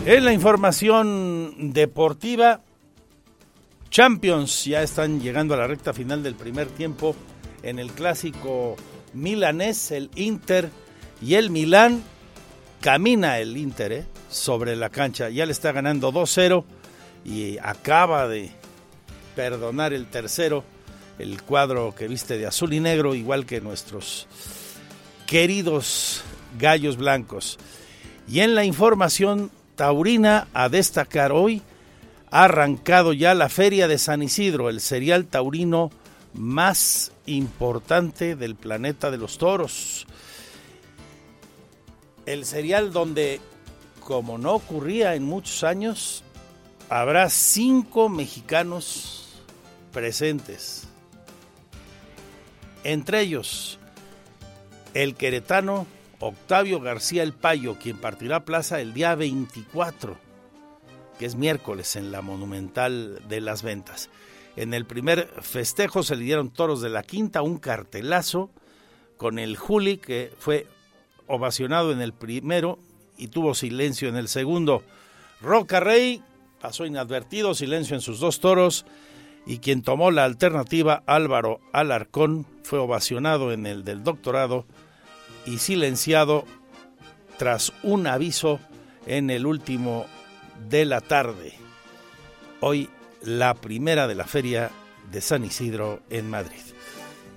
En 0.06 0.26
la 0.26 0.34
información 0.34 1.74
deportiva, 1.74 2.62
Champions 3.90 4.66
ya 4.66 4.82
están 4.82 5.20
llegando 5.20 5.54
a 5.54 5.58
la 5.58 5.68
recta 5.68 5.94
final 5.94 6.24
del 6.24 6.36
primer 6.36 6.68
tiempo 6.68 7.16
en 7.64 7.80
el 7.80 7.92
clásico 7.92 8.76
milanés, 9.14 9.92
el 9.92 10.10
Inter 10.16 10.70
y 11.22 11.36
el 11.36 11.50
Milán. 11.50 12.02
Camina 12.82 13.40
el 13.40 13.58
Inter 13.58 13.92
eh, 13.92 14.06
sobre 14.30 14.76
la 14.76 14.90
cancha, 14.90 15.30
ya 15.30 15.46
le 15.46 15.52
está 15.52 15.72
ganando 15.72 16.14
2-0 16.14 16.64
y 17.26 17.58
acaba 17.58 18.28
de 18.28 18.52
perdonar 19.36 19.94
el 19.94 20.08
tercero, 20.08 20.64
el 21.18 21.42
cuadro 21.44 21.94
que 21.94 22.08
viste 22.08 22.38
de 22.38 22.48
azul 22.48 22.74
y 22.74 22.80
negro, 22.80 23.16
igual 23.16 23.46
que 23.46 23.60
nuestros 23.60 24.28
queridos 25.28 26.24
gallos 26.58 26.98
blancos. 26.98 27.60
Y 28.28 28.40
en 28.40 28.56
la 28.56 28.64
información 28.64 29.52
taurina 29.76 30.48
a 30.54 30.70
destacar 30.70 31.32
hoy, 31.32 31.62
ha 32.32 32.46
arrancado 32.46 33.14
ya 33.14 33.34
la 33.34 33.50
Feria 33.50 33.88
de 33.88 33.98
San 33.98 34.22
Isidro, 34.22 34.70
el 34.70 34.82
serial 34.82 35.26
taurino 35.26 35.92
más 36.34 37.12
importante 37.26 38.36
del 38.36 38.56
planeta 38.56 39.12
de 39.12 39.18
los 39.18 39.38
toros. 39.38 40.06
El 42.30 42.46
serial 42.46 42.94
donde, 42.94 43.42
como 44.02 44.38
no 44.38 44.54
ocurría 44.54 45.16
en 45.16 45.24
muchos 45.24 45.64
años, 45.64 46.24
habrá 46.88 47.28
cinco 47.28 48.08
mexicanos 48.08 49.42
presentes. 49.92 50.88
Entre 52.84 53.22
ellos, 53.22 53.80
el 54.94 55.16
queretano 55.16 55.88
Octavio 56.20 56.80
García 56.80 57.24
El 57.24 57.34
Payo, 57.34 57.80
quien 57.82 57.98
partirá 57.98 58.46
plaza 58.46 58.80
el 58.80 58.94
día 58.94 59.16
24, 59.16 60.16
que 61.18 61.26
es 61.26 61.34
miércoles 61.34 61.96
en 61.96 62.12
la 62.12 62.22
Monumental 62.22 63.28
de 63.28 63.42
las 63.42 63.64
Ventas. 63.64 64.12
En 64.56 64.76
el 64.76 64.86
primer 64.86 65.30
festejo 65.42 66.04
se 66.04 66.16
le 66.16 66.26
dieron 66.26 66.52
toros 66.52 66.80
de 66.82 66.90
la 66.90 67.02
quinta, 67.02 67.42
un 67.42 67.58
cartelazo 67.58 68.52
con 69.18 69.40
el 69.40 69.58
Juli, 69.58 69.98
que 69.98 70.32
fue 70.38 70.68
ovacionado 71.30 71.94
en 71.94 72.02
el 72.02 72.12
primero 72.12 72.80
y 73.18 73.28
tuvo 73.28 73.54
silencio 73.54 74.10
en 74.10 74.18
el 74.18 74.28
segundo. 74.28 74.84
Roca 75.42 75.80
Rey 75.80 76.22
pasó 76.60 76.86
inadvertido, 76.86 77.54
silencio 77.54 77.96
en 77.96 78.02
sus 78.02 78.20
dos 78.20 78.42
toros 78.42 78.86
y 79.46 79.60
quien 79.60 79.82
tomó 79.82 80.12
la 80.12 80.26
alternativa, 80.26 81.04
Álvaro 81.06 81.62
Alarcón, 81.72 82.46
fue 82.64 82.80
ovacionado 82.80 83.52
en 83.54 83.66
el 83.66 83.84
del 83.84 84.04
doctorado 84.04 84.66
y 85.46 85.60
silenciado 85.60 86.44
tras 87.38 87.72
un 87.84 88.06
aviso 88.06 88.60
en 89.06 89.30
el 89.30 89.46
último 89.46 90.06
de 90.70 90.86
la 90.86 91.02
tarde. 91.02 91.54
Hoy 92.60 92.90
la 93.22 93.54
primera 93.54 94.08
de 94.08 94.16
la 94.16 94.26
feria 94.26 94.72
de 95.12 95.22
San 95.22 95.46
Isidro 95.46 96.02
en 96.10 96.30
Madrid. 96.30 96.60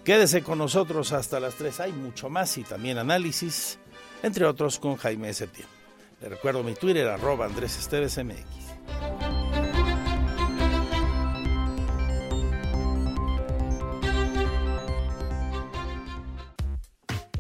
Quédese 0.05 0.42
con 0.42 0.59
nosotros 0.59 1.12
hasta 1.12 1.38
las 1.38 1.55
3. 1.55 1.81
Hay 1.81 1.92
mucho 1.92 2.28
más 2.28 2.59
y 2.59 2.64
también 2.64 2.98
análisis, 2.98 3.78
entre 4.23 4.47
otros 4.47 4.79
con 4.79 4.97
Jaime 4.97 5.33
Septién. 5.35 5.67
Le 6.21 6.29
recuerdo 6.29 6.63
mi 6.63 6.75
Twitter, 6.75 7.09
arroba 7.09 7.47
Andrés 7.47 7.77
Esteves 7.79 8.17
MX. 8.19 8.63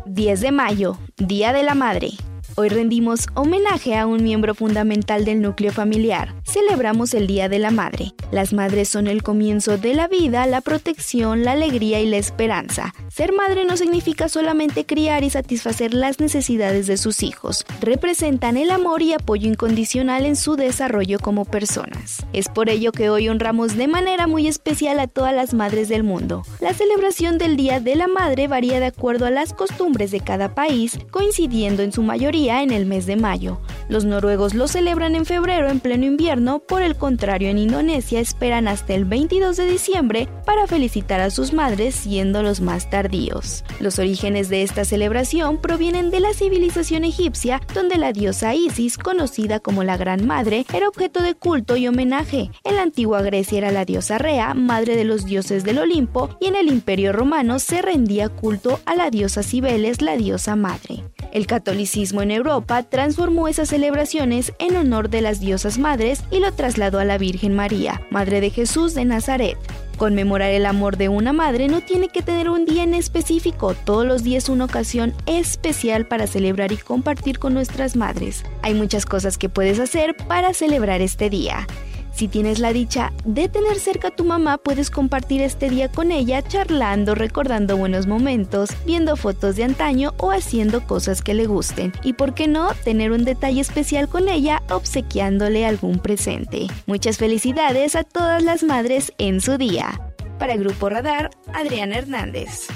...10 0.04 0.40
de 0.40 0.52
mayo, 0.52 0.98
Día 1.16 1.54
de 1.54 1.62
la 1.62 1.74
Madre. 1.74 2.10
Hoy 2.56 2.68
rendimos 2.68 3.28
homenaje 3.34 3.96
a 3.96 4.06
un 4.06 4.22
miembro 4.22 4.54
fundamental 4.54 5.24
del 5.24 5.40
núcleo 5.40 5.72
familiar. 5.72 6.34
Celebramos 6.52 7.14
el 7.14 7.26
Día 7.26 7.48
de 7.48 7.58
la 7.58 7.70
Madre. 7.70 8.12
Las 8.30 8.52
madres 8.52 8.90
son 8.90 9.06
el 9.06 9.22
comienzo 9.22 9.78
de 9.78 9.94
la 9.94 10.06
vida, 10.06 10.44
la 10.44 10.60
protección, 10.60 11.44
la 11.44 11.52
alegría 11.52 12.00
y 12.00 12.06
la 12.06 12.18
esperanza. 12.18 12.92
Ser 13.08 13.32
madre 13.32 13.64
no 13.64 13.78
significa 13.78 14.28
solamente 14.28 14.84
criar 14.84 15.24
y 15.24 15.30
satisfacer 15.30 15.94
las 15.94 16.20
necesidades 16.20 16.86
de 16.86 16.98
sus 16.98 17.22
hijos. 17.22 17.64
Representan 17.80 18.58
el 18.58 18.70
amor 18.70 19.00
y 19.00 19.14
apoyo 19.14 19.48
incondicional 19.48 20.26
en 20.26 20.36
su 20.36 20.56
desarrollo 20.56 21.18
como 21.20 21.46
personas. 21.46 22.26
Es 22.34 22.50
por 22.50 22.68
ello 22.68 22.92
que 22.92 23.08
hoy 23.08 23.30
honramos 23.30 23.76
de 23.76 23.88
manera 23.88 24.26
muy 24.26 24.46
especial 24.46 25.00
a 25.00 25.06
todas 25.06 25.34
las 25.34 25.54
madres 25.54 25.88
del 25.88 26.02
mundo. 26.02 26.42
La 26.60 26.74
celebración 26.74 27.38
del 27.38 27.56
Día 27.56 27.80
de 27.80 27.96
la 27.96 28.08
Madre 28.08 28.46
varía 28.46 28.78
de 28.78 28.86
acuerdo 28.86 29.24
a 29.24 29.30
las 29.30 29.54
costumbres 29.54 30.10
de 30.10 30.20
cada 30.20 30.54
país, 30.54 30.98
coincidiendo 31.10 31.82
en 31.82 31.92
su 31.92 32.02
mayoría 32.02 32.62
en 32.62 32.72
el 32.72 32.84
mes 32.84 33.06
de 33.06 33.16
mayo. 33.16 33.58
Los 33.88 34.04
noruegos 34.04 34.52
lo 34.52 34.68
celebran 34.68 35.14
en 35.14 35.24
febrero 35.24 35.70
en 35.70 35.80
pleno 35.80 36.04
invierno, 36.04 36.41
por 36.66 36.82
el 36.82 36.96
contrario 36.96 37.48
en 37.48 37.58
Indonesia 37.58 38.20
esperan 38.20 38.66
hasta 38.66 38.94
el 38.94 39.04
22 39.04 39.56
de 39.56 39.66
diciembre 39.66 40.28
para 40.44 40.66
felicitar 40.66 41.20
a 41.20 41.30
sus 41.30 41.52
madres 41.52 41.94
siendo 41.94 42.42
los 42.42 42.60
más 42.60 42.90
tardíos. 42.90 43.64
Los 43.80 43.98
orígenes 43.98 44.48
de 44.48 44.62
esta 44.62 44.84
celebración 44.84 45.58
provienen 45.58 46.10
de 46.10 46.20
la 46.20 46.34
civilización 46.34 47.04
egipcia, 47.04 47.60
donde 47.74 47.96
la 47.96 48.12
diosa 48.12 48.54
Isis, 48.54 48.98
conocida 48.98 49.60
como 49.60 49.84
la 49.84 49.96
Gran 49.96 50.26
Madre, 50.26 50.66
era 50.74 50.88
objeto 50.88 51.22
de 51.22 51.34
culto 51.34 51.76
y 51.76 51.86
homenaje. 51.86 52.50
En 52.64 52.76
la 52.76 52.82
antigua 52.82 53.22
Grecia 53.22 53.58
era 53.58 53.70
la 53.70 53.84
diosa 53.84 54.18
Rea, 54.18 54.54
madre 54.54 54.96
de 54.96 55.04
los 55.04 55.24
dioses 55.24 55.64
del 55.64 55.78
Olimpo, 55.78 56.36
y 56.40 56.46
en 56.46 56.56
el 56.56 56.68
Imperio 56.68 57.12
Romano 57.12 57.58
se 57.58 57.82
rendía 57.82 58.28
culto 58.28 58.80
a 58.84 58.96
la 58.96 59.10
diosa 59.10 59.42
Cibeles, 59.42 60.02
la 60.02 60.16
diosa 60.16 60.56
madre. 60.56 61.04
El 61.32 61.46
catolicismo 61.46 62.20
en 62.20 62.30
Europa 62.30 62.82
transformó 62.82 63.48
esas 63.48 63.70
celebraciones 63.70 64.52
en 64.58 64.76
honor 64.76 65.08
de 65.08 65.22
las 65.22 65.40
diosas 65.40 65.78
madres 65.78 66.22
y 66.32 66.40
lo 66.40 66.50
trasladó 66.52 66.98
a 66.98 67.04
la 67.04 67.18
Virgen 67.18 67.54
María, 67.54 68.00
Madre 68.10 68.40
de 68.40 68.50
Jesús 68.50 68.94
de 68.94 69.04
Nazaret. 69.04 69.58
Conmemorar 69.98 70.50
el 70.50 70.66
amor 70.66 70.96
de 70.96 71.08
una 71.08 71.32
madre 71.32 71.68
no 71.68 71.82
tiene 71.82 72.08
que 72.08 72.22
tener 72.22 72.48
un 72.48 72.64
día 72.64 72.82
en 72.82 72.94
específico, 72.94 73.74
todos 73.74 74.06
los 74.06 74.24
días 74.24 74.48
una 74.48 74.64
ocasión 74.64 75.14
especial 75.26 76.06
para 76.06 76.26
celebrar 76.26 76.72
y 76.72 76.78
compartir 76.78 77.38
con 77.38 77.54
nuestras 77.54 77.94
madres. 77.94 78.44
Hay 78.62 78.74
muchas 78.74 79.04
cosas 79.04 79.38
que 79.38 79.48
puedes 79.48 79.78
hacer 79.78 80.16
para 80.16 80.54
celebrar 80.54 81.02
este 81.02 81.30
día. 81.30 81.66
Si 82.12 82.28
tienes 82.28 82.58
la 82.58 82.72
dicha 82.72 83.12
de 83.24 83.48
tener 83.48 83.78
cerca 83.78 84.08
a 84.08 84.16
tu 84.16 84.24
mamá, 84.24 84.58
puedes 84.58 84.90
compartir 84.90 85.40
este 85.40 85.70
día 85.70 85.88
con 85.88 86.12
ella 86.12 86.42
charlando, 86.42 87.14
recordando 87.14 87.76
buenos 87.76 88.06
momentos, 88.06 88.70
viendo 88.84 89.16
fotos 89.16 89.56
de 89.56 89.64
antaño 89.64 90.12
o 90.18 90.30
haciendo 90.30 90.86
cosas 90.86 91.22
que 91.22 91.34
le 91.34 91.46
gusten. 91.46 91.92
Y 92.02 92.12
por 92.12 92.34
qué 92.34 92.48
no, 92.48 92.68
tener 92.84 93.12
un 93.12 93.24
detalle 93.24 93.60
especial 93.60 94.08
con 94.08 94.28
ella 94.28 94.62
obsequiándole 94.70 95.66
algún 95.66 95.98
presente. 95.98 96.66
Muchas 96.86 97.16
felicidades 97.16 97.96
a 97.96 98.04
todas 98.04 98.42
las 98.42 98.62
madres 98.62 99.12
en 99.18 99.40
su 99.40 99.56
día. 99.56 100.00
Para 100.38 100.52
el 100.52 100.60
Grupo 100.60 100.88
Radar, 100.88 101.30
Adriana 101.54 101.96
Hernández. 101.96 102.68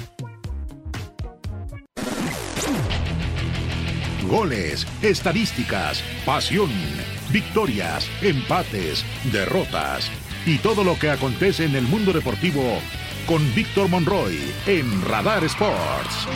Goles, 4.27 4.85
estadísticas, 5.01 6.03
pasión 6.25 6.69
victorias, 7.31 8.07
empates, 8.21 9.03
derrotas 9.31 10.09
y 10.45 10.57
todo 10.59 10.83
lo 10.83 10.97
que 10.97 11.09
acontece 11.09 11.65
en 11.65 11.75
el 11.75 11.83
mundo 11.83 12.13
deportivo 12.13 12.63
con 13.27 13.41
Víctor 13.53 13.89
Monroy 13.89 14.37
en 14.65 15.01
Radar 15.03 15.43
Sports. 15.43 16.27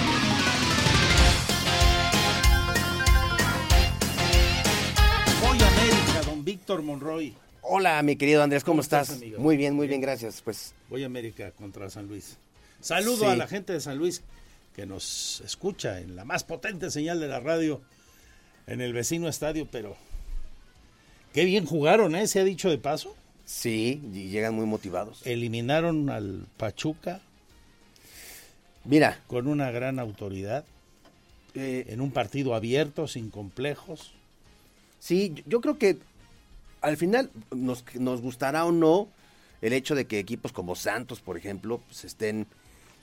Voy 5.41 5.57
a 5.59 5.67
América, 5.67 6.21
don 6.25 6.43
Víctor 6.45 6.81
Monroy. 6.81 7.33
Hola, 7.61 8.01
mi 8.03 8.15
querido 8.15 8.43
Andrés, 8.43 8.63
¿cómo, 8.63 8.81
estás? 8.81 9.11
amigo? 9.11 9.39
Muy 9.39 9.57
bien, 9.57 9.73
muy 9.75 9.87
bien, 9.87 10.01
gracias. 10.01 10.41
Pues 10.41 10.73
Voy 10.89 11.03
a 11.03 11.05
América 11.05 11.51
contra 11.51 11.89
San 11.89 12.07
Luis. 12.07 12.37
Saludo 12.81 13.25
Sí. 13.25 13.25
a 13.25 13.35
la 13.35 13.47
gente 13.47 13.73
de 13.73 13.79
San 13.79 13.97
Luis 13.97 14.23
que 14.75 14.85
nos 14.85 15.41
escucha 15.45 15.99
en 15.99 16.15
la 16.15 16.25
más 16.25 16.43
potente 16.43 16.89
señal 16.91 17.19
de 17.19 17.27
la 17.27 17.39
radio 17.39 17.81
en 18.67 18.81
el 18.81 18.93
vecino 18.93 19.27
estadio, 19.27 19.67
pero 19.71 19.95
qué 21.33 21.45
bien 21.45 21.65
jugaron, 21.65 22.15
¿eh? 22.15 22.27
Se 22.27 22.39
ha 22.39 22.43
dicho 22.43 22.69
de 22.69 22.77
paso. 22.77 23.15
sí, 23.45 24.01
y 24.13 24.29
llegan 24.29 24.55
muy 24.55 24.65
motivados. 24.65 25.21
Eliminaron 25.25 26.09
al 26.09 26.45
Pachuca 26.57 27.21
Mira, 28.83 29.19
con 29.27 29.47
una 29.47 29.69
gran 29.71 29.99
autoridad 29.99 30.65
eh, 31.53 31.85
en 31.89 32.01
un 32.01 32.11
partido 32.11 32.55
abierto, 32.55 33.07
sin 33.07 33.29
complejos. 33.29 34.13
sí, 34.99 35.35
yo- 35.45 35.61
creo 35.61 35.77
que 35.77 35.97
al 36.81 36.97
final 36.97 37.29
nos, 37.51 37.83
nos 37.95 38.21
gustará 38.21 38.65
o 38.65 38.71
no 38.71 39.07
el 39.61 39.73
hecho 39.73 39.93
de 39.93 40.05
que 40.07 40.17
equipos 40.17 40.51
como 40.51 40.75
Santos, 40.75 41.19
por 41.21 41.37
ejemplo, 41.37 41.79
pues 41.87 42.05
estén 42.05 42.47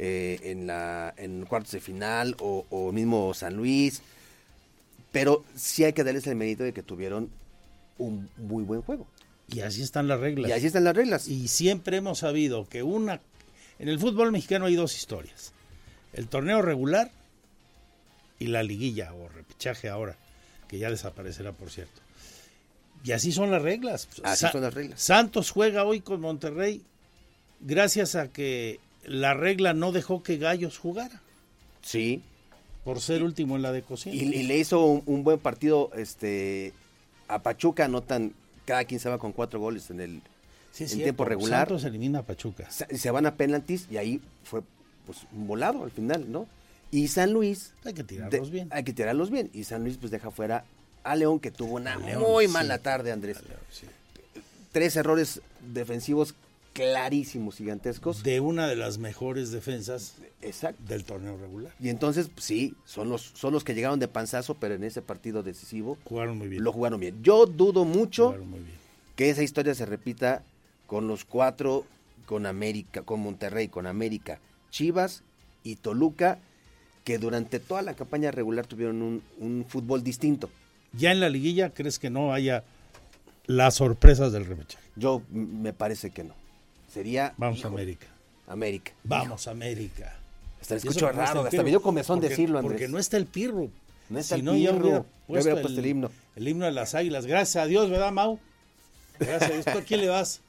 eh, 0.00 0.40
en 0.42 0.66
la 0.66 1.14
en 1.16 1.44
cuartos 1.46 1.70
de 1.72 1.80
final 1.80 2.34
o, 2.40 2.66
o 2.70 2.90
mismo 2.90 3.32
San 3.34 3.54
Luis, 3.56 4.02
pero 5.12 5.44
sí 5.54 5.84
hay 5.84 5.92
que 5.92 6.02
darles 6.02 6.26
el 6.26 6.34
mérito 6.34 6.64
de 6.64 6.72
que 6.72 6.82
tuvieron 6.82 7.30
un 7.98 8.28
muy 8.36 8.64
buen 8.64 8.82
juego. 8.82 9.06
Y 9.48 9.60
así 9.60 9.82
están 9.82 10.08
las 10.08 10.20
reglas. 10.20 10.48
Y 10.50 10.52
así 10.52 10.66
están 10.66 10.84
las 10.84 10.94
reglas. 10.96 11.28
Y 11.28 11.48
siempre 11.48 11.96
hemos 11.98 12.18
sabido 12.18 12.66
que 12.68 12.82
una... 12.82 13.20
En 13.78 13.88
el 13.88 13.98
fútbol 13.98 14.32
mexicano 14.32 14.66
hay 14.66 14.74
dos 14.74 14.96
historias. 14.96 15.52
El 16.12 16.28
torneo 16.28 16.60
regular 16.62 17.10
y 18.38 18.46
la 18.48 18.62
liguilla 18.62 19.12
o 19.14 19.28
repechaje 19.28 19.88
ahora, 19.88 20.16
que 20.68 20.78
ya 20.78 20.90
desaparecerá, 20.90 21.52
por 21.52 21.70
cierto. 21.70 22.00
Y 23.04 23.12
así 23.12 23.32
son 23.32 23.50
las 23.50 23.62
reglas. 23.62 24.08
Así 24.24 24.40
Sa- 24.46 24.52
son 24.52 24.62
las 24.62 24.74
reglas. 24.74 25.00
Santos 25.00 25.50
juega 25.50 25.84
hoy 25.84 26.00
con 26.00 26.20
Monterrey 26.20 26.82
gracias 27.60 28.14
a 28.16 28.28
que 28.28 28.80
la 29.04 29.34
regla 29.34 29.72
no 29.74 29.92
dejó 29.92 30.22
que 30.22 30.36
Gallos 30.38 30.78
jugara, 30.78 31.22
Sí, 31.82 32.22
por 32.84 33.00
ser 33.00 33.22
último 33.22 33.56
en 33.56 33.62
la 33.62 33.72
de 33.72 33.82
cocina. 33.82 34.14
y, 34.14 34.20
y 34.20 34.42
le 34.42 34.58
hizo 34.58 34.84
un, 34.84 35.02
un 35.06 35.24
buen 35.24 35.38
partido 35.38 35.90
este 35.96 36.72
a 37.28 37.42
Pachuca, 37.42 37.84
anotan 37.84 38.32
cada 38.64 38.84
quien 38.84 39.00
se 39.00 39.08
va 39.08 39.18
con 39.18 39.32
cuatro 39.32 39.60
goles 39.60 39.90
en 39.90 40.00
el 40.00 40.22
Sí, 40.72 40.84
es 40.84 40.92
en 40.92 40.96
cierto, 40.98 41.04
tiempo 41.04 41.24
regular. 41.24 41.66
Santos 41.68 41.84
elimina 41.84 42.20
a 42.20 42.22
Pachuca. 42.22 42.70
se, 42.70 42.96
se 42.98 43.10
van 43.10 43.26
a 43.26 43.34
penaltis 43.36 43.86
y 43.90 43.96
ahí 43.96 44.20
fue 44.44 44.62
pues 45.06 45.20
un 45.32 45.46
volado 45.46 45.82
al 45.84 45.90
final, 45.90 46.30
¿no? 46.30 46.46
Y 46.90 47.08
San 47.08 47.32
Luis 47.32 47.72
Hay 47.84 47.94
que 47.94 48.02
de- 48.02 48.08
tirarlos 48.08 48.50
bien. 48.50 48.68
Hay 48.70 48.84
que 48.84 48.92
tirarlos 48.92 49.30
bien 49.30 49.50
y 49.54 49.64
San 49.64 49.82
Luis 49.84 49.96
pues 49.98 50.10
deja 50.12 50.30
fuera 50.30 50.64
a 51.04 51.16
León 51.16 51.40
que 51.40 51.50
tuvo 51.50 51.76
una 51.76 51.96
León, 51.96 52.22
muy 52.22 52.46
sí. 52.46 52.52
mala 52.52 52.78
tarde, 52.78 53.12
Andrés. 53.12 53.38
A 53.38 53.42
León, 53.42 53.60
sí. 53.70 53.86
Tres 54.72 54.96
errores 54.96 55.40
defensivos 55.72 56.34
clarísimos, 56.78 57.56
gigantescos. 57.56 58.22
De 58.22 58.40
una 58.40 58.66
de 58.68 58.76
las 58.76 58.98
mejores 58.98 59.50
defensas 59.50 60.14
Exacto. 60.42 60.80
del 60.86 61.04
torneo 61.04 61.36
regular. 61.36 61.72
Y 61.80 61.88
entonces, 61.88 62.28
pues, 62.32 62.44
sí, 62.44 62.74
son 62.84 63.08
los, 63.08 63.22
son 63.34 63.52
los 63.52 63.64
que 63.64 63.74
llegaron 63.74 63.98
de 63.98 64.08
panzazo, 64.08 64.54
pero 64.54 64.74
en 64.74 64.84
ese 64.84 65.02
partido 65.02 65.42
decisivo 65.42 65.98
Jugaron 66.04 66.38
muy 66.38 66.48
bien. 66.48 66.62
lo 66.62 66.72
jugaron 66.72 67.00
bien. 67.00 67.22
Yo 67.22 67.46
dudo 67.46 67.84
mucho 67.84 68.36
que 69.16 69.30
esa 69.30 69.42
historia 69.42 69.74
se 69.74 69.86
repita 69.86 70.42
con 70.86 71.08
los 71.08 71.24
cuatro, 71.24 71.84
con 72.26 72.46
América, 72.46 73.02
con 73.02 73.20
Monterrey, 73.20 73.68
con 73.68 73.86
América, 73.86 74.38
Chivas 74.70 75.22
y 75.64 75.76
Toluca, 75.76 76.38
que 77.04 77.18
durante 77.18 77.58
toda 77.58 77.82
la 77.82 77.94
campaña 77.94 78.30
regular 78.30 78.66
tuvieron 78.66 79.02
un, 79.02 79.22
un 79.38 79.64
fútbol 79.66 80.02
distinto. 80.04 80.48
Ya 80.92 81.10
en 81.10 81.20
la 81.20 81.28
liguilla, 81.28 81.70
¿crees 81.70 81.98
que 81.98 82.08
no 82.10 82.32
haya 82.32 82.64
las 83.46 83.74
sorpresas 83.74 84.32
del 84.32 84.46
repechaje? 84.46 84.84
Yo 84.96 85.22
me 85.30 85.72
parece 85.72 86.10
que 86.10 86.24
no. 86.24 86.34
Sería 86.92 87.34
Vamos 87.36 87.64
a 87.64 87.68
América. 87.68 88.06
América. 88.46 88.92
Vamos 89.04 89.46
a 89.46 89.50
América. 89.50 90.14
Hasta 90.60 90.76
escucho 90.76 91.06
no 91.06 91.12
raro, 91.12 91.40
el 91.42 91.46
hasta 91.48 91.62
me 91.62 91.68
dio 91.70 91.82
comezón 91.82 92.18
Porque- 92.18 92.30
decirlo, 92.30 92.58
Andrés. 92.58 92.72
Porque 92.80 92.88
no 92.88 92.98
está 92.98 93.16
el 93.16 93.26
Pirro. 93.26 93.68
No 94.08 94.18
está 94.18 94.34
Si 94.36 94.40
el 94.40 94.44
no, 94.46 94.52
Pirro. 94.52 95.06
puesto, 95.26 95.50
puesto 95.60 95.68
el 95.80 95.86
himno. 95.86 96.10
El 96.34 96.48
himno 96.48 96.64
de 96.64 96.72
las 96.72 96.94
águilas. 96.94 97.26
Gracias 97.26 97.62
a 97.62 97.66
Dios, 97.66 97.90
¿verdad, 97.90 98.10
Mau? 98.10 98.38
Gracias 99.18 99.50
a 99.50 99.52
Dios. 99.54 99.64
¿Tú 99.66 99.78
a 99.78 99.82
quién 99.82 100.00
le 100.00 100.08
vas? 100.08 100.40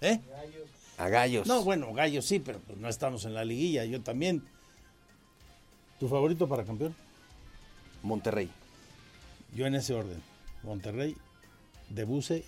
¿Eh? 0.00 0.20
A 0.98 1.08
Gallos. 1.08 1.46
No, 1.46 1.62
bueno, 1.62 1.92
Gallos 1.94 2.24
sí, 2.26 2.40
pero 2.40 2.58
pues 2.60 2.78
no 2.78 2.88
estamos 2.88 3.24
en 3.24 3.34
la 3.34 3.44
liguilla. 3.44 3.84
Yo 3.84 4.00
también. 4.00 4.42
¿Tu 6.00 6.08
favorito 6.08 6.48
para 6.48 6.64
campeón? 6.64 6.94
Monterrey. 8.02 8.50
Yo 9.54 9.66
en 9.66 9.76
ese 9.76 9.94
orden. 9.94 10.20
Monterrey, 10.62 11.16
Debuse 11.88 12.44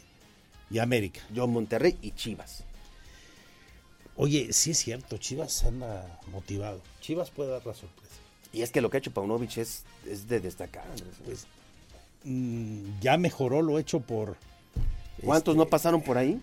y 0.71 0.79
América. 0.79 1.21
Yo 1.33 1.47
Monterrey 1.47 1.97
y 2.03 2.13
Chivas. 2.13 2.65
Oye, 4.17 4.53
sí 4.53 4.71
es 4.71 4.79
cierto, 4.79 5.19
Chivas 5.19 5.65
anda 5.65 6.19
motivado. 6.33 6.81
Chivas 7.01 7.31
puede 7.31 7.51
dar 7.51 7.67
la 7.67 7.75
sorpresa. 7.75 8.15
Y 8.53 8.63
es 8.63 8.71
que 8.71 8.81
lo 8.81 8.89
que 8.89 8.97
ha 8.97 9.01
hecho 9.01 9.11
Paunovic 9.11 9.59
es, 9.59 9.85
es 10.09 10.29
de 10.29 10.41
destacar. 10.41 10.85
Pues 11.25 11.47
mm, 12.25 13.01
ya 13.01 13.19
mejoró 13.19 13.61
lo 13.61 13.79
hecho 13.79 14.01
por... 14.01 14.37
¿Cuántos 15.23 15.53
este, 15.53 15.59
no 15.59 15.69
pasaron 15.69 16.03
por 16.03 16.17
ahí? 16.17 16.41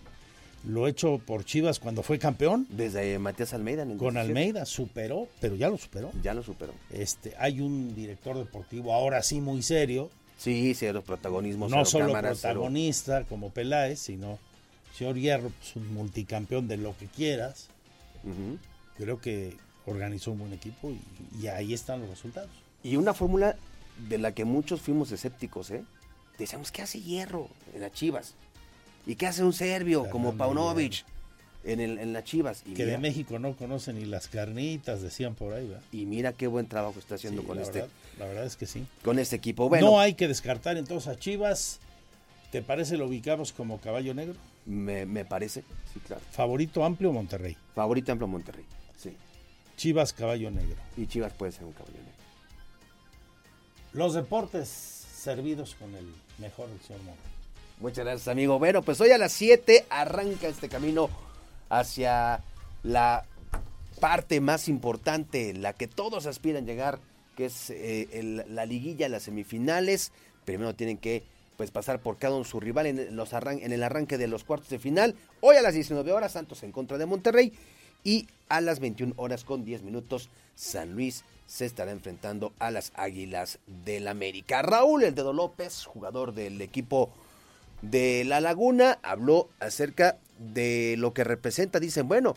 Lo 0.64 0.86
hecho 0.88 1.18
por 1.18 1.44
Chivas 1.44 1.80
cuando 1.80 2.02
fue 2.02 2.18
campeón. 2.18 2.66
Desde 2.70 3.18
Matías 3.18 3.52
Almeida. 3.52 3.82
En 3.82 3.92
el 3.92 3.98
Con 3.98 4.14
17. 4.14 4.20
Almeida 4.20 4.64
superó, 4.64 5.28
pero 5.40 5.56
ya 5.56 5.68
lo 5.68 5.76
superó. 5.76 6.10
Ya 6.22 6.34
lo 6.34 6.42
superó. 6.42 6.72
Este, 6.90 7.34
hay 7.38 7.60
un 7.60 7.94
director 7.94 8.38
deportivo 8.38 8.94
ahora 8.94 9.22
sí 9.22 9.40
muy 9.40 9.62
serio. 9.62 10.10
Sí, 10.38 10.74
cero 10.74 11.02
protagonismo. 11.06 11.66
no 11.68 11.76
cero 11.76 11.84
solo 11.86 12.06
cámaras, 12.06 12.38
cero- 12.40 12.54
protagonista 12.54 13.24
como 13.24 13.50
Peláez, 13.50 13.98
sino 14.00 14.38
señor 14.96 15.16
Hierro, 15.16 15.50
pues, 15.50 15.76
un 15.76 15.94
multicampeón 15.94 16.68
de 16.68 16.76
lo 16.76 16.96
que 16.96 17.06
quieras. 17.06 17.68
Creo 18.96 19.20
que 19.20 19.56
organizó 19.86 20.32
un 20.32 20.38
buen 20.38 20.52
equipo 20.52 20.90
y, 20.90 21.42
y 21.42 21.48
ahí 21.48 21.74
están 21.74 22.00
los 22.00 22.08
resultados. 22.10 22.50
Y 22.82 22.96
una 22.96 23.12
fórmula 23.14 23.56
de 24.08 24.18
la 24.18 24.32
que 24.32 24.44
muchos 24.44 24.80
fuimos 24.80 25.12
escépticos, 25.12 25.70
¿eh? 25.70 25.84
Decíamos, 26.38 26.72
¿qué 26.72 26.82
hace 26.82 27.00
Hierro 27.00 27.48
en 27.74 27.80
las 27.82 27.92
Chivas? 27.92 28.34
¿Y 29.06 29.16
qué 29.16 29.26
hace 29.26 29.44
un 29.44 29.52
serbio 29.52 30.08
como 30.10 30.34
Paunovic 30.36 31.04
en, 31.64 31.80
el, 31.80 31.98
en 31.98 32.12
las 32.12 32.24
Chivas? 32.24 32.62
Y 32.66 32.72
que 32.74 32.84
mira, 32.84 32.96
de 32.96 32.98
México 32.98 33.38
no 33.38 33.54
conocen 33.56 33.98
ni 33.98 34.04
las 34.06 34.28
carnitas, 34.28 35.02
decían 35.02 35.34
por 35.34 35.52
ahí, 35.52 35.66
¿verdad? 35.68 35.82
y 35.92 36.06
mira 36.06 36.32
qué 36.32 36.46
buen 36.46 36.66
trabajo 36.66 36.98
está 36.98 37.16
haciendo 37.16 37.42
Sí, 37.42 37.46
con, 37.48 37.58
este, 37.60 37.80
verdad, 37.80 37.94
la 38.18 38.26
verdad 38.26 38.44
es 38.44 38.56
que 38.56 38.66
sí. 38.66 38.86
con 39.02 39.18
este 39.18 39.36
equipo. 39.36 39.68
Bueno, 39.68 39.90
No 39.90 40.00
hay 40.00 40.14
que 40.14 40.28
descartar 40.28 40.76
entonces 40.76 41.08
a 41.08 41.16
Chivas. 41.18 41.80
¿Te 42.50 42.62
parece 42.62 42.96
lo 42.96 43.06
ubicamos 43.06 43.52
como 43.52 43.78
caballo 43.80 44.14
negro? 44.14 44.34
me, 44.66 45.04
me 45.06 45.24
parece, 45.24 45.62
sí, 45.92 46.00
claro. 46.06 46.22
Favorito 46.30 46.84
amplio 46.84 47.12
Monterrey. 47.12 47.56
Favorito 47.74 48.12
amplio 48.12 48.28
Monterrey, 48.28 48.64
sí. 48.96 49.16
Chivas 49.76 50.12
caballo 50.12 50.50
negro. 50.50 50.76
Y 50.96 51.06
Chivas 51.06 51.32
puede 51.32 51.52
ser 51.52 51.64
un 51.64 51.72
caballo 51.72 51.98
negro. 51.98 52.12
Los 53.92 54.14
deportes 54.14 54.68
servidos 54.68 55.74
con 55.74 55.94
el 55.94 56.06
mejor 56.38 56.68
del 56.68 56.80
señor 56.80 57.02
Mora. 57.02 57.16
Muchas 57.80 58.04
gracias, 58.04 58.28
amigo. 58.28 58.58
Bueno, 58.58 58.82
pues 58.82 59.00
hoy 59.00 59.10
a 59.10 59.18
las 59.18 59.32
7 59.32 59.86
arranca 59.90 60.48
este 60.48 60.68
camino 60.68 61.10
hacia 61.68 62.42
la 62.82 63.26
parte 64.00 64.40
más 64.40 64.68
importante, 64.68 65.54
la 65.54 65.72
que 65.72 65.88
todos 65.88 66.26
aspiran 66.26 66.66
llegar, 66.66 66.98
que 67.34 67.46
es 67.46 67.70
eh, 67.70 68.44
la 68.48 68.66
liguilla, 68.66 69.08
las 69.08 69.24
semifinales. 69.24 70.12
Primero 70.44 70.74
tienen 70.74 70.98
que 70.98 71.22
pues 71.56 71.70
pasar 71.70 72.00
por 72.00 72.16
cada 72.18 72.34
uno 72.34 72.44
su 72.44 72.58
rival 72.58 72.86
en, 72.86 73.14
los 73.16 73.32
arran- 73.32 73.60
en 73.62 73.72
el 73.72 73.82
arranque 73.82 74.18
de 74.18 74.26
los 74.26 74.42
cuartos 74.44 74.70
de 74.70 74.78
final. 74.78 75.14
Hoy 75.40 75.56
a 75.56 75.62
las 75.62 75.74
19 75.74 76.12
horas, 76.12 76.32
Santos 76.32 76.62
en 76.62 76.72
contra 76.72 76.98
de 76.98 77.06
Monterrey. 77.06 77.52
Y 78.02 78.26
a 78.48 78.60
las 78.60 78.80
21 78.80 79.14
horas 79.16 79.44
con 79.44 79.64
10 79.64 79.82
minutos, 79.82 80.28
San 80.56 80.92
Luis 80.94 81.24
se 81.46 81.64
estará 81.64 81.90
enfrentando 81.92 82.52
a 82.58 82.70
las 82.70 82.92
Águilas 82.96 83.58
del 83.84 84.08
América. 84.08 84.60
Raúl 84.62 85.04
El 85.04 85.14
Dedo 85.14 85.32
López, 85.32 85.84
jugador 85.86 86.34
del 86.34 86.60
equipo 86.60 87.10
de 87.82 88.24
La 88.24 88.40
Laguna, 88.40 88.98
habló 89.02 89.48
acerca 89.60 90.18
de 90.38 90.96
lo 90.98 91.14
que 91.14 91.24
representa. 91.24 91.80
Dicen, 91.80 92.08
bueno, 92.08 92.34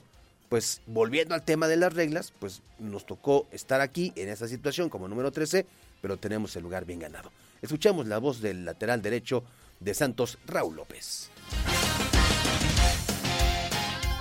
pues 0.50 0.82
volviendo 0.86 1.36
al 1.36 1.44
tema 1.44 1.68
de 1.68 1.76
las 1.76 1.94
reglas, 1.94 2.34
pues 2.40 2.62
nos 2.80 3.06
tocó 3.06 3.48
estar 3.52 3.82
aquí 3.82 4.14
en 4.16 4.30
esta 4.30 4.48
situación 4.48 4.90
como 4.90 5.08
número 5.08 5.32
13, 5.32 5.66
pero 6.02 6.18
tenemos 6.18 6.56
el 6.56 6.64
lugar 6.64 6.86
bien 6.86 7.00
ganado. 7.00 7.32
Escuchamos 7.62 8.08
la 8.08 8.20
voz 8.20 8.42
del 8.42 8.66
lateral 8.66 9.02
derecho 9.02 9.44
de 9.80 9.94
Santos, 9.94 10.38
Raúl 10.46 10.76
López. 10.76 11.30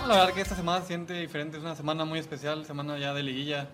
La 0.06 0.18
verdad 0.18 0.34
que 0.34 0.40
esta 0.40 0.54
semana 0.54 0.80
se 0.82 0.88
siente 0.88 1.14
diferente, 1.14 1.56
es 1.56 1.62
una 1.62 1.74
semana 1.74 2.04
muy 2.04 2.18
especial, 2.18 2.64
semana 2.64 2.96
ya 2.98 3.12
de 3.12 3.22
liguilla, 3.22 3.68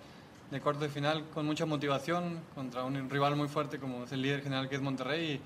de 0.50 0.60
cuarto 0.60 0.80
de 0.80 0.88
final, 0.88 1.24
con 1.32 1.46
mucha 1.46 1.66
motivación 1.66 2.40
contra 2.54 2.84
un 2.84 3.08
rival 3.10 3.36
muy 3.36 3.48
fuerte 3.48 3.78
como 3.78 4.04
es 4.04 4.12
el 4.12 4.22
líder 4.22 4.42
general 4.42 4.68
que 4.68 4.76
es 4.76 4.80
Monterrey 4.80 5.40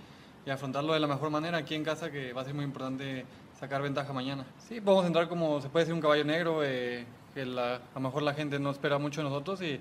y 0.45 0.51
afrontarlo 0.51 0.92
de 0.95 1.01
la 1.01 1.09
mejor 1.09 1.31
manera 1.31 1.59
aquí 1.59 1.75
en 1.75 1.83
casa 1.83 2.11
que 2.11 2.33
va 2.33 2.42
a 2.42 2.45
ser 2.45 2.55
muy 2.55 2.64
importante 2.64 3.25
sacar 3.59 3.83
ventaja 3.83 4.12
mañana. 4.12 4.45
Sí, 4.69 4.81
podemos 4.81 5.07
entrar 5.07 5.29
como 5.29 5.61
se 5.61 5.69
puede 5.69 5.85
decir 5.85 5.95
un 5.95 6.01
caballo 6.01 6.25
negro, 6.25 6.62
eh, 6.62 7.05
que 7.35 7.45
la- 7.47 7.77
a 7.77 7.81
lo 7.95 8.01
mejor 8.01 8.23
la 8.23 8.35
gente 8.35 8.59
no 8.59 8.71
espera 8.71 8.99
mucho 8.99 9.23
de 9.23 9.29
nosotros 9.29 9.61
y, 9.62 9.81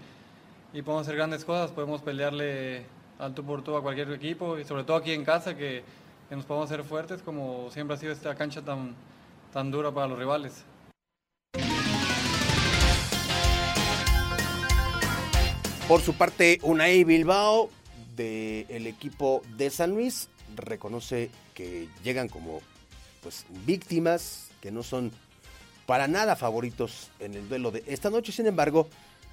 podemos 0.81 1.03
hacer 1.03 1.15
grandes 1.15 1.45
cosas, 1.45 1.71
podemos 1.71 2.01
pelearle 2.01 2.85
al 3.17 3.33
tú 3.33 3.45
por 3.45 3.63
tú 3.63 3.77
a 3.77 3.81
cualquier 3.81 4.11
equipo 4.11 4.59
y 4.59 4.65
sobre 4.65 4.83
todo 4.83 4.97
aquí 4.97 5.13
en 5.13 5.23
casa 5.23 5.55
que, 5.55 5.83
nos 6.29 6.43
podamos 6.43 6.69
hacer 6.69 6.83
fuertes 6.83 7.21
como 7.21 7.69
siempre 7.71 7.95
ha 7.95 7.99
sido 7.99 8.11
esta 8.11 8.35
cancha 8.35 8.61
tan, 8.61 8.93
tan 9.53 9.71
dura 9.71 9.91
para 9.91 10.07
los 10.07 10.19
rivales. 10.19 10.65
Por 15.87 16.01
su 16.01 16.13
parte, 16.15 16.59
Unai 16.63 17.03
Bilbao 17.03 17.69
del 18.15 18.87
equipo 18.87 19.43
de 19.55 19.69
San 19.69 19.91
Luis 19.91 20.29
reconoce 20.55 21.29
que 21.53 21.87
llegan 22.03 22.27
como 22.27 22.59
pues 23.25 23.43
víctimas, 23.65 24.49
que 24.61 24.69
no 24.69 24.83
son 24.83 25.11
para 25.87 26.07
nada 26.07 26.35
favoritos 26.35 27.09
en 27.19 27.33
el 27.33 27.49
duelo 27.49 27.71
de 27.71 27.83
esta 27.87 28.11
noche. 28.11 28.31
Sin 28.31 28.45
embargo, 28.45 28.87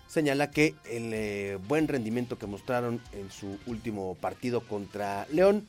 señala 0.08 0.50
que 0.50 0.74
el 0.90 1.12
eh, 1.12 1.58
buen 1.68 1.88
rendimiento 1.88 2.38
que 2.38 2.46
mostraron 2.46 3.02
en 3.12 3.30
su 3.30 3.58
último 3.66 4.14
partido 4.14 4.62
contra 4.62 5.26
León 5.30 5.68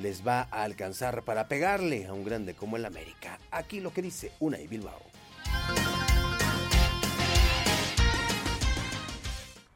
les 0.00 0.26
va 0.26 0.48
a 0.50 0.62
alcanzar 0.62 1.24
para 1.24 1.46
pegarle 1.46 2.06
a 2.06 2.14
un 2.14 2.24
grande 2.24 2.54
como 2.54 2.78
el 2.78 2.86
América. 2.86 3.38
Aquí 3.50 3.80
lo 3.80 3.92
que 3.92 4.00
dice 4.00 4.32
Unai 4.40 4.66
Bilbao. 4.66 5.02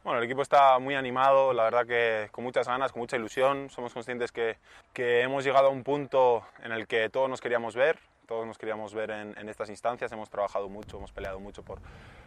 Bueno, 0.04 0.18
el 0.18 0.24
equipo 0.24 0.42
está 0.42 0.80
muy 0.80 0.96
animado, 0.96 1.52
la 1.52 1.62
verdad 1.62 1.86
que 1.86 2.28
con 2.32 2.42
muchas 2.42 2.66
ganas, 2.66 2.90
con 2.90 2.98
mucha 2.98 3.16
ilusión. 3.16 3.70
Somos 3.70 3.94
conscientes 3.94 4.32
que, 4.32 4.58
que 4.92 5.20
hemos 5.20 5.44
llegado 5.44 5.68
a 5.68 5.70
un 5.70 5.84
punto 5.84 6.42
en 6.64 6.72
el 6.72 6.88
que 6.88 7.08
todos 7.08 7.30
nos 7.30 7.40
queríamos 7.40 7.76
ver, 7.76 8.00
todos 8.26 8.44
nos 8.44 8.58
queríamos 8.58 8.94
ver 8.94 9.12
en, 9.12 9.38
en 9.38 9.48
estas 9.48 9.70
instancias. 9.70 10.10
Hemos 10.10 10.28
trabajado 10.28 10.68
mucho, 10.68 10.96
hemos 10.96 11.12
peleado 11.12 11.38
mucho 11.38 11.62
por, 11.62 11.78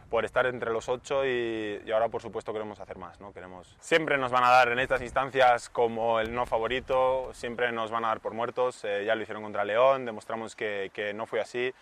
por 0.10 0.24
estar 0.24 0.46
entre 0.46 0.72
los 0.72 0.88
ocho 0.88 1.26
y, 1.26 1.84
y 1.86 1.92
ahora, 1.92 2.08
por 2.08 2.22
supuesto, 2.22 2.54
queremos 2.54 2.80
hacer 2.80 2.98
más. 2.98 3.20
¿no? 3.20 3.34
Queremos... 3.34 3.76
Siempre 3.82 4.18
nos 4.18 4.32
van 4.32 4.46
a 4.46 4.52
dar 4.52 4.70
en 4.70 4.80
estas 4.80 5.02
instancias 5.02 5.70
como 5.70 6.22
el 6.22 6.34
no 6.34 6.46
favorito, 6.46 7.34
siempre 7.34 7.74
nos 7.74 7.92
van 7.92 8.06
a 8.06 8.08
dar 8.08 8.22
por 8.22 8.34
muertos. 8.34 8.86
Eh, 8.86 9.04
ya 9.06 9.16
lo 9.16 9.24
hicieron 9.24 9.44
contra 9.44 9.66
León, 9.66 10.06
demostramos 10.06 10.56
que, 10.56 10.92
que 10.94 11.14
no 11.14 11.26
fue 11.26 11.42
así. 11.42 11.74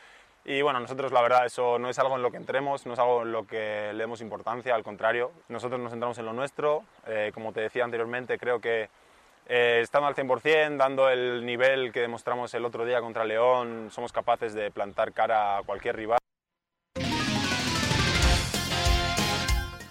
Y 0.45 0.61
bueno, 0.61 0.79
nosotros 0.81 1.13
la 1.13 1.21
verdad 1.21 1.45
eso 1.45 1.79
no 1.79 1.89
es 1.89 1.97
algo 1.99 2.17
en 2.17 2.21
lo 2.21 2.29
que 2.29 2.37
entremos, 2.37 2.85
no 2.85 2.93
es 2.93 2.99
algo 2.99 3.21
en 3.21 3.31
lo 3.31 3.47
que 3.47 3.91
le 3.93 3.99
demos 3.99 4.19
importancia, 4.19 4.75
al 4.75 4.83
contrario, 4.83 5.31
nosotros 5.47 5.79
nos 5.79 5.91
centramos 5.91 6.17
en 6.17 6.25
lo 6.25 6.33
nuestro. 6.33 6.83
Eh, 7.07 7.31
como 7.33 7.53
te 7.53 7.61
decía 7.61 7.85
anteriormente, 7.85 8.37
creo 8.37 8.59
que 8.59 8.89
eh, 9.47 9.79
estando 9.81 10.07
al 10.07 10.15
100%, 10.15 10.75
dando 10.75 11.09
el 11.09 11.45
nivel 11.45 11.93
que 11.93 12.01
demostramos 12.01 12.53
el 12.55 12.65
otro 12.65 12.85
día 12.85 12.99
contra 12.99 13.23
León, 13.23 13.87
somos 13.89 14.11
capaces 14.11 14.53
de 14.53 14.69
plantar 14.69 15.13
cara 15.13 15.59
a 15.59 15.63
cualquier 15.63 15.95
rival. 15.95 16.19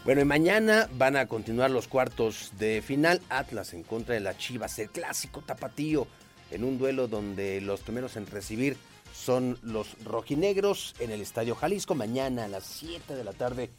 Bueno, 0.04 0.20
y 0.20 0.24
mañana 0.24 0.86
van 0.92 1.16
a 1.16 1.26
continuar 1.28 1.70
los 1.70 1.88
cuartos 1.88 2.58
de 2.58 2.82
final. 2.82 3.22
Atlas 3.30 3.72
en 3.72 3.84
contra 3.84 4.14
de 4.14 4.20
la 4.20 4.36
Chivas, 4.36 4.78
el 4.80 4.90
clásico 4.90 5.40
tapatío, 5.40 6.06
en 6.50 6.64
un 6.64 6.76
duelo 6.76 7.08
donde 7.08 7.60
los 7.62 7.80
primeros 7.80 8.16
en 8.16 8.26
recibir 8.26 8.76
son 9.12 9.58
los 9.62 10.02
rojinegros 10.04 10.94
en 10.98 11.10
el 11.10 11.20
Estadio 11.20 11.54
Jalisco. 11.54 11.94
Mañana 11.94 12.44
a 12.44 12.48
las 12.48 12.64
7 12.64 13.14
de 13.14 13.24
la 13.24 13.32
tarde 13.32 13.70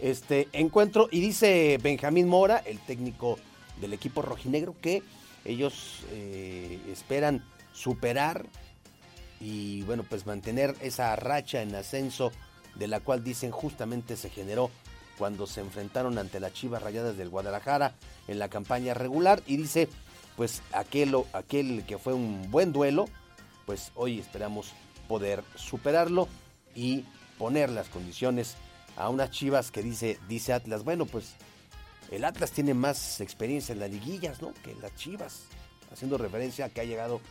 este 0.00 0.48
encuentro. 0.52 1.08
Y 1.10 1.20
dice 1.20 1.78
Benjamín 1.82 2.28
Mora, 2.28 2.58
el 2.58 2.78
técnico 2.80 3.38
del 3.80 3.92
equipo 3.92 4.22
rojinegro, 4.22 4.74
que 4.80 5.02
ellos 5.44 6.00
eh, 6.10 6.78
esperan 6.90 7.44
superar 7.72 8.46
y 9.40 9.82
bueno, 9.82 10.04
pues 10.08 10.26
mantener 10.26 10.76
esa 10.80 11.16
racha 11.16 11.62
en 11.62 11.74
ascenso 11.74 12.30
de 12.76 12.86
la 12.86 13.00
cual 13.00 13.24
dicen 13.24 13.50
justamente 13.50 14.16
se 14.16 14.30
generó 14.30 14.70
cuando 15.18 15.46
se 15.46 15.60
enfrentaron 15.60 16.18
ante 16.18 16.40
las 16.40 16.52
Chivas 16.52 16.82
Rayadas 16.82 17.16
del 17.16 17.28
Guadalajara 17.28 17.94
en 18.28 18.38
la 18.38 18.48
campaña 18.48 18.94
regular 18.94 19.42
y 19.46 19.56
dice 19.56 19.88
pues 20.36 20.62
aquel, 20.72 21.14
aquel 21.32 21.84
que 21.86 21.98
fue 21.98 22.14
un 22.14 22.50
buen 22.50 22.72
duelo, 22.72 23.06
pues 23.72 23.90
hoy 23.94 24.18
esperamos 24.18 24.74
poder 25.08 25.42
superarlo 25.54 26.28
y 26.74 27.06
poner 27.38 27.70
las 27.70 27.88
condiciones 27.88 28.56
a 28.98 29.08
unas 29.08 29.30
Chivas 29.30 29.70
que 29.70 29.82
dice, 29.82 30.18
dice 30.28 30.52
Atlas, 30.52 30.84
bueno 30.84 31.06
pues 31.06 31.36
el 32.10 32.26
Atlas 32.26 32.50
tiene 32.52 32.74
más 32.74 33.22
experiencia 33.22 33.72
en 33.72 33.80
las 33.80 33.90
liguillas, 33.90 34.42
¿no? 34.42 34.52
Que 34.62 34.74
las 34.74 34.94
Chivas, 34.96 35.44
haciendo 35.90 36.18
referencia 36.18 36.66
a 36.66 36.68
que 36.68 36.82
ha 36.82 36.84
llegado 36.84 37.22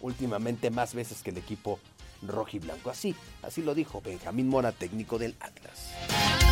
últimamente 0.00 0.72
más 0.72 0.94
veces 0.94 1.22
que 1.22 1.30
el 1.30 1.38
equipo 1.38 1.78
rojo 2.22 2.50
y 2.54 2.58
blanco. 2.58 2.90
Así, 2.90 3.14
así 3.42 3.62
lo 3.62 3.72
dijo 3.72 4.00
Benjamín 4.00 4.48
Mora, 4.48 4.72
técnico 4.72 5.16
del 5.16 5.36
Atlas. 5.38 6.47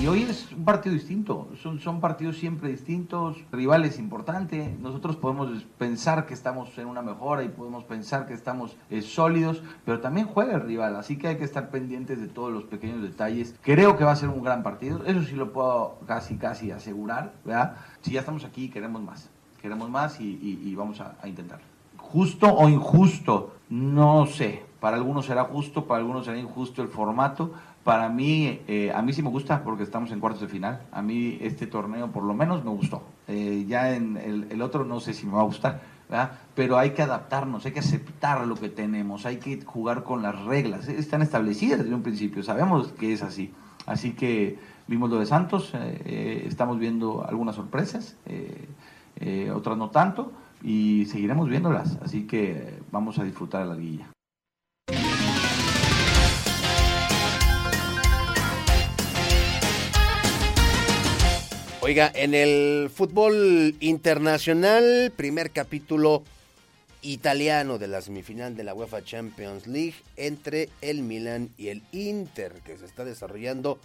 Y 0.00 0.06
hoy 0.06 0.22
es 0.22 0.50
un 0.50 0.64
partido 0.64 0.94
distinto, 0.94 1.48
son, 1.62 2.00
partidos 2.00 2.38
siempre 2.38 2.70
distintos, 2.70 3.36
rivales 3.52 3.98
importantes, 3.98 4.76
nosotros 4.80 5.16
podemos 5.16 5.64
pensar 5.78 6.26
que 6.26 6.34
estamos 6.34 6.76
en 6.78 6.86
una 6.86 7.02
mejora 7.02 7.44
y 7.44 7.48
podemos 7.48 7.84
pensar 7.84 8.26
que 8.26 8.32
estamos 8.32 8.74
eh, 8.90 9.02
sólidos, 9.02 9.62
pero 9.84 10.00
también 10.00 10.26
juega 10.26 10.54
el 10.54 10.62
rival, 10.62 10.96
así 10.96 11.18
que 11.18 11.28
hay 11.28 11.36
que 11.36 11.44
estar 11.44 11.70
pendientes 11.70 12.20
de 12.20 12.26
todos 12.26 12.50
los 12.50 12.64
pequeños 12.64 13.02
detalles. 13.02 13.54
Creo 13.62 13.96
que 13.96 14.04
va 14.04 14.12
a 14.12 14.16
ser 14.16 14.30
un 14.30 14.42
gran 14.42 14.62
partido, 14.62 15.04
eso 15.04 15.22
sí 15.22 15.36
lo 15.36 15.52
puedo 15.52 15.98
casi 16.06 16.36
casi 16.36 16.70
asegurar, 16.70 17.34
¿verdad? 17.44 17.76
Si 18.00 18.12
ya 18.12 18.20
estamos 18.20 18.44
aquí 18.44 18.70
queremos 18.70 19.02
más, 19.02 19.28
queremos 19.60 19.88
más 19.90 20.18
y, 20.20 20.74
vamos 20.74 21.00
a, 21.00 21.16
a 21.22 21.28
intentarlo. 21.28 21.66
Justo 21.98 22.52
o 22.52 22.68
injusto, 22.68 23.54
no 23.68 24.26
sé, 24.26 24.64
para 24.80 24.96
algunos 24.96 25.26
será 25.26 25.44
justo, 25.44 25.86
para 25.86 26.00
algunos 26.00 26.24
será 26.24 26.36
injusto 26.38 26.82
el 26.82 26.88
formato, 26.88 27.52
para 27.84 28.08
mí, 28.08 28.60
eh, 28.68 28.92
a 28.94 29.02
mí 29.02 29.12
sí 29.12 29.22
me 29.22 29.30
gusta 29.30 29.64
porque 29.64 29.82
estamos 29.82 30.12
en 30.12 30.20
cuartos 30.20 30.42
de 30.42 30.48
final. 30.48 30.82
A 30.92 31.02
mí 31.02 31.38
este 31.40 31.66
torneo 31.66 32.12
por 32.12 32.22
lo 32.22 32.34
menos 32.34 32.64
me 32.64 32.70
gustó. 32.70 33.02
Eh, 33.26 33.64
ya 33.66 33.94
en 33.94 34.16
el, 34.16 34.62
otro 34.62 34.84
no 34.84 35.00
sé 35.00 35.14
si 35.14 35.26
me 35.26 35.32
va 35.32 35.40
a 35.40 35.44
gustar, 35.44 35.80
¿verdad? 36.08 36.32
pero 36.54 36.78
hay 36.78 36.90
que 36.90 37.02
adaptarnos, 37.02 37.64
hay 37.66 37.72
que 37.72 37.80
aceptar 37.80 38.46
lo 38.46 38.54
que 38.54 38.68
tenemos, 38.68 39.26
hay 39.26 39.38
que 39.38 39.60
jugar 39.62 40.04
con 40.04 40.22
las 40.22 40.44
reglas. 40.44 40.86
Están 40.88 41.22
establecidas 41.22 41.80
desde 41.80 41.94
un 41.94 42.02
principio, 42.02 42.42
sabemos 42.42 42.92
que 42.92 43.12
es 43.12 43.22
así. 43.22 43.52
Así 43.86 44.12
que 44.12 44.58
vimos 44.86 45.10
lo 45.10 45.18
de 45.18 45.26
Santos, 45.26 45.72
eh, 45.74 46.44
estamos 46.46 46.78
viendo 46.78 47.26
algunas 47.26 47.56
sorpresas, 47.56 48.16
otras 49.52 49.76
no 49.76 49.90
tanto, 49.90 50.32
y 50.62 51.06
seguiremos 51.06 51.48
viéndolas. 51.48 51.98
Así 52.04 52.28
que 52.28 52.80
vamos 52.92 53.18
a 53.18 53.24
disfrutar 53.24 53.64
de 53.64 53.68
la 53.68 53.76
guilla. 53.76 54.12
Oiga, 61.84 62.12
en 62.14 62.32
el 62.32 62.90
fútbol 62.94 63.74
internacional, 63.80 65.12
primer 65.16 65.50
capítulo 65.50 66.22
italiano 67.02 67.76
de 67.76 67.88
la 67.88 68.00
semifinal 68.00 68.54
de 68.54 68.62
la 68.62 68.72
UEFA 68.72 69.02
Champions 69.02 69.66
League 69.66 69.96
entre 70.16 70.68
el 70.80 71.02
Milan 71.02 71.50
y 71.58 71.70
el 71.70 71.82
Inter, 71.90 72.52
que 72.64 72.78
se 72.78 72.84
está 72.84 73.04
desarrollando 73.04 73.80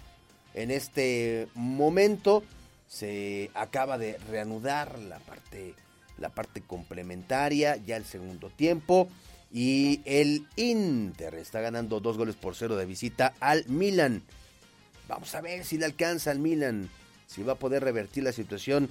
en 0.53 0.69
este 0.69 1.47
momento. 1.55 2.43
Se 2.87 3.49
acaba 3.55 3.97
de 3.97 4.19
reanudar 4.29 4.99
la 4.99 5.17
parte, 5.17 5.73
la 6.19 6.29
parte 6.29 6.61
complementaria, 6.61 7.77
ya 7.77 7.97
el 7.97 8.05
segundo 8.05 8.51
tiempo. 8.51 9.09
Y 9.51 10.01
el 10.05 10.45
Inter 10.55 11.33
está 11.33 11.61
ganando 11.61 11.99
dos 11.99 12.15
goles 12.15 12.35
por 12.35 12.55
cero 12.55 12.75
de 12.75 12.85
visita 12.85 13.33
al 13.39 13.67
Milan. 13.67 14.21
Vamos 15.07 15.33
a 15.33 15.41
ver 15.41 15.65
si 15.65 15.79
le 15.79 15.85
alcanza 15.85 16.29
al 16.29 16.37
Milan 16.37 16.91
si 17.27 17.43
va 17.43 17.53
a 17.53 17.59
poder 17.59 17.83
revertir 17.83 18.23
la 18.23 18.31
situación 18.31 18.89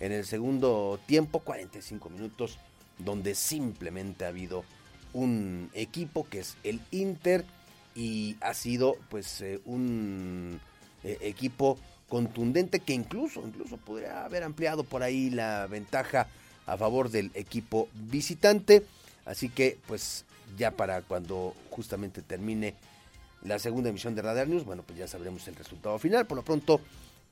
en 0.00 0.12
el 0.12 0.24
segundo 0.24 1.00
tiempo, 1.06 1.40
45 1.40 2.10
minutos, 2.10 2.58
donde 2.98 3.34
simplemente 3.34 4.24
ha 4.24 4.28
habido 4.28 4.64
un 5.12 5.70
equipo 5.74 6.28
que 6.28 6.40
es 6.40 6.56
el 6.62 6.80
Inter 6.90 7.44
y 7.94 8.36
ha 8.40 8.54
sido 8.54 8.96
pues 9.08 9.40
eh, 9.40 9.60
un 9.64 10.60
eh, 11.02 11.18
equipo 11.22 11.78
contundente 12.08 12.80
que 12.80 12.92
incluso 12.92 13.42
incluso 13.44 13.76
podría 13.76 14.24
haber 14.24 14.42
ampliado 14.42 14.84
por 14.84 15.02
ahí 15.02 15.30
la 15.30 15.66
ventaja 15.66 16.28
a 16.66 16.76
favor 16.76 17.10
del 17.10 17.30
equipo 17.34 17.88
visitante. 17.94 18.84
Así 19.24 19.48
que 19.48 19.78
pues 19.86 20.24
ya 20.56 20.70
para 20.70 21.02
cuando 21.02 21.54
justamente 21.70 22.22
termine 22.22 22.74
la 23.42 23.58
segunda 23.58 23.90
emisión 23.90 24.14
de 24.14 24.22
Radar 24.22 24.48
News 24.48 24.64
bueno 24.64 24.82
pues 24.82 24.98
ya 24.98 25.08
sabremos 25.08 25.46
el 25.48 25.56
resultado 25.56 25.98
final. 25.98 26.26
Por 26.26 26.36
lo 26.36 26.44
pronto 26.44 26.80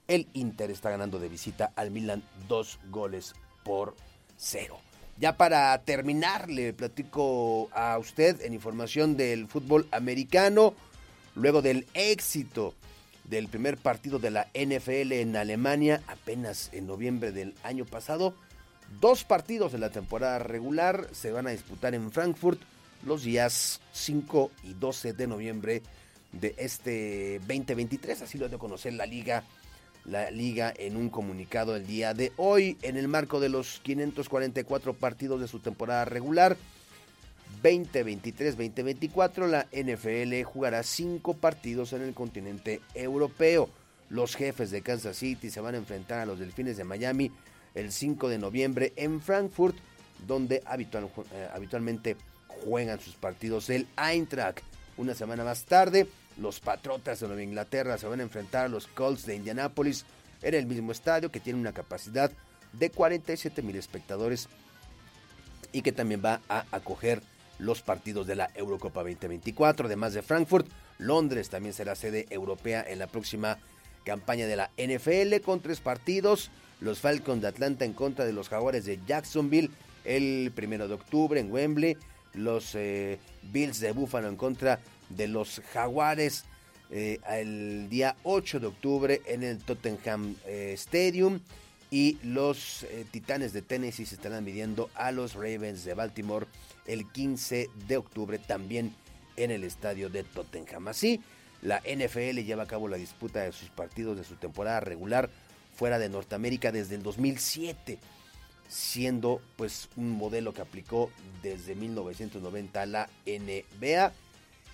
el 0.09 0.29
Inter 0.35 0.71
está 0.71 0.91
ganando 0.91 1.19
de 1.19 1.29
visita 1.29 1.73
al 1.77 1.91
Milan 1.91 2.23
dos 2.49 2.79
goles 2.91 3.35
por 3.65 3.97
cero. 4.37 4.79
Ya 5.19 5.37
para 5.37 5.77
terminar, 5.83 6.51
le 6.51 6.73
platico 6.73 7.71
a 7.73 7.99
usted 7.99 8.41
en 8.43 8.53
información 8.53 9.17
del 9.17 9.49
fútbol 9.49 9.89
americano, 9.91 10.75
luego 11.35 11.63
del 11.63 11.87
éxito 11.95 12.75
del 13.25 13.49
primer 13.49 13.77
partido 13.77 14.19
de 14.19 14.31
la 14.31 14.49
NFL 14.55 15.13
en 15.13 15.37
Alemania, 15.37 16.03
apenas 16.07 16.71
en 16.73 16.87
noviembre 16.87 17.33
del 17.33 17.55
año 17.63 17.85
pasado, 17.85 18.35
dos 19.01 19.25
partidos 19.25 19.73
de 19.73 19.79
la 19.79 19.91
temporada 19.91 20.39
regular 20.39 21.09
se 21.13 21.33
van 21.33 21.47
a 21.47 21.51
disputar 21.51 21.95
en 21.95 22.13
Frankfurt 22.13 22.61
los 23.05 23.23
días 23.23 23.81
5 23.93 24.51
y 24.65 24.75
12 24.75 25.13
de 25.15 25.27
noviembre 25.27 25.83
de 26.33 26.55
este 26.59 27.39
2023, 27.41 28.23
así 28.23 28.39
lo 28.39 28.49
de 28.49 28.59
conocer 28.59 28.93
la 28.93 29.07
liga 29.07 29.45
la 30.09 30.31
liga 30.31 30.73
en 30.77 30.97
un 30.97 31.11
comunicado 31.11 31.77
el 31.77 31.87
día 31.87 32.15
de 32.15 32.33
hoy 32.37 32.77
en 32.83 32.97
el 32.97 33.09
marco 33.09 33.41
de 33.41 33.49
los 33.49 33.81
544 33.83 34.95
partidos 34.95 35.41
de 35.41 35.49
su 35.49 35.59
temporada 35.59 36.05
regular 36.05 36.57
2023-2024 37.63 39.49
la 39.49 39.67
NFL 39.73 40.43
jugará 40.45 40.83
cinco 40.83 41.35
partidos 41.35 41.93
en 41.93 42.03
el 42.03 42.15
continente 42.15 42.81
europeo. 42.95 43.69
Los 44.09 44.37
jefes 44.37 44.71
de 44.71 44.83
Kansas 44.83 45.17
City 45.17 45.51
se 45.51 45.61
van 45.61 45.75
a 45.75 45.79
enfrentar 45.79 46.21
a 46.21 46.27
los 46.27 46.39
Delfines 46.39 46.77
de 46.77 46.85
Miami 46.85 47.31
el 47.75 47.93
5 47.93 48.29
de 48.29 48.39
noviembre 48.39 48.93
en 48.97 49.21
Frankfurt, 49.21 49.77
donde 50.27 50.57
eh, 50.57 51.49
habitualmente 51.53 52.17
juegan 52.47 53.01
sus 53.01 53.15
partidos 53.15 53.69
el 53.71 53.87
Eintracht. 53.97 54.63
Una 54.97 55.15
semana 55.15 55.45
más 55.45 55.65
tarde, 55.65 56.07
los 56.37 56.61
Patriotas 56.61 57.21
de 57.21 57.27
Nueva 57.27 57.43
Inglaterra 57.43 57.99
se 57.99 58.07
van 58.07 58.21
a 58.21 58.25
enfrentar 58.25 58.67
a 58.67 58.69
los 58.69 58.87
Colts 58.87 59.27
de 59.27 59.37
Indianápolis 59.37 60.05
en 60.43 60.55
el 60.55 60.67
mismo 60.67 60.93
estadio 60.93 61.31
que 61.31 61.41
tiene 61.41 61.59
una 61.59 61.73
capacidad 61.73 62.31
de 62.73 62.91
47 62.91 63.63
mil 63.63 63.77
espectadores 63.77 64.49
y 65.73 65.83
que 65.83 65.93
también 65.93 66.23
va 66.25 66.41
a 66.49 66.65
acoger 66.73 67.23
los 67.59 67.83
partidos 67.83 68.27
de 68.27 68.37
la 68.37 68.51
Eurocopa 68.55 69.01
2024. 69.01 69.87
Además 69.87 70.13
de 70.13 70.23
Frankfurt, 70.23 70.67
Londres 70.99 71.49
también 71.49 71.75
será 71.75 71.95
sede 71.95 72.27
europea 72.31 72.85
en 72.87 72.99
la 72.99 73.07
próxima 73.07 73.59
campaña 74.05 74.47
de 74.47 74.57
la 74.57 74.71
NFL 74.77 75.43
con 75.45 75.61
tres 75.61 75.81
partidos. 75.81 76.51
Los 76.81 77.01
Falcons 77.01 77.41
de 77.41 77.49
Atlanta 77.49 77.85
en 77.85 77.95
contra 77.95 78.27
de 78.27 78.33
los 78.33 78.49
Jaguares 78.49 78.85
de 78.85 79.01
Jacksonville 79.07 79.71
el 80.05 80.53
primero 80.55 80.89
de 80.89 80.95
octubre 80.95 81.41
en 81.41 81.51
Wembley. 81.51 81.97
Los 82.35 82.75
eh, 82.75 83.19
Bills 83.51 83.81
de 83.81 83.93
Buffalo 83.93 84.29
en 84.29 84.37
contra 84.37 84.79
de 85.09 85.29
los 85.29 85.61
Jaguares 85.73 86.45
eh, 86.91 87.19
el 87.29 87.89
día 87.89 88.17
8 88.23 88.61
de 88.61 88.67
octubre 88.69 89.23
en 89.27 89.43
el 89.43 89.59
Tottenham 89.59 90.37
eh, 90.47 90.73
Stadium 90.75 91.41
y 91.91 92.19
los 92.23 92.85
eh, 92.85 93.05
Titanes 93.11 93.53
de 93.53 93.63
Tennessee 93.63 94.07
se 94.07 94.15
estarán 94.15 94.45
midiendo 94.45 94.89
a 94.95 95.11
los 95.11 95.35
Ravens 95.35 95.85
de 95.85 95.95
Baltimore 95.95 96.47
el 96.87 97.11
15 97.11 97.71
de 97.89 97.97
octubre 97.97 98.39
también 98.39 98.95
en 99.37 99.51
el 99.51 99.65
estadio 99.65 100.11
de 100.11 100.23
Tottenham. 100.23 100.89
Así, 100.89 101.21
la 101.63 101.81
NFL 101.81 102.41
lleva 102.43 102.65
a 102.65 102.69
cabo 102.69 102.87
la 102.87 102.97
disputa 102.97 103.43
de 103.43 103.53
sus 103.53 103.69
partidos 103.71 104.17
de 104.17 104.25
su 104.25 104.37
temporada 104.37 104.81
regular 104.81 105.29
fuera 105.75 105.99
de 105.99 106.09
Norteamérica 106.09 106.71
desde 106.71 106.95
el 106.95 107.03
2007, 107.03 107.99
siendo 108.69 109.41
pues 109.57 109.89
un 109.97 110.11
modelo 110.11 110.55
que 110.55 110.63
aplicó 110.63 111.11
desde 111.43 111.75
1990 111.75 112.87
la 112.87 113.09
NBA 113.27 114.13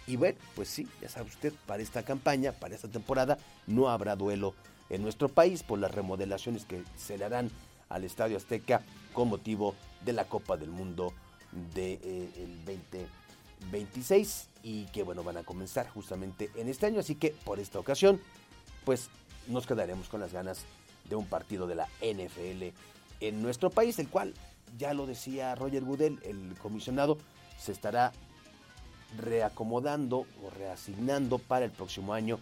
y 0.07 0.16
bueno, 0.16 0.38
pues 0.55 0.68
sí, 0.68 0.88
ya 1.00 1.09
sabe 1.09 1.28
usted, 1.28 1.53
para 1.66 1.82
esta 1.82 2.03
campaña, 2.03 2.53
para 2.53 2.74
esta 2.74 2.88
temporada, 2.88 3.38
no 3.66 3.88
habrá 3.88 4.16
duelo 4.16 4.55
en 4.90 5.03
nuestro 5.03 5.28
país 5.28 5.62
por 5.62 5.78
las 5.78 5.90
remodelaciones 5.90 6.64
que 6.64 6.82
se 6.96 7.16
le 7.16 7.24
harán 7.24 7.50
al 7.88 8.05
Estadio 8.05 8.36
Azteca 8.36 8.82
con 9.12 9.28
motivo 9.28 9.74
de 10.05 10.12
la 10.12 10.24
Copa 10.24 10.57
del 10.57 10.70
Mundo 10.70 11.12
del 11.74 12.00
de, 12.00 12.00
eh, 12.03 12.78
2026 12.90 14.48
y 14.62 14.86
que 14.86 15.03
bueno, 15.03 15.22
van 15.22 15.36
a 15.36 15.44
comenzar 15.44 15.88
justamente 15.88 16.50
en 16.57 16.68
este 16.68 16.86
año. 16.86 17.00
Así 17.00 17.14
que 17.14 17.30
por 17.44 17.61
esta 17.61 17.78
ocasión, 17.78 18.20
pues 18.84 19.09
nos 19.48 19.66
quedaremos 19.66 20.09
con 20.09 20.20
las 20.20 20.32
ganas 20.32 20.64
de 21.09 21.16
un 21.16 21.26
partido 21.26 21.66
de 21.66 21.74
la 21.74 21.88
NFL 22.00 22.72
en 23.20 23.42
nuestro 23.42 23.70
país, 23.70 23.98
el 23.98 24.09
cual, 24.09 24.34
ya 24.78 24.94
lo 24.94 25.07
decía 25.07 25.55
Roger 25.55 25.84
Goodell, 25.84 26.18
el 26.24 26.55
comisionado, 26.61 27.18
se 27.59 27.72
estará 27.72 28.12
reacomodando 29.19 30.27
o 30.43 30.51
reasignando 30.59 31.39
para 31.39 31.65
el 31.65 31.71
próximo 31.71 32.15
año 32.15 32.39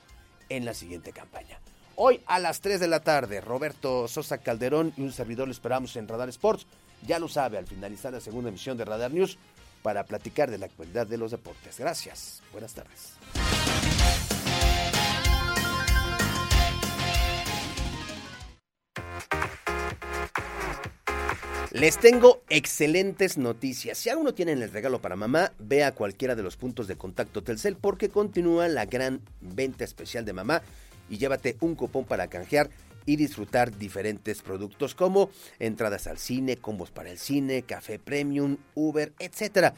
en 0.48 0.64
la 0.64 0.74
siguiente 0.74 1.12
campaña. 1.12 1.58
Hoy 1.96 2.20
a 2.26 2.38
las 2.38 2.60
3 2.60 2.80
de 2.80 2.88
la 2.88 3.00
tarde, 3.00 3.40
Roberto 3.40 4.08
Sosa 4.08 4.38
Calderón 4.38 4.92
y 4.96 5.02
un 5.02 5.12
servidor 5.12 5.48
lo 5.48 5.52
esperamos 5.52 5.96
en 5.96 6.08
Radar 6.08 6.28
Sports. 6.30 6.66
Ya 7.06 7.18
lo 7.18 7.28
sabe, 7.28 7.58
al 7.58 7.66
finalizar 7.66 8.12
la 8.12 8.20
segunda 8.20 8.48
emisión 8.48 8.76
de 8.76 8.84
Radar 8.84 9.10
News, 9.10 9.38
para 9.82 10.04
platicar 10.04 10.50
de 10.50 10.58
la 10.58 10.66
actualidad 10.66 11.06
de 11.06 11.18
los 11.18 11.30
deportes. 11.30 11.78
Gracias. 11.78 12.42
Buenas 12.52 12.74
tardes. 12.74 14.29
Les 21.72 21.98
tengo 21.98 22.42
excelentes 22.48 23.38
noticias. 23.38 23.96
Si 23.96 24.10
aún 24.10 24.24
no 24.24 24.34
tienen 24.34 24.60
el 24.60 24.72
regalo 24.72 25.00
para 25.00 25.14
mamá, 25.14 25.52
ve 25.60 25.84
a 25.84 25.94
cualquiera 25.94 26.34
de 26.34 26.42
los 26.42 26.56
puntos 26.56 26.88
de 26.88 26.96
contacto 26.96 27.44
Telcel 27.44 27.76
porque 27.76 28.08
continúa 28.08 28.66
la 28.66 28.86
gran 28.86 29.20
venta 29.40 29.84
especial 29.84 30.24
de 30.24 30.32
mamá 30.32 30.62
y 31.08 31.18
llévate 31.18 31.56
un 31.60 31.76
cupón 31.76 32.06
para 32.06 32.26
canjear 32.26 32.70
y 33.06 33.14
disfrutar 33.14 33.78
diferentes 33.78 34.42
productos 34.42 34.96
como 34.96 35.30
entradas 35.60 36.08
al 36.08 36.18
cine, 36.18 36.56
combos 36.56 36.90
para 36.90 37.08
el 37.08 37.18
cine, 37.18 37.62
café 37.62 38.00
premium, 38.00 38.56
Uber, 38.74 39.12
etc. 39.20 39.72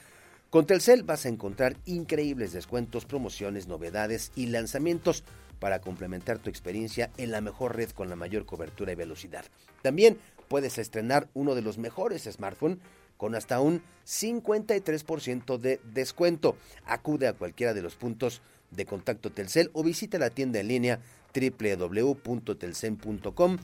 Con 0.48 0.64
Telcel 0.64 1.02
vas 1.02 1.26
a 1.26 1.28
encontrar 1.28 1.76
increíbles 1.84 2.52
descuentos, 2.52 3.04
promociones, 3.04 3.68
novedades 3.68 4.32
y 4.34 4.46
lanzamientos 4.46 5.24
para 5.62 5.80
complementar 5.80 6.38
tu 6.38 6.50
experiencia 6.50 7.10
en 7.18 7.30
la 7.30 7.40
mejor 7.40 7.76
red 7.76 7.90
con 7.90 8.08
la 8.08 8.16
mayor 8.16 8.46
cobertura 8.46 8.90
y 8.90 8.96
velocidad. 8.96 9.44
También 9.80 10.18
puedes 10.52 10.76
estrenar 10.76 11.30
uno 11.32 11.54
de 11.54 11.62
los 11.62 11.78
mejores 11.78 12.24
smartphones 12.24 12.76
con 13.16 13.34
hasta 13.34 13.58
un 13.58 13.82
53% 14.06 15.56
de 15.56 15.80
descuento. 15.94 16.58
Acude 16.84 17.26
a 17.26 17.32
cualquiera 17.32 17.72
de 17.72 17.80
los 17.80 17.96
puntos 17.96 18.42
de 18.70 18.84
contacto 18.84 19.32
Telcel 19.32 19.70
o 19.72 19.82
visita 19.82 20.18
la 20.18 20.28
tienda 20.28 20.60
en 20.60 20.68
línea 20.68 21.00
www.telcel.com 21.34 23.56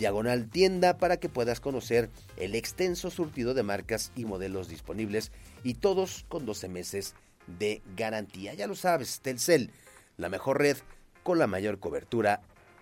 diagonal 0.00 0.50
tienda 0.50 0.98
para 0.98 1.18
que 1.18 1.28
puedas 1.28 1.60
conocer 1.60 2.10
el 2.36 2.56
extenso 2.56 3.10
surtido 3.10 3.54
de 3.54 3.62
marcas 3.62 4.10
y 4.16 4.24
modelos 4.24 4.66
disponibles 4.66 5.30
y 5.62 5.74
todos 5.74 6.26
con 6.28 6.44
12 6.44 6.68
meses 6.68 7.14
de 7.46 7.82
garantía. 7.94 8.52
Ya 8.54 8.66
lo 8.66 8.74
sabes, 8.74 9.20
Telcel, 9.20 9.70
la 10.16 10.28
mejor 10.28 10.58
red 10.58 10.78
con 11.22 11.38
la 11.38 11.46
mayor 11.46 11.78
cobertura 11.78 12.40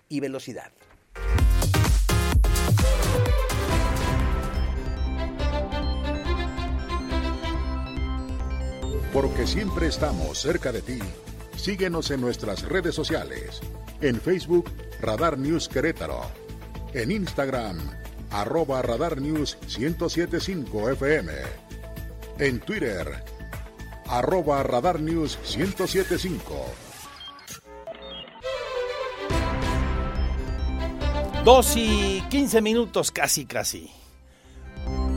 y 0.09 0.19
velocidad. 0.19 0.71
Porque 9.13 9.45
siempre 9.45 9.87
estamos 9.87 10.39
cerca 10.39 10.71
de 10.71 10.81
ti. 10.81 10.99
Síguenos 11.57 12.11
en 12.11 12.21
nuestras 12.21 12.63
redes 12.63 12.95
sociales. 12.95 13.59
En 13.99 14.19
Facebook, 14.19 14.71
Radar 15.01 15.37
News 15.37 15.67
Querétaro. 15.67 16.21
En 16.93 17.11
Instagram, 17.11 17.77
arroba 18.31 18.81
Radar 18.81 19.19
News 19.19 19.57
1075 19.77 20.91
FM. 20.91 21.31
En 22.39 22.59
Twitter, 22.61 23.23
arroba 24.07 24.63
Radar 24.63 24.99
News 24.99 25.37
1075. 25.57 26.65
Dos 31.43 31.75
y 31.75 32.23
quince 32.29 32.61
minutos, 32.61 33.11
casi, 33.11 33.45
casi. 33.45 33.91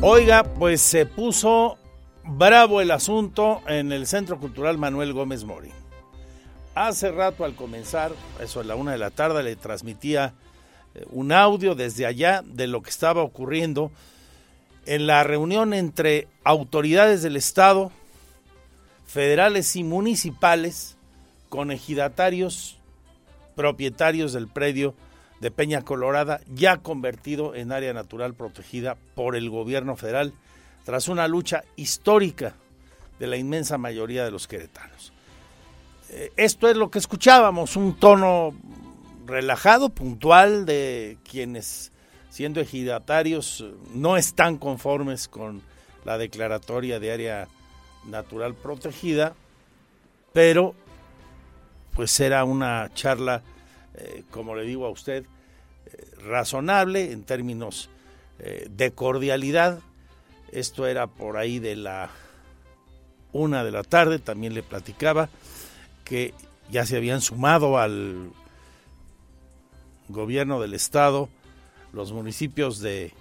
Oiga, 0.01 0.43
pues 0.43 0.81
se 0.81 1.07
puso 1.07 1.79
bravo 2.27 2.81
el 2.81 2.91
asunto 2.91 3.63
en 3.67 3.93
el 3.93 4.07
Centro 4.07 4.39
Cultural 4.39 4.79
Manuel 4.79 5.13
Gómez 5.13 5.45
Mori. 5.45 5.71
Hace 6.75 7.13
rato 7.13 7.45
al 7.45 7.55
comenzar, 7.55 8.13
eso 8.41 8.61
a 8.61 8.65
la 8.65 8.75
una 8.75 8.93
de 8.93 8.99
la 8.99 9.11
tarde, 9.11 9.43
le 9.43 9.57
transmitía 9.57 10.35
eh, 10.95 11.05
un 11.11 11.33
audio 11.33 11.75
desde 11.75 12.07
allá 12.07 12.43
de 12.45 12.67
lo 12.67 12.83
que 12.83 12.91
estaba 12.91 13.23
ocurriendo 13.23 13.93
en 14.87 15.07
la 15.07 15.23
reunión 15.23 15.73
entre 15.73 16.29
autoridades 16.43 17.23
del 17.23 17.37
Estado, 17.37 17.93
federales 19.07 19.77
y 19.77 19.85
municipales, 19.85 20.97
con 21.49 21.71
ejidatarios 21.71 22.79
propietarios 23.55 24.33
del 24.33 24.49
predio 24.49 24.95
de 25.41 25.53
Peña 25.53 25.83
Colorada, 25.83 26.41
ya 26.53 26.79
convertido 26.79 27.55
en 27.55 27.71
área 27.71 27.93
natural 27.93 28.35
protegida 28.35 28.97
por 29.15 29.37
el 29.37 29.51
gobierno 29.51 29.95
federal 29.95 30.35
tras 30.85 31.09
una 31.09 31.27
lucha 31.27 31.65
histórica 31.77 32.55
de 33.19 33.27
la 33.27 33.37
inmensa 33.37 33.79
mayoría 33.79 34.25
de 34.25 34.31
los 34.31 34.47
queretanos. 34.47 35.13
Eh, 36.11 36.33
esto 36.37 36.69
es 36.69 36.77
lo 36.77 36.91
que 36.91 36.99
escuchábamos, 36.99 37.77
un 37.77 37.99
tono 37.99 38.55
relajado, 39.27 39.89
puntual 39.89 40.67
de 40.67 41.17
quienes, 41.29 41.91
siendo 42.29 42.61
ejidatarios, 42.61 43.65
no 43.95 44.17
están 44.17 44.59
conformes 44.59 45.27
con 45.29 45.63
la 46.05 46.19
declaratoria 46.19 47.01
de 47.01 47.13
área 47.13 47.49
natural 48.07 48.55
protegida, 48.55 49.35
pero 50.35 50.75
pues 51.93 52.19
era 52.21 52.45
una 52.45 52.91
charla, 52.93 53.43
eh, 53.95 54.25
como 54.31 54.55
le 54.55 54.65
digo 54.65 54.85
a 54.85 54.91
usted, 54.91 55.25
eh, 55.87 56.05
razonable 56.27 57.13
en 57.13 57.25
términos 57.25 57.89
de 58.37 58.91
cordialidad, 58.91 59.79
esto 60.55 60.87
era 60.87 61.09
por 61.09 61.37
ahí 61.37 61.59
de 61.59 61.77
la 61.77 62.11
una 63.33 63.65
de 63.65 63.73
la 63.73 63.83
tarde, 63.83 64.21
también 64.21 64.55
le 64.55 64.63
platicaba 64.63 65.29
que 66.05 66.33
ya 66.71 66.87
se 66.87 66.97
habían 66.97 67.21
sumado 67.21 67.79
al 67.79 68.31
gobierno 70.09 70.61
del 70.61 70.75
estado 70.75 71.29
los 71.93 72.13
municipios 72.13 72.79
de 72.79 73.13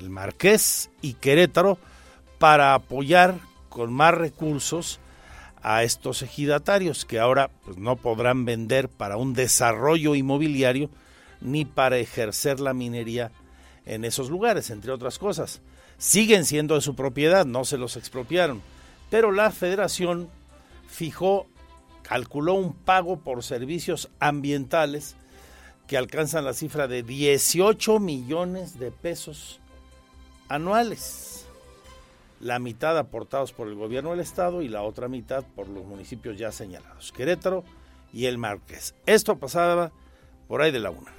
El 0.00 0.10
Marqués 0.10 0.90
y 1.00 1.14
Querétaro 1.14 1.78
para 2.38 2.74
apoyar 2.74 3.36
con 3.68 3.92
más 3.92 4.14
recursos 4.14 4.98
a 5.62 5.84
estos 5.84 6.22
ejidatarios 6.22 7.04
que 7.04 7.20
ahora 7.20 7.50
pues, 7.64 7.78
no 7.78 7.94
podrán 7.94 8.44
vender 8.44 8.88
para 8.88 9.16
un 9.16 9.34
desarrollo 9.34 10.16
inmobiliario 10.16 10.90
ni 11.40 11.64
para 11.64 11.98
ejercer 11.98 12.58
la 12.58 12.74
minería 12.74 13.30
en 13.84 14.04
esos 14.04 14.30
lugares, 14.30 14.70
entre 14.70 14.90
otras 14.90 15.18
cosas 15.18 15.60
siguen 15.98 16.44
siendo 16.44 16.74
de 16.74 16.80
su 16.80 16.94
propiedad, 16.94 17.46
no 17.46 17.64
se 17.64 17.78
los 17.78 17.96
expropiaron. 17.96 18.62
Pero 19.10 19.32
la 19.32 19.50
federación 19.50 20.28
fijó, 20.88 21.46
calculó 22.02 22.54
un 22.54 22.72
pago 22.74 23.18
por 23.18 23.42
servicios 23.42 24.10
ambientales 24.18 25.16
que 25.86 25.96
alcanzan 25.96 26.44
la 26.44 26.54
cifra 26.54 26.88
de 26.88 27.02
18 27.02 28.00
millones 28.00 28.78
de 28.78 28.90
pesos 28.90 29.60
anuales. 30.48 31.46
La 32.40 32.58
mitad 32.58 32.98
aportados 32.98 33.52
por 33.52 33.68
el 33.68 33.76
gobierno 33.76 34.10
del 34.10 34.20
estado 34.20 34.62
y 34.62 34.68
la 34.68 34.82
otra 34.82 35.08
mitad 35.08 35.44
por 35.54 35.68
los 35.68 35.86
municipios 35.86 36.36
ya 36.36 36.52
señalados, 36.52 37.12
Querétaro 37.12 37.64
y 38.12 38.26
el 38.26 38.36
Marqués. 38.36 38.94
Esto 39.06 39.38
pasaba 39.38 39.92
por 40.48 40.60
ahí 40.60 40.70
de 40.70 40.80
la 40.80 40.90
una. 40.90 41.12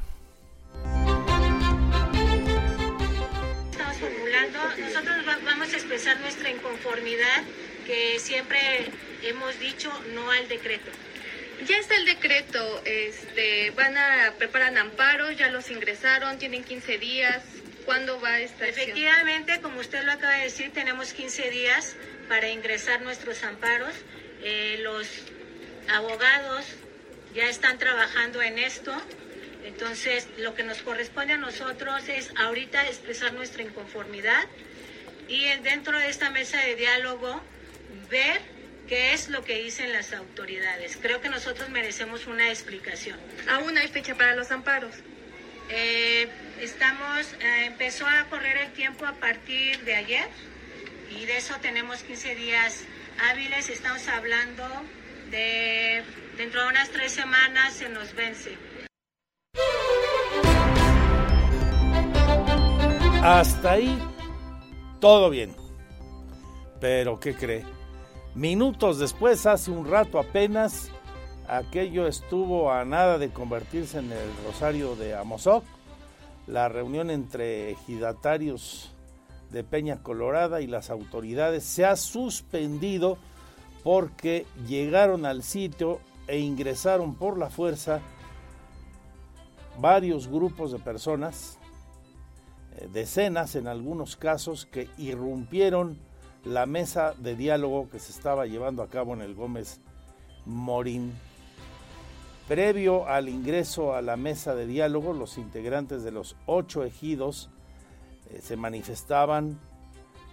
Expresar 5.97 6.21
nuestra 6.21 6.51
inconformidad 6.51 7.41
que 7.87 8.19
siempre 8.19 8.59
hemos 9.23 9.59
dicho 9.59 9.91
no 10.13 10.29
al 10.29 10.47
decreto. 10.47 10.91
Ya 11.65 11.75
está 11.79 11.95
el 11.95 12.05
decreto, 12.05 12.83
este, 12.85 13.71
van 13.71 13.97
a 13.97 14.35
preparar 14.37 14.77
amparos, 14.77 15.35
ya 15.37 15.49
los 15.49 15.71
ingresaron, 15.71 16.37
tienen 16.37 16.63
15 16.63 16.99
días. 16.99 17.43
¿Cuándo 17.85 18.21
va 18.21 18.39
esta 18.39 18.67
Efectivamente, 18.67 19.59
como 19.59 19.79
usted 19.79 20.03
lo 20.03 20.11
acaba 20.11 20.35
de 20.35 20.43
decir, 20.43 20.71
tenemos 20.71 21.13
15 21.13 21.49
días 21.49 21.95
para 22.29 22.47
ingresar 22.49 23.01
nuestros 23.01 23.43
amparos. 23.43 23.95
Eh, 24.43 24.77
los 24.83 25.07
abogados 25.89 26.63
ya 27.33 27.49
están 27.49 27.79
trabajando 27.79 28.43
en 28.43 28.59
esto. 28.59 28.93
Entonces, 29.65 30.27
lo 30.37 30.53
que 30.53 30.61
nos 30.61 30.83
corresponde 30.83 31.33
a 31.33 31.37
nosotros 31.37 32.07
es 32.07 32.31
ahorita 32.35 32.85
expresar 32.85 33.33
nuestra 33.33 33.63
inconformidad 33.63 34.45
y 35.27 35.47
dentro 35.57 35.97
de 35.97 36.09
esta 36.09 36.29
mesa 36.29 36.59
de 36.61 36.75
diálogo 36.75 37.41
ver 38.09 38.41
qué 38.87 39.13
es 39.13 39.29
lo 39.29 39.43
que 39.43 39.61
dicen 39.61 39.91
las 39.93 40.13
autoridades. 40.13 40.97
Creo 41.01 41.21
que 41.21 41.29
nosotros 41.29 41.69
merecemos 41.69 42.25
una 42.27 42.49
explicación. 42.49 43.19
¿Aún 43.49 43.77
hay 43.77 43.87
fecha 43.87 44.15
para 44.15 44.35
los 44.35 44.51
amparos? 44.51 44.95
Eh, 45.69 46.29
estamos, 46.61 47.33
eh, 47.39 47.65
empezó 47.65 48.07
a 48.07 48.23
correr 48.29 48.57
el 48.57 48.71
tiempo 48.71 49.05
a 49.05 49.13
partir 49.13 49.79
de 49.81 49.95
ayer 49.95 50.27
y 51.09 51.25
de 51.25 51.37
eso 51.37 51.55
tenemos 51.61 52.03
15 52.03 52.35
días 52.35 52.83
hábiles. 53.29 53.69
Estamos 53.69 54.07
hablando 54.07 54.63
de 55.29 56.03
dentro 56.37 56.61
de 56.61 56.67
unas 56.69 56.89
tres 56.89 57.11
semanas 57.11 57.73
se 57.73 57.89
nos 57.89 58.13
vence. 58.15 58.57
Hasta 63.21 63.73
ahí 63.73 63.99
todo 64.99 65.29
bien. 65.29 65.55
Pero, 66.79 67.19
¿qué 67.19 67.33
cree? 67.35 67.63
Minutos 68.35 68.99
después, 68.99 69.45
hace 69.45 69.71
un 69.71 69.89
rato 69.89 70.19
apenas, 70.19 70.91
aquello 71.47 72.07
estuvo 72.07 72.71
a 72.71 72.85
nada 72.85 73.17
de 73.17 73.29
convertirse 73.29 73.99
en 73.99 74.11
el 74.11 74.29
Rosario 74.45 74.95
de 74.95 75.15
Amozoc, 75.15 75.63
la 76.45 76.69
reunión 76.69 77.09
entre 77.09 77.71
ejidatarios 77.71 78.91
de 79.51 79.63
Peña 79.63 80.03
Colorada 80.03 80.61
y 80.61 80.67
las 80.67 80.89
autoridades 80.89 81.63
se 81.63 81.85
ha 81.85 81.95
suspendido 81.95 83.17
porque 83.83 84.45
llegaron 84.67 85.25
al 85.25 85.43
sitio 85.43 85.99
e 86.27 86.39
ingresaron 86.39 87.15
por 87.15 87.37
la 87.37 87.49
fuerza 87.49 88.01
varios 89.79 90.27
grupos 90.27 90.71
de 90.71 90.79
personas 90.79 91.57
decenas 92.91 93.55
en 93.55 93.67
algunos 93.67 94.15
casos 94.15 94.65
que 94.65 94.89
irrumpieron 94.97 95.97
la 96.43 96.65
mesa 96.65 97.13
de 97.17 97.35
diálogo 97.35 97.89
que 97.89 97.99
se 97.99 98.11
estaba 98.11 98.45
llevando 98.45 98.83
a 98.83 98.87
cabo 98.87 99.13
en 99.13 99.21
el 99.21 99.35
Gómez 99.35 99.79
Morín. 100.45 101.13
Previo 102.47 103.07
al 103.07 103.27
ingreso 103.27 103.93
a 103.93 104.01
la 104.01 104.15
mesa 104.15 104.55
de 104.55 104.65
diálogo, 104.65 105.11
los 105.11 105.37
integrantes 105.37 106.03
de 106.03 106.11
los 106.11 106.37
ocho 106.45 106.85
ejidos 106.85 107.49
eh, 108.31 108.39
se 108.41 108.55
manifestaban 108.55 109.59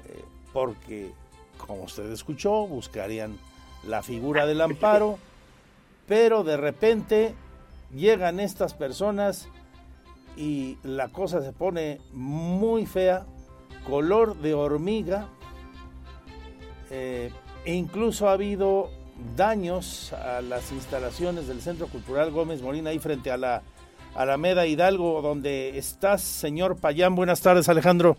eh, 0.07 0.25
porque, 0.53 1.13
como 1.59 1.83
usted 1.83 2.11
escuchó, 2.13 2.69
buscarían 2.69 3.37
la 3.85 4.03
figura 4.03 4.47
del 4.47 4.61
amparo, 4.61 5.19
pero 6.07 6.45
de 6.45 6.57
repente 6.57 7.35
llegan 7.93 8.39
estas 8.39 8.75
personas 8.75 9.49
y 10.37 10.79
la 10.83 11.09
cosa 11.09 11.41
se 11.43 11.53
pone 11.53 12.01
muy 12.13 12.87
fea, 12.87 13.25
color 13.89 14.37
de 14.37 14.55
hormiga, 14.55 15.29
eh, 16.91 17.31
incluso 17.67 18.29
ha 18.29 18.33
habido 18.33 18.91
daños 19.37 20.13
a 20.13 20.41
las 20.43 20.73
instalaciones 20.73 21.47
del 21.47 21.61
Centro 21.61 21.87
Cultural 21.87 22.31
Gómez 22.31 22.63
Molina 22.63 22.91
ahí 22.91 22.99
frente 22.99 23.31
a 23.31 23.37
la 23.37 23.63
Alameda 24.15 24.67
Hidalgo, 24.67 25.23
donde 25.23 25.77
estás, 25.77 26.23
señor 26.23 26.81
Payán. 26.81 27.15
Buenas 27.15 27.43
tardes, 27.43 27.69
Alejandro. 27.69 28.17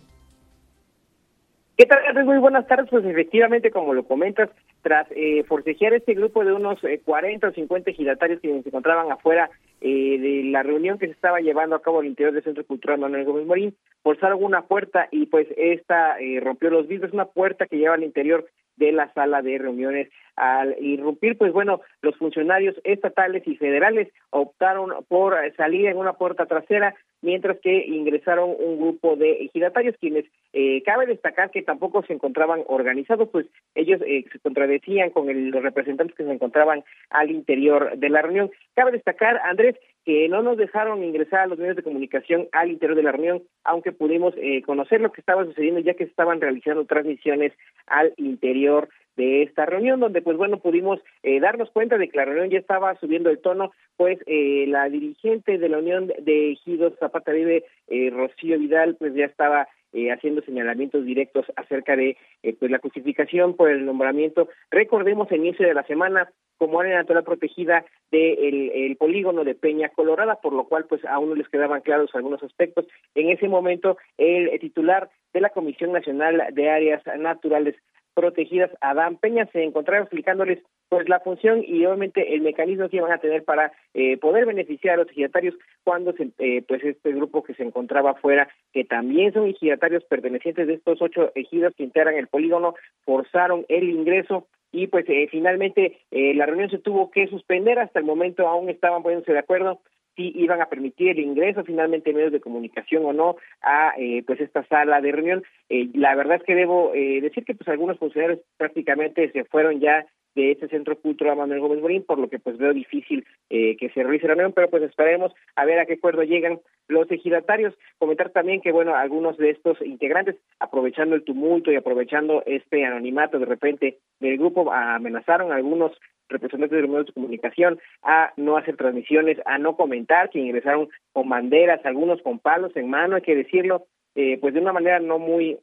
¿Qué 1.76 1.84
tal? 1.86 2.24
Muy 2.24 2.38
buenas 2.38 2.66
tardes. 2.66 2.88
Pues 2.90 3.04
efectivamente, 3.04 3.70
como 3.70 3.94
lo 3.94 4.04
comentas, 4.04 4.50
tras 4.86 5.08
eh, 5.10 5.42
forcejear 5.48 5.94
este 5.94 6.14
grupo 6.14 6.44
de 6.44 6.52
unos 6.52 6.78
40 7.04 7.44
eh, 7.44 7.50
o 7.50 7.52
50 7.52 7.90
ejidatarios 7.90 8.40
que 8.40 8.62
se 8.62 8.68
encontraban 8.68 9.10
afuera 9.10 9.50
eh, 9.80 10.16
de 10.16 10.44
la 10.44 10.62
reunión 10.62 10.96
que 10.96 11.06
se 11.06 11.12
estaba 11.12 11.40
llevando 11.40 11.74
a 11.74 11.82
cabo 11.82 11.98
al 11.98 12.06
interior 12.06 12.32
del 12.32 12.44
Centro 12.44 12.64
Cultural 12.64 13.00
Manuel 13.00 13.24
Gómez 13.24 13.46
Morín, 13.46 13.74
forzaron 14.04 14.44
una 14.44 14.62
puerta 14.62 15.08
y 15.10 15.26
pues 15.26 15.48
esta 15.56 16.20
eh, 16.20 16.38
rompió 16.38 16.70
los 16.70 16.86
vidrios, 16.86 17.12
una 17.12 17.24
puerta 17.24 17.66
que 17.66 17.78
lleva 17.78 17.94
al 17.94 18.04
interior 18.04 18.46
de 18.76 18.92
la 18.92 19.12
sala 19.12 19.42
de 19.42 19.58
reuniones. 19.58 20.08
Al 20.36 20.76
irrumpir, 20.80 21.38
pues 21.38 21.52
bueno, 21.52 21.80
los 22.02 22.14
funcionarios 22.16 22.76
estatales 22.84 23.42
y 23.46 23.56
federales 23.56 24.08
optaron 24.30 25.04
por 25.08 25.34
salir 25.56 25.86
en 25.86 25.96
una 25.96 26.12
puerta 26.12 26.44
trasera, 26.44 26.94
mientras 27.22 27.58
que 27.60 27.86
ingresaron 27.86 28.54
un 28.58 28.78
grupo 28.78 29.16
de 29.16 29.44
ejidatarios, 29.44 29.96
quienes 29.98 30.26
eh, 30.52 30.82
cabe 30.84 31.06
destacar 31.06 31.50
que 31.50 31.62
tampoco 31.62 32.02
se 32.02 32.12
encontraban 32.12 32.62
organizados, 32.66 33.30
pues 33.30 33.46
ellos 33.74 34.00
eh, 34.06 34.24
se 34.30 34.38
contradecían 34.40 35.10
con 35.10 35.50
los 35.50 35.62
representantes 35.62 36.14
que 36.14 36.24
se 36.24 36.32
encontraban 36.32 36.84
al 37.10 37.30
interior 37.30 37.96
de 37.96 38.10
la 38.10 38.20
reunión. 38.20 38.50
Cabe 38.74 38.92
destacar, 38.92 39.40
Andrés, 39.44 39.76
que 40.06 40.28
no 40.28 40.40
nos 40.40 40.56
dejaron 40.56 41.02
ingresar 41.02 41.40
a 41.40 41.46
los 41.48 41.58
medios 41.58 41.74
de 41.74 41.82
comunicación 41.82 42.46
al 42.52 42.70
interior 42.70 42.96
de 42.96 43.02
la 43.02 43.10
reunión, 43.10 43.42
aunque 43.64 43.90
pudimos 43.90 44.34
eh, 44.36 44.62
conocer 44.62 45.00
lo 45.00 45.10
que 45.10 45.20
estaba 45.20 45.44
sucediendo 45.44 45.80
ya 45.80 45.94
que 45.94 46.04
estaban 46.04 46.40
realizando 46.40 46.84
transmisiones 46.84 47.52
al 47.88 48.14
interior 48.16 48.88
de 49.16 49.42
esta 49.42 49.66
reunión, 49.66 49.98
donde 49.98 50.22
pues 50.22 50.36
bueno, 50.36 50.58
pudimos 50.58 51.00
eh, 51.22 51.40
darnos 51.40 51.70
cuenta 51.70 51.98
de 51.98 52.08
que 52.08 52.18
la 52.18 52.24
reunión 52.24 52.50
ya 52.50 52.58
estaba 52.58 52.94
subiendo 53.00 53.30
el 53.30 53.40
tono, 53.40 53.72
pues 53.96 54.18
eh, 54.26 54.66
la 54.68 54.88
dirigente 54.88 55.58
de 55.58 55.68
la 55.68 55.78
Unión 55.78 56.06
de 56.06 56.52
Ejidos 56.52 56.92
Zapata 57.00 57.32
Vive, 57.32 57.64
eh, 57.88 58.10
Rocío 58.10 58.58
Vidal, 58.58 58.94
pues 58.96 59.14
ya 59.14 59.24
estaba 59.24 59.66
eh, 59.92 60.10
haciendo 60.12 60.42
señalamientos 60.42 61.04
directos 61.04 61.46
acerca 61.56 61.96
de 61.96 62.16
eh, 62.42 62.56
pues 62.58 62.70
la 62.70 62.78
justificación 62.78 63.54
por 63.54 63.70
el 63.70 63.84
nombramiento. 63.84 64.48
Recordemos 64.70 65.30
el 65.30 65.38
inicio 65.38 65.66
de 65.66 65.74
la 65.74 65.84
semana 65.84 66.30
como 66.58 66.80
área 66.80 66.96
natural 66.96 67.24
protegida 67.24 67.84
del 68.10 68.70
el 68.72 68.96
polígono 68.96 69.44
de 69.44 69.54
Peña 69.54 69.90
Colorada, 69.90 70.36
por 70.40 70.52
lo 70.52 70.64
cual 70.64 70.86
pues 70.86 71.04
aún 71.04 71.28
no 71.30 71.34
les 71.34 71.48
quedaban 71.48 71.82
claros 71.82 72.10
algunos 72.14 72.42
aspectos. 72.42 72.86
En 73.14 73.28
ese 73.28 73.48
momento 73.48 73.98
el 74.16 74.58
titular 74.58 75.10
de 75.34 75.40
la 75.40 75.50
Comisión 75.50 75.92
Nacional 75.92 76.42
de 76.52 76.70
Áreas 76.70 77.02
Naturales 77.18 77.76
protegidas, 78.16 78.70
Adán 78.80 79.18
Peña, 79.18 79.46
se 79.52 79.62
encontraba 79.62 80.02
explicándoles 80.02 80.60
pues 80.88 81.06
la 81.06 81.20
función 81.20 81.62
y 81.62 81.84
obviamente 81.84 82.34
el 82.34 82.40
mecanismo 82.40 82.88
que 82.88 82.96
iban 82.96 83.12
a 83.12 83.18
tener 83.18 83.44
para 83.44 83.72
eh, 83.92 84.16
poder 84.16 84.46
beneficiar 84.46 84.94
a 84.94 85.02
los 85.02 85.10
ejidatarios 85.10 85.54
cuando 85.84 86.14
se, 86.14 86.30
eh, 86.38 86.64
pues 86.66 86.82
este 86.82 87.12
grupo 87.12 87.42
que 87.42 87.52
se 87.52 87.62
encontraba 87.62 88.12
afuera, 88.12 88.48
que 88.72 88.84
también 88.84 89.34
son 89.34 89.46
ejidatarios 89.46 90.02
pertenecientes 90.04 90.66
de 90.66 90.74
estos 90.74 91.02
ocho 91.02 91.30
ejidos 91.34 91.74
que 91.76 91.84
integran 91.84 92.14
el 92.14 92.28
polígono, 92.28 92.74
forzaron 93.04 93.66
el 93.68 93.90
ingreso 93.90 94.46
y 94.72 94.86
pues 94.86 95.04
eh, 95.08 95.28
finalmente 95.30 96.00
la 96.10 96.46
reunión 96.46 96.70
se 96.70 96.78
tuvo 96.78 97.10
que 97.10 97.28
suspender. 97.28 97.78
Hasta 97.78 97.98
el 97.98 98.06
momento 98.06 98.48
aún 98.48 98.70
estaban 98.70 99.02
poniéndose 99.02 99.32
de 99.32 99.38
acuerdo 99.38 99.80
si 100.16 100.32
iban 100.34 100.60
a 100.62 100.66
permitir 100.66 101.10
el 101.10 101.18
ingreso 101.20 101.62
finalmente 101.64 102.10
de 102.10 102.16
medios 102.16 102.32
de 102.32 102.40
comunicación 102.40 103.04
o 103.04 103.12
no 103.12 103.36
a 103.62 103.92
eh, 103.98 104.22
pues 104.26 104.40
esta 104.40 104.64
sala 104.64 105.00
de 105.00 105.12
reunión. 105.12 105.44
Eh, 105.68 105.88
la 105.94 106.14
verdad 106.14 106.38
es 106.38 106.42
que 106.42 106.54
debo 106.54 106.94
eh, 106.94 107.20
decir 107.20 107.44
que 107.44 107.54
pues 107.54 107.68
algunos 107.68 107.98
funcionarios 107.98 108.40
prácticamente 108.56 109.30
se 109.32 109.44
fueron 109.44 109.80
ya 109.80 110.06
de 110.36 110.52
este 110.52 110.68
centro 110.68 110.96
cultural 110.96 111.36
Manuel 111.36 111.60
Gómez 111.60 111.80
Morín, 111.80 112.04
por 112.04 112.18
lo 112.18 112.28
que 112.28 112.38
pues 112.38 112.56
veo 112.58 112.72
difícil 112.72 113.26
que 113.48 113.90
se 113.92 114.02
realice 114.02 114.28
la 114.28 114.34
reunión, 114.34 114.52
pero 114.52 114.70
pues 114.70 114.82
esperemos 114.82 115.32
a 115.56 115.64
ver 115.64 115.80
a 115.80 115.86
qué 115.86 115.94
acuerdo 115.94 116.22
llegan 116.22 116.60
los 116.88 117.10
ejidatarios. 117.10 117.74
Comentar 117.98 118.30
también 118.30 118.60
que 118.60 118.70
bueno, 118.70 118.94
algunos 118.94 119.36
de 119.38 119.50
estos 119.50 119.80
integrantes, 119.80 120.36
aprovechando 120.60 121.16
el 121.16 121.24
tumulto 121.24 121.72
y 121.72 121.76
aprovechando 121.76 122.42
este 122.46 122.84
anonimato 122.84 123.38
de 123.38 123.46
repente 123.46 123.98
del 124.20 124.38
grupo, 124.38 124.70
amenazaron 124.72 125.50
a 125.50 125.56
algunos 125.56 125.92
representantes 126.28 126.76
de 126.76 126.82
los 126.82 126.90
medios 126.90 127.06
de 127.06 127.12
comunicación 127.12 127.78
a 128.02 128.32
no 128.36 128.56
hacer 128.56 128.76
transmisiones, 128.76 129.38
a 129.46 129.58
no 129.58 129.76
comentar, 129.76 130.30
que 130.30 130.38
ingresaron 130.38 130.88
con 131.12 131.28
banderas, 131.28 131.84
algunos 131.84 132.20
con 132.22 132.38
palos 132.38 132.76
en 132.76 132.90
mano, 132.90 133.16
hay 133.16 133.22
que 133.22 133.36
decirlo, 133.36 133.86
eh, 134.14 134.38
pues 134.40 134.54
de 134.54 134.60
una 134.60 134.72
manera 134.72 134.98
no 134.98 135.18
muy, 135.18 135.58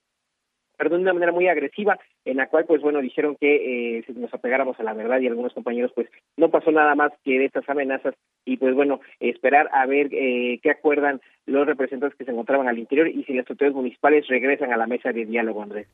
perdón, 0.84 1.00
de 1.00 1.04
una 1.04 1.14
manera 1.14 1.32
muy 1.32 1.48
agresiva, 1.48 1.98
en 2.26 2.38
la 2.38 2.48
cual, 2.48 2.66
pues 2.66 2.82
bueno, 2.82 3.02
dijeron 3.02 3.38
que 3.40 4.00
eh, 4.00 4.06
nos 4.16 4.34
apegáramos 4.34 4.78
a 4.80 4.84
la 4.84 4.94
verdad 4.94 5.22
y 5.22 5.28
algunos 5.28 5.54
compañeros, 5.54 5.92
pues 5.96 6.10
no 6.36 6.50
pasó 6.50 6.72
nada 6.72 6.94
más 6.94 7.14
que 7.24 7.40
de 7.40 7.46
estas 7.46 7.68
amenazas 7.70 8.16
y, 8.44 8.58
pues 8.58 8.76
bueno, 8.76 9.00
esperar 9.22 9.70
a 9.72 9.86
ver 9.86 10.10
eh, 10.12 10.60
qué 10.62 10.72
acuerdan 10.72 11.22
los 11.46 11.66
representantes 11.66 12.18
que 12.18 12.26
se 12.26 12.32
encontraban 12.32 12.68
al 12.68 12.80
interior 12.80 13.08
y 13.08 13.24
si 13.24 13.34
las 13.34 13.50
autoridades 13.50 13.76
municipales 13.76 14.28
regresan 14.28 14.74
a 14.74 14.78
la 14.78 14.88
mesa 14.88 15.14
de 15.14 15.26
diálogo, 15.26 15.64
Andrés. 15.64 15.88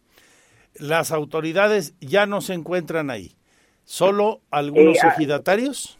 Las 0.79 1.11
autoridades 1.11 1.95
ya 1.99 2.25
no 2.25 2.41
se 2.41 2.53
encuentran 2.53 3.11
ahí. 3.11 3.33
¿Solo 3.83 4.41
algunos 4.49 4.97
eh, 4.97 5.01
ah, 5.03 5.13
ejidatarios? 5.15 5.99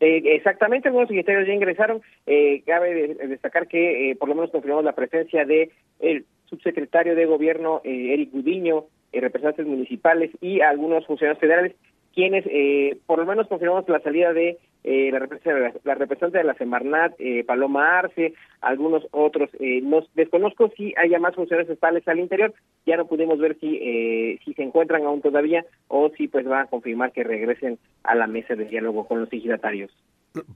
Eh, 0.00 0.22
exactamente, 0.36 0.88
algunos 0.88 1.08
ejidatarios 1.10 1.46
ya 1.46 1.54
ingresaron. 1.54 2.02
Eh, 2.26 2.62
cabe 2.66 3.14
destacar 3.28 3.66
que 3.66 4.14
por 4.20 4.28
lo 4.28 4.34
menos 4.34 4.50
confirmamos 4.50 4.84
la 4.84 4.94
presencia 4.94 5.46
de 5.46 5.70
el 6.00 6.26
subsecretario 6.48 7.14
de 7.14 7.26
Gobierno, 7.26 7.80
Eric 7.84 8.32
Gudiño, 8.32 8.84
representantes 9.12 9.66
municipales 9.66 10.30
y 10.40 10.60
algunos 10.60 11.06
funcionarios 11.06 11.40
federales 11.40 11.74
quienes 12.14 12.44
eh, 12.46 12.98
por 13.06 13.18
lo 13.18 13.26
menos 13.26 13.48
confirmamos 13.48 13.88
la 13.88 14.00
salida 14.00 14.32
de 14.32 14.58
eh, 14.84 15.10
la, 15.10 15.18
representante 15.18 16.38
de 16.38 16.44
la 16.44 16.54
Semarnat, 16.54 17.14
eh, 17.18 17.42
Paloma 17.44 17.98
Arce, 17.98 18.34
algunos 18.60 19.02
otros. 19.10 19.50
Eh, 19.58 19.80
nos 19.82 20.04
desconozco 20.14 20.70
si 20.76 20.94
haya 20.96 21.18
más 21.18 21.34
funcionarios 21.34 21.72
estatales 21.72 22.06
al 22.06 22.20
interior. 22.20 22.54
Ya 22.86 22.96
no 22.96 23.06
pudimos 23.06 23.38
ver 23.38 23.58
si 23.58 23.78
eh, 23.80 24.38
si 24.44 24.52
se 24.54 24.62
encuentran 24.62 25.04
aún 25.04 25.22
todavía 25.22 25.64
o 25.88 26.10
si 26.16 26.28
pues 26.28 26.44
van 26.44 26.66
a 26.66 26.66
confirmar 26.66 27.12
que 27.12 27.24
regresen 27.24 27.78
a 28.04 28.14
la 28.14 28.26
mesa 28.26 28.54
de 28.54 28.66
diálogo 28.66 29.08
con 29.08 29.20
los 29.20 29.32
ejidatarios. 29.32 29.90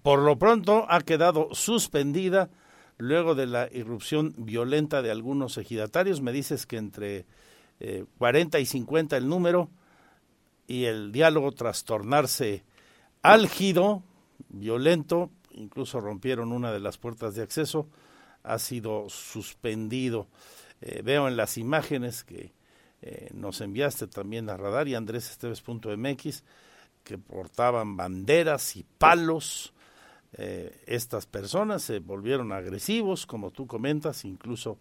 Por 0.02 0.20
lo 0.20 0.36
pronto 0.36 0.84
ha 0.88 1.00
quedado 1.00 1.48
suspendida 1.52 2.50
luego 2.98 3.34
de 3.34 3.46
la 3.46 3.68
irrupción 3.72 4.34
violenta 4.36 5.02
de 5.02 5.10
algunos 5.10 5.56
ejidatarios. 5.56 6.20
Me 6.20 6.32
dices 6.32 6.66
que 6.66 6.76
entre 6.76 7.26
40 8.18 8.58
y 8.58 8.66
50 8.66 9.16
el 9.16 9.28
número 9.28 9.70
y 10.66 10.84
el 10.84 11.10
diálogo 11.12 11.52
trastornarse 11.52 12.62
álgido, 13.22 14.02
violento, 14.48 15.30
incluso 15.52 16.00
rompieron 16.00 16.52
una 16.52 16.72
de 16.72 16.80
las 16.80 16.98
puertas 16.98 17.34
de 17.34 17.42
acceso, 17.42 17.88
ha 18.42 18.58
sido 18.58 19.08
suspendido. 19.08 20.28
Eh, 20.80 21.02
veo 21.02 21.26
en 21.26 21.36
las 21.36 21.58
imágenes 21.58 22.22
que 22.22 22.52
eh, 23.02 23.28
nos 23.32 23.60
enviaste 23.60 24.06
también 24.06 24.48
a 24.50 24.56
Radar 24.56 24.88
y 24.88 24.94
Andrés 24.94 25.38
MX 25.42 26.44
que 27.02 27.18
portaban 27.18 27.96
banderas 27.96 28.76
y 28.76 28.84
palos. 28.84 29.72
Eh, 30.34 30.82
estas 30.86 31.26
personas 31.26 31.82
se 31.82 32.00
volvieron 32.00 32.52
agresivos, 32.52 33.26
como 33.26 33.50
tú 33.50 33.66
comentas, 33.66 34.24
incluso 34.24 34.78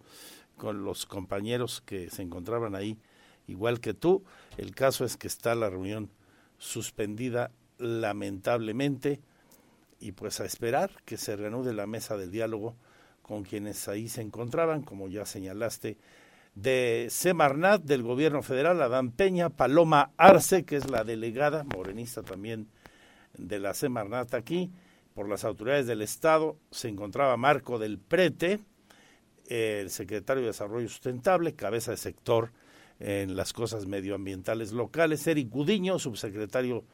con 0.56 0.84
los 0.84 1.06
compañeros 1.06 1.82
que 1.84 2.10
se 2.10 2.22
encontraban 2.22 2.74
ahí 2.74 2.98
igual 3.46 3.80
que 3.80 3.94
tú. 3.94 4.24
El 4.56 4.74
caso 4.74 5.04
es 5.04 5.16
que 5.16 5.26
está 5.26 5.54
la 5.54 5.70
reunión 5.70 6.10
suspendida 6.58 7.50
lamentablemente 7.78 9.20
y 10.00 10.12
pues 10.12 10.40
a 10.40 10.44
esperar 10.44 10.90
que 11.04 11.16
se 11.16 11.36
reanude 11.36 11.72
la 11.72 11.86
mesa 11.86 12.16
del 12.16 12.30
diálogo 12.30 12.76
con 13.22 13.44
quienes 13.44 13.88
ahí 13.88 14.08
se 14.08 14.22
encontraban, 14.22 14.82
como 14.82 15.08
ya 15.08 15.26
señalaste, 15.26 15.98
de 16.54 17.08
Semarnat 17.10 17.82
del 17.82 18.02
gobierno 18.02 18.42
federal, 18.42 18.80
Adán 18.80 19.12
Peña, 19.12 19.50
Paloma 19.50 20.12
Arce, 20.16 20.64
que 20.64 20.76
es 20.76 20.90
la 20.90 21.04
delegada, 21.04 21.64
morenista 21.64 22.22
también 22.22 22.68
de 23.36 23.58
la 23.58 23.74
Semarnat 23.74 24.34
aquí, 24.34 24.72
por 25.18 25.28
las 25.28 25.44
autoridades 25.44 25.88
del 25.88 26.00
Estado, 26.00 26.56
se 26.70 26.86
encontraba 26.86 27.36
Marco 27.36 27.80
del 27.80 27.98
Prete, 27.98 28.60
el 29.48 29.90
secretario 29.90 30.42
de 30.42 30.50
Desarrollo 30.50 30.88
Sustentable, 30.88 31.56
cabeza 31.56 31.90
de 31.90 31.96
sector 31.96 32.52
en 33.00 33.34
las 33.34 33.52
cosas 33.52 33.86
medioambientales 33.86 34.70
locales, 34.70 35.26
Eric 35.26 35.50
Gudiño, 35.50 35.98
subsecretario 35.98 36.84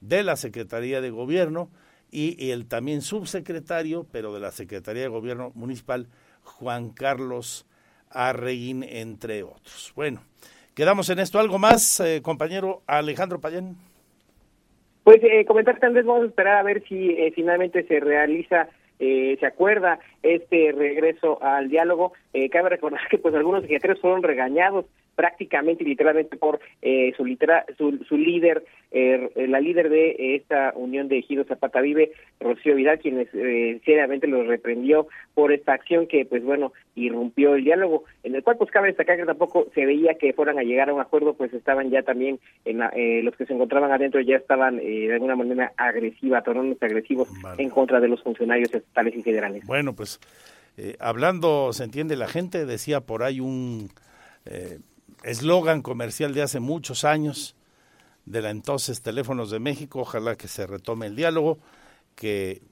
de 0.00 0.24
la 0.24 0.34
Secretaría 0.34 1.00
de 1.00 1.10
Gobierno, 1.10 1.70
y 2.10 2.50
el 2.50 2.66
también 2.66 3.02
subsecretario, 3.02 4.04
pero 4.10 4.34
de 4.34 4.40
la 4.40 4.50
Secretaría 4.50 5.02
de 5.02 5.08
Gobierno 5.08 5.52
Municipal, 5.54 6.08
Juan 6.42 6.90
Carlos 6.90 7.66
Arreguín, 8.10 8.82
entre 8.82 9.44
otros. 9.44 9.92
Bueno, 9.94 10.24
quedamos 10.74 11.08
en 11.08 11.20
esto. 11.20 11.38
¿Algo 11.38 11.60
más, 11.60 12.00
eh, 12.00 12.20
compañero 12.20 12.82
Alejandro 12.88 13.40
Payán? 13.40 13.76
Pues 15.10 15.24
eh, 15.24 15.44
comentar 15.44 15.80
tal 15.80 15.92
vez 15.92 16.06
vamos 16.06 16.22
a 16.22 16.26
esperar 16.26 16.58
a 16.58 16.62
ver 16.62 16.84
si 16.84 17.10
eh, 17.10 17.32
finalmente 17.34 17.82
se 17.82 17.98
realiza 17.98 18.68
eh, 19.00 19.36
se 19.40 19.46
acuerda 19.46 19.98
este 20.22 20.70
regreso 20.70 21.42
al 21.42 21.68
diálogo. 21.68 22.12
Eh, 22.32 22.48
cabe 22.48 22.68
recordar 22.68 23.00
que 23.10 23.18
pues 23.18 23.34
algunos 23.34 23.62
secretarios 23.62 24.00
fueron 24.00 24.22
regañados 24.22 24.86
prácticamente 25.16 25.82
y 25.82 25.88
literalmente 25.88 26.36
por 26.36 26.60
eh, 26.80 27.12
su, 27.16 27.24
litera, 27.24 27.64
su, 27.76 27.98
su 28.08 28.16
líder, 28.16 28.62
eh, 28.90 29.30
la 29.48 29.60
líder 29.60 29.88
de 29.88 30.36
esta 30.36 30.72
unión 30.74 31.08
de 31.08 31.18
Ejido 31.18 31.44
Zapata 31.44 31.80
Vive, 31.80 32.12
Rocío 32.40 32.74
Vidal, 32.74 32.98
quien 32.98 33.26
eh, 33.32 33.80
seriamente 33.84 34.26
los 34.26 34.46
reprendió 34.46 35.06
por 35.34 35.52
esta 35.52 35.72
acción 35.72 36.06
que, 36.06 36.24
pues 36.24 36.42
bueno, 36.44 36.72
irrumpió 36.94 37.54
el 37.54 37.64
diálogo, 37.64 38.04
en 38.22 38.34
el 38.34 38.42
cual 38.42 38.56
pues 38.56 38.70
cabe 38.70 38.88
destacar 38.88 39.16
que 39.16 39.24
tampoco 39.24 39.68
se 39.74 39.86
veía 39.86 40.14
que 40.14 40.32
fueran 40.32 40.58
a 40.58 40.62
llegar 40.62 40.90
a 40.90 40.94
un 40.94 41.00
acuerdo, 41.00 41.34
pues 41.34 41.52
estaban 41.54 41.90
ya 41.90 42.02
también, 42.02 42.38
en 42.64 42.78
la, 42.78 42.88
eh, 42.88 43.22
los 43.22 43.36
que 43.36 43.46
se 43.46 43.54
encontraban 43.54 43.92
adentro 43.92 44.20
ya 44.20 44.36
estaban 44.36 44.78
eh, 44.80 45.06
de 45.08 45.14
alguna 45.14 45.36
manera 45.36 45.72
agresiva, 45.76 46.42
tornándose 46.42 46.84
agresivos 46.84 47.28
vale. 47.42 47.62
en 47.62 47.70
contra 47.70 48.00
de 48.00 48.08
los 48.08 48.22
funcionarios 48.22 48.72
estatales 48.74 49.14
y 49.16 49.22
federales. 49.22 49.64
Bueno, 49.66 49.94
pues 49.94 50.20
eh, 50.76 50.96
hablando, 50.98 51.72
se 51.72 51.84
entiende 51.84 52.16
la 52.16 52.28
gente, 52.28 52.64
decía 52.64 53.00
por 53.00 53.22
ahí 53.22 53.40
un 53.40 53.90
eh, 54.46 54.78
eslogan 55.24 55.82
comercial 55.82 56.32
de 56.32 56.42
hace 56.42 56.60
muchos 56.60 57.04
años 57.04 57.56
de 58.30 58.42
la 58.42 58.50
entonces 58.50 59.02
Teléfonos 59.02 59.50
de 59.50 59.58
México, 59.58 60.00
ojalá 60.00 60.36
que 60.36 60.46
se 60.46 60.64
retome 60.66 61.06
el 61.06 61.16
diálogo, 61.16 61.58
que 62.14 62.62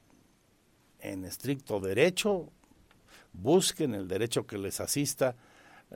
en 1.01 1.25
estricto 1.25 1.81
derecho 1.81 2.49
busquen 3.33 3.93
el 3.93 4.07
derecho 4.07 4.47
que 4.47 4.57
les 4.57 4.79
asista 4.79 5.35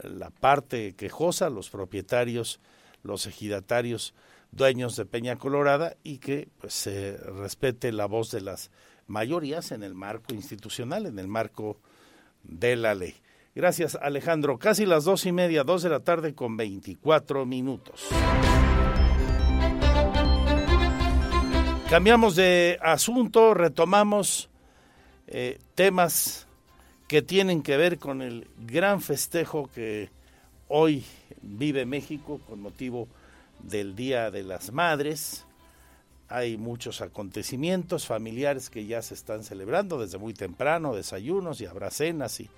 la 0.01 0.31
parte 0.31 0.95
quejosa, 0.95 1.49
los 1.49 1.69
propietarios, 1.69 2.59
los 3.03 3.25
ejidatarios, 3.25 4.13
dueños 4.51 4.97
de 4.97 5.05
Peña 5.05 5.37
Colorada 5.37 5.95
y 6.03 6.17
que 6.17 6.49
pues, 6.59 6.73
se 6.73 7.15
respete 7.17 7.93
la 7.93 8.05
voz 8.05 8.31
de 8.31 8.41
las 8.41 8.69
mayorías 9.07 9.71
en 9.71 9.83
el 9.83 9.95
marco 9.95 10.33
institucional, 10.33 11.05
en 11.05 11.19
el 11.19 11.29
marco 11.29 11.79
de 12.43 12.75
la 12.75 12.95
ley. 12.95 13.15
Gracias, 13.55 13.95
Alejandro. 14.01 14.57
Casi 14.57 14.85
las 14.85 15.05
dos 15.05 15.25
y 15.25 15.31
media, 15.31 15.63
dos 15.63 15.83
de 15.83 15.89
la 15.89 16.01
tarde 16.01 16.33
con 16.35 16.57
24 16.57 17.45
minutos. 17.45 18.09
Cambiamos 21.89 22.35
de 22.35 22.79
asunto, 22.81 23.53
retomamos 23.53 24.49
eh, 25.27 25.59
temas 25.75 26.47
que 27.07 27.21
tienen 27.21 27.61
que 27.61 27.77
ver 27.77 27.99
con 27.99 28.21
el 28.21 28.47
gran 28.65 29.01
festejo 29.01 29.69
que 29.73 30.09
hoy 30.69 31.05
vive 31.41 31.85
México 31.85 32.39
con 32.47 32.61
motivo 32.61 33.07
del 33.59 33.95
Día 33.95 34.31
de 34.31 34.43
las 34.43 34.71
Madres. 34.71 35.45
Hay 36.29 36.57
muchos 36.57 37.01
acontecimientos 37.01 38.07
familiares 38.07 38.71
que 38.71 38.85
ya 38.87 39.01
se 39.03 39.13
están 39.13 39.43
celebrando 39.43 39.99
desde 39.99 40.17
muy 40.17 40.33
temprano, 40.33 40.95
desayunos 40.95 41.61
y 41.61 41.67
habrá 41.67 41.91
cenas 41.91 42.39
y 42.39 42.49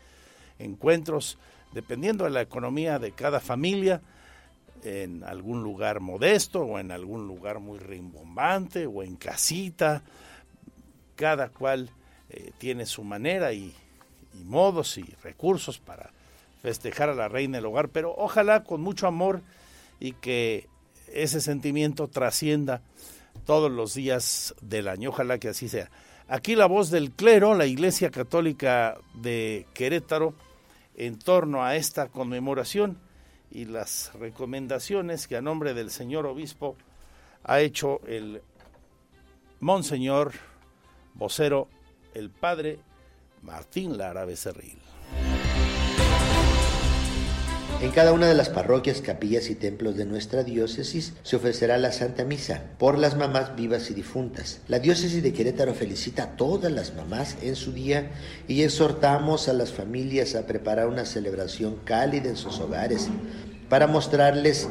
encuentros, 0.60 1.38
dependiendo 1.74 2.24
de 2.24 2.30
la 2.30 2.42
economía 2.42 3.00
de 3.00 3.12
cada 3.12 3.42
familia, 3.42 4.02
en 4.86 5.24
algún 5.24 5.64
lugar 5.64 6.00
modesto 6.00 6.62
o 6.62 6.80
en 6.80 6.92
algún 6.92 7.28
lugar 7.28 7.60
muy 7.60 7.80
rimbombante 7.80 8.86
o 8.86 9.04
en 9.04 9.16
casita. 9.16 10.04
Cada 11.16 11.50
cual 11.50 11.90
eh, 12.30 12.52
tiene 12.58 12.86
su 12.86 13.04
manera 13.04 13.54
y, 13.54 13.74
y 14.34 14.44
modos 14.44 14.98
y 14.98 15.04
recursos 15.24 15.80
para 15.80 16.12
festejar 16.62 17.10
a 17.10 17.16
la 17.16 17.28
reina 17.28 17.58
del 17.58 17.66
hogar, 17.68 17.90
pero 17.90 18.14
ojalá 18.18 18.64
con 18.64 18.82
mucho 18.82 19.08
amor 19.08 19.42
y 20.00 20.14
que 20.14 20.68
ese 21.14 21.40
sentimiento 21.40 22.08
trascienda 22.08 22.82
todos 23.46 23.72
los 23.72 23.94
días 23.94 24.56
del 24.62 24.88
año. 24.88 25.10
Ojalá 25.10 25.38
que 25.38 25.50
así 25.50 25.70
sea. 25.70 25.90
Aquí 26.28 26.56
la 26.56 26.66
voz 26.66 26.90
del 26.90 27.12
clero, 27.12 27.54
la 27.54 27.68
Iglesia 27.68 28.10
Católica 28.10 28.98
de 29.14 29.68
Querétaro, 29.74 30.34
en 30.96 31.20
torno 31.20 31.64
a 31.64 31.76
esta 31.76 32.08
conmemoración 32.08 32.98
y 33.56 33.64
las 33.64 34.12
recomendaciones 34.16 35.30
que 35.30 35.38
a 35.38 35.42
nombre 35.42 35.74
del 35.74 35.90
señor 35.90 36.26
obispo 36.26 36.76
ha 37.46 37.62
hecho 37.62 38.02
el 38.06 38.42
monseñor 39.62 40.34
vocero, 41.14 41.70
el 42.14 42.30
padre 42.30 42.80
Martín 43.44 43.98
Lara 43.98 44.26
Becerril. 44.26 44.85
En 47.86 47.92
cada 47.92 48.14
una 48.14 48.26
de 48.26 48.34
las 48.34 48.50
parroquias, 48.50 49.00
capillas 49.00 49.52
y 49.52 49.54
templos 49.54 49.96
de 49.96 50.06
nuestra 50.06 50.44
diócesis 50.44 51.14
se 51.22 51.36
ofrecerá 51.36 51.78
la 51.78 51.92
Santa 51.92 52.26
Misa 52.26 52.64
por 52.80 52.98
las 52.98 53.16
mamás 53.16 53.56
vivas 53.56 53.92
y 53.92 53.94
difuntas. 53.94 54.62
La 54.68 54.80
diócesis 54.80 55.22
de 55.22 55.34
Querétaro 55.34 55.76
felicita 55.76 56.24
a 56.24 56.36
todas 56.36 56.72
las 56.72 56.96
mamás 56.96 57.38
en 57.44 57.56
su 57.56 57.74
día 57.74 58.10
y 58.48 58.64
exhortamos 58.64 59.50
a 59.50 59.54
las 59.54 59.72
familias 59.72 60.34
a 60.34 60.48
preparar 60.48 60.88
una 60.88 61.06
celebración 61.06 61.76
cálida 61.84 62.28
en 62.28 62.38
sus 62.38 62.60
hogares 62.60 63.08
para 63.70 63.86
mostrarles 63.86 64.68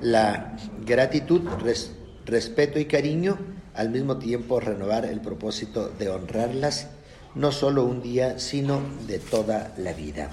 la 0.00 0.56
gratitud, 0.86 1.40
res, 1.64 1.90
respeto 2.26 2.78
y 2.78 2.84
cariño, 2.84 3.38
al 3.74 3.90
mismo 3.90 4.18
tiempo 4.18 4.60
renovar 4.60 5.04
el 5.04 5.20
propósito 5.20 5.88
de 5.88 6.10
honrarlas 6.10 6.86
no 7.34 7.50
solo 7.50 7.84
un 7.84 8.02
día, 8.02 8.38
sino 8.38 8.80
de 9.08 9.18
toda 9.18 9.74
la 9.78 9.92
vida. 9.94 10.30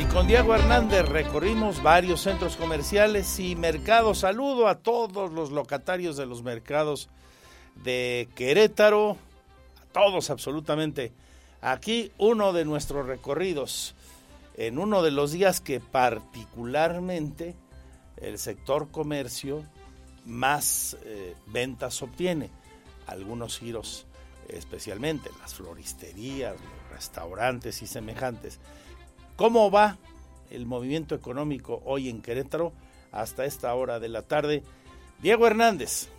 Y 0.00 0.04
con 0.06 0.26
Diego 0.26 0.54
Hernández 0.54 1.06
recorrimos 1.06 1.82
varios 1.82 2.22
centros 2.22 2.56
comerciales 2.56 3.38
y 3.38 3.54
mercados. 3.54 4.20
Saludo 4.20 4.66
a 4.66 4.76
todos 4.76 5.30
los 5.30 5.50
locatarios 5.50 6.16
de 6.16 6.24
los 6.24 6.42
mercados 6.42 7.10
de 7.84 8.26
Querétaro, 8.34 9.18
a 9.82 9.92
todos 9.92 10.30
absolutamente. 10.30 11.12
Aquí 11.60 12.12
uno 12.16 12.54
de 12.54 12.64
nuestros 12.64 13.04
recorridos, 13.04 13.94
en 14.54 14.78
uno 14.78 15.02
de 15.02 15.10
los 15.10 15.32
días 15.32 15.60
que 15.60 15.80
particularmente 15.80 17.54
el 18.16 18.38
sector 18.38 18.90
comercio 18.90 19.62
más 20.24 20.96
eh, 21.04 21.34
ventas 21.48 22.00
obtiene. 22.00 22.48
Algunos 23.06 23.58
giros 23.58 24.06
especialmente, 24.48 25.28
las 25.40 25.52
floristerías, 25.52 26.54
los 26.54 26.90
restaurantes 26.90 27.82
y 27.82 27.86
semejantes. 27.86 28.60
¿Cómo 29.40 29.70
va 29.70 29.96
el 30.50 30.66
movimiento 30.66 31.14
económico 31.14 31.80
hoy 31.86 32.10
en 32.10 32.20
Querétaro 32.20 32.74
hasta 33.10 33.46
esta 33.46 33.74
hora 33.74 33.98
de 33.98 34.10
la 34.10 34.20
tarde? 34.20 34.62
Diego 35.22 35.46
Hernández. 35.46 36.10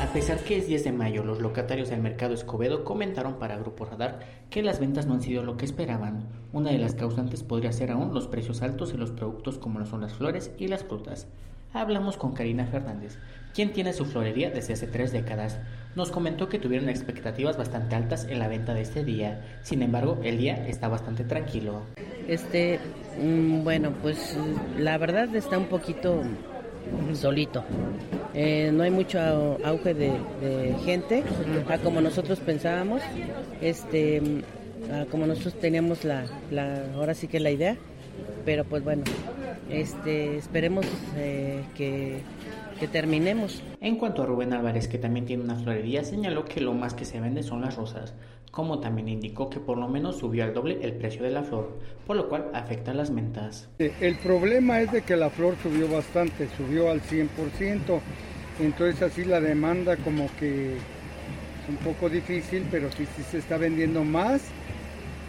A 0.00 0.12
pesar 0.12 0.42
que 0.42 0.58
es 0.58 0.66
10 0.66 0.82
de 0.82 0.90
mayo, 0.90 1.22
los 1.22 1.40
locatarios 1.40 1.90
del 1.90 2.02
mercado 2.02 2.34
Escobedo 2.34 2.82
comentaron 2.82 3.38
para 3.38 3.56
Grupo 3.56 3.84
Radar 3.84 4.18
que 4.50 4.64
las 4.64 4.80
ventas 4.80 5.06
no 5.06 5.14
han 5.14 5.22
sido 5.22 5.44
lo 5.44 5.56
que 5.56 5.64
esperaban. 5.64 6.26
Una 6.52 6.72
de 6.72 6.78
las 6.78 6.96
causantes 6.96 7.44
podría 7.44 7.70
ser 7.70 7.92
aún 7.92 8.12
los 8.12 8.26
precios 8.26 8.62
altos 8.62 8.92
en 8.92 8.98
los 8.98 9.12
productos 9.12 9.58
como 9.58 9.78
lo 9.78 9.86
son 9.86 10.00
las 10.00 10.14
flores 10.14 10.50
y 10.58 10.66
las 10.66 10.82
frutas. 10.82 11.28
Hablamos 11.74 12.16
con 12.18 12.34
Karina 12.34 12.66
Fernández, 12.66 13.16
quien 13.54 13.72
tiene 13.72 13.94
su 13.94 14.04
florería 14.04 14.50
desde 14.50 14.74
hace 14.74 14.86
tres 14.86 15.10
décadas. 15.10 15.58
Nos 15.94 16.10
comentó 16.10 16.48
que 16.48 16.58
tuvieron 16.58 16.88
expectativas 16.88 17.56
bastante 17.56 17.94
altas 17.96 18.26
en 18.28 18.38
la 18.38 18.48
venta 18.48 18.74
de 18.74 18.82
este 18.82 19.04
día. 19.04 19.40
Sin 19.62 19.82
embargo, 19.82 20.20
el 20.22 20.38
día 20.38 20.66
está 20.68 20.88
bastante 20.88 21.24
tranquilo. 21.24 21.82
Este, 22.28 22.78
mmm, 23.18 23.64
bueno, 23.64 23.92
pues 24.02 24.36
la 24.78 24.98
verdad 24.98 25.34
está 25.34 25.56
un 25.56 25.66
poquito 25.66 26.22
solito. 27.14 27.64
Eh, 28.34 28.70
no 28.72 28.82
hay 28.82 28.90
mucho 28.90 29.18
auge 29.64 29.94
de, 29.94 30.74
gente, 30.84 31.22
a 31.68 31.78
como 31.78 32.00
nosotros 32.00 32.40
pensábamos, 32.40 33.02
este, 33.60 34.22
a 34.92 35.04
como 35.06 35.26
nosotros 35.26 35.54
teníamos 35.54 36.04
la, 36.04 36.24
la, 36.50 36.84
ahora 36.94 37.14
sí 37.14 37.28
que 37.28 37.40
la 37.40 37.50
idea, 37.50 37.76
pero 38.44 38.64
pues 38.64 38.82
bueno, 38.84 39.04
este, 39.68 40.36
esperemos 40.36 40.86
eh, 41.16 41.64
que 41.74 42.22
que 42.82 42.88
terminemos. 42.88 43.62
En 43.80 43.94
cuanto 43.94 44.24
a 44.24 44.26
Rubén 44.26 44.52
Álvarez, 44.52 44.88
que 44.88 44.98
también 44.98 45.24
tiene 45.24 45.44
una 45.44 45.54
florería, 45.54 46.02
señaló 46.02 46.44
que 46.44 46.60
lo 46.60 46.74
más 46.74 46.94
que 46.94 47.04
se 47.04 47.20
vende 47.20 47.44
son 47.44 47.60
las 47.60 47.76
rosas, 47.76 48.12
como 48.50 48.80
también 48.80 49.08
indicó 49.08 49.48
que 49.48 49.60
por 49.60 49.78
lo 49.78 49.86
menos 49.86 50.16
subió 50.18 50.42
al 50.42 50.52
doble 50.52 50.80
el 50.82 50.94
precio 50.94 51.22
de 51.22 51.30
la 51.30 51.44
flor, 51.44 51.78
por 52.08 52.16
lo 52.16 52.28
cual 52.28 52.50
afecta 52.54 52.90
a 52.90 52.94
las 52.94 53.14
ventas. 53.14 53.68
El 53.78 54.16
problema 54.18 54.80
es 54.80 54.90
de 54.90 55.02
que 55.02 55.14
la 55.14 55.30
flor 55.30 55.54
subió 55.62 55.86
bastante, 55.86 56.48
subió 56.56 56.90
al 56.90 57.00
100%, 57.02 57.28
entonces 58.58 59.00
así 59.00 59.24
la 59.24 59.40
demanda 59.40 59.96
como 59.98 60.28
que 60.40 60.74
Es 60.74 61.68
un 61.68 61.76
poco 61.76 62.08
difícil, 62.08 62.66
pero 62.68 62.90
sí, 62.90 63.06
sí 63.16 63.22
se 63.22 63.38
está 63.38 63.58
vendiendo 63.58 64.02
más 64.02 64.42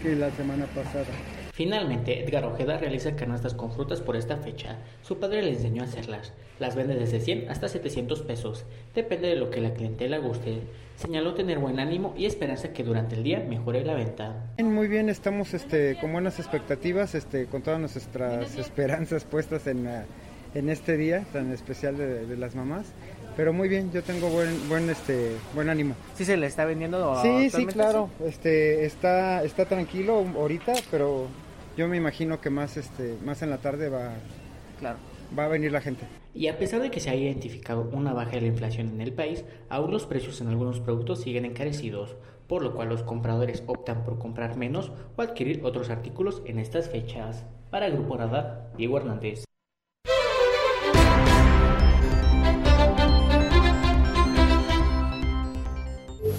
que 0.02 0.16
la 0.16 0.32
semana 0.32 0.66
pasada. 0.66 1.06
Finalmente, 1.54 2.24
Edgar 2.24 2.46
Ojeda 2.46 2.80
realiza 2.80 3.16
canastas 3.16 3.54
con 3.54 3.72
frutas 3.72 4.02
por 4.02 4.16
esta 4.16 4.38
fecha. 4.38 4.80
Su 5.04 5.20
padre 5.20 5.44
le 5.44 5.52
enseñó 5.52 5.84
a 5.84 5.86
hacerlas. 5.86 6.34
Las 6.60 6.76
vende 6.76 6.96
desde 6.96 7.20
100 7.20 7.52
hasta 7.52 7.70
700 7.70 8.24
pesos. 8.24 8.66
Depende 8.96 9.28
de 9.28 9.36
lo 9.36 9.52
que 9.52 9.62
la 9.62 9.76
clientela 9.76 10.18
guste. 10.18 10.62
Señaló 10.96 11.36
tener 11.36 11.60
buen 11.60 11.80
ánimo 11.80 12.16
y 12.18 12.26
esperanza 12.26 12.74
que 12.74 12.84
durante 12.84 13.16
el 13.16 13.24
día 13.24 13.40
mejore 13.48 13.86
la 13.86 13.94
venta. 13.94 14.48
Muy 14.58 14.88
bien, 14.88 15.10
estamos 15.10 15.54
este, 15.54 15.96
con 16.02 16.12
buenas 16.12 16.40
expectativas, 16.40 17.14
este, 17.14 17.46
con 17.46 17.62
todas 17.62 17.80
nuestras 17.80 18.58
esperanzas 18.58 19.24
puestas 19.24 19.68
en, 19.68 19.86
uh, 19.86 20.02
en 20.56 20.70
este 20.70 20.98
día 20.98 21.24
tan 21.34 21.52
especial 21.52 21.98
de, 21.98 22.26
de 22.26 22.36
las 22.36 22.56
mamás. 22.56 22.88
Pero 23.36 23.54
muy 23.54 23.70
bien, 23.70 23.92
yo 23.92 24.04
tengo 24.04 24.30
buen 24.30 24.70
buen 24.70 24.90
este 24.90 25.32
buen 25.54 25.70
ánimo. 25.70 25.96
¿Sí 26.16 26.26
se 26.26 26.38
le 26.38 26.46
está 26.48 26.66
vendiendo? 26.66 27.20
Sí, 27.22 27.50
sí, 27.50 27.66
claro. 27.66 28.10
Este 28.26 28.86
está 28.86 29.44
está 29.44 29.66
tranquilo 29.66 30.26
ahorita, 30.36 30.74
pero 30.92 31.28
yo 31.76 31.88
me 31.88 31.98
imagino 31.98 32.40
que 32.40 32.50
más 32.50 32.78
este 32.78 33.18
más 33.24 33.42
en 33.42 33.50
la 33.50 33.58
tarde 33.58 33.90
va 33.90 34.14
claro. 34.80 34.98
va 35.38 35.46
a 35.46 35.48
venir 35.48 35.72
la 35.72 35.82
gente. 35.82 36.06
Y 36.34 36.48
a 36.48 36.58
pesar 36.58 36.82
de 36.82 36.90
que 36.90 37.00
se 37.00 37.10
haya 37.10 37.24
identificado 37.24 37.90
una 37.92 38.14
baja 38.14 38.32
de 38.32 38.42
la 38.42 38.48
inflación 38.48 38.90
en 38.90 39.02
el 39.02 39.14
país, 39.14 39.46
aún 39.70 39.92
los 39.92 40.06
precios 40.06 40.42
en 40.42 40.48
algunos 40.48 40.80
productos 40.80 41.22
siguen 41.22 41.46
encarecidos, 41.46 42.16
por 42.48 42.64
lo 42.64 42.74
cual 42.74 42.90
los 42.90 43.04
compradores 43.04 43.64
optan 43.68 44.04
por 44.04 44.18
comprar 44.18 44.58
menos 44.58 44.92
o 45.16 45.22
adquirir 45.22 45.62
otros 45.64 45.90
artículos 45.90 46.42
en 46.46 46.60
estas 46.60 46.90
fechas. 46.90 47.46
Para 47.70 47.90
Grupo 47.90 48.18
Radar, 48.18 48.72
Diego 48.78 48.98
Hernández. 48.98 49.46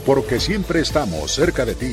Porque 0.05 0.39
siempre 0.39 0.81
estamos 0.81 1.31
cerca 1.31 1.65
de 1.65 1.75
ti. 1.75 1.93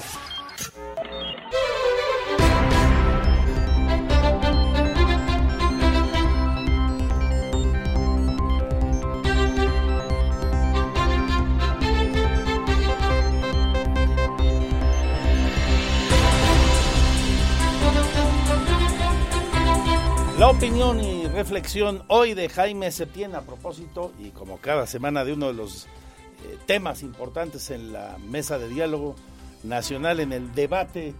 Reflexión 21.51 22.03
hoy 22.07 22.33
de 22.33 22.47
Jaime 22.47 22.91
Septién 22.91 23.35
a 23.35 23.41
propósito 23.41 24.13
y 24.17 24.29
como 24.29 24.59
cada 24.59 24.87
semana 24.87 25.25
de 25.25 25.33
uno 25.33 25.47
de 25.47 25.53
los 25.53 25.83
eh, 25.83 26.57
temas 26.65 27.03
importantes 27.03 27.71
en 27.71 27.91
la 27.91 28.17
mesa 28.19 28.57
de 28.57 28.69
diálogo 28.69 29.17
nacional 29.63 30.21
en 30.21 30.31
el 30.31 30.55
debate 30.55 31.13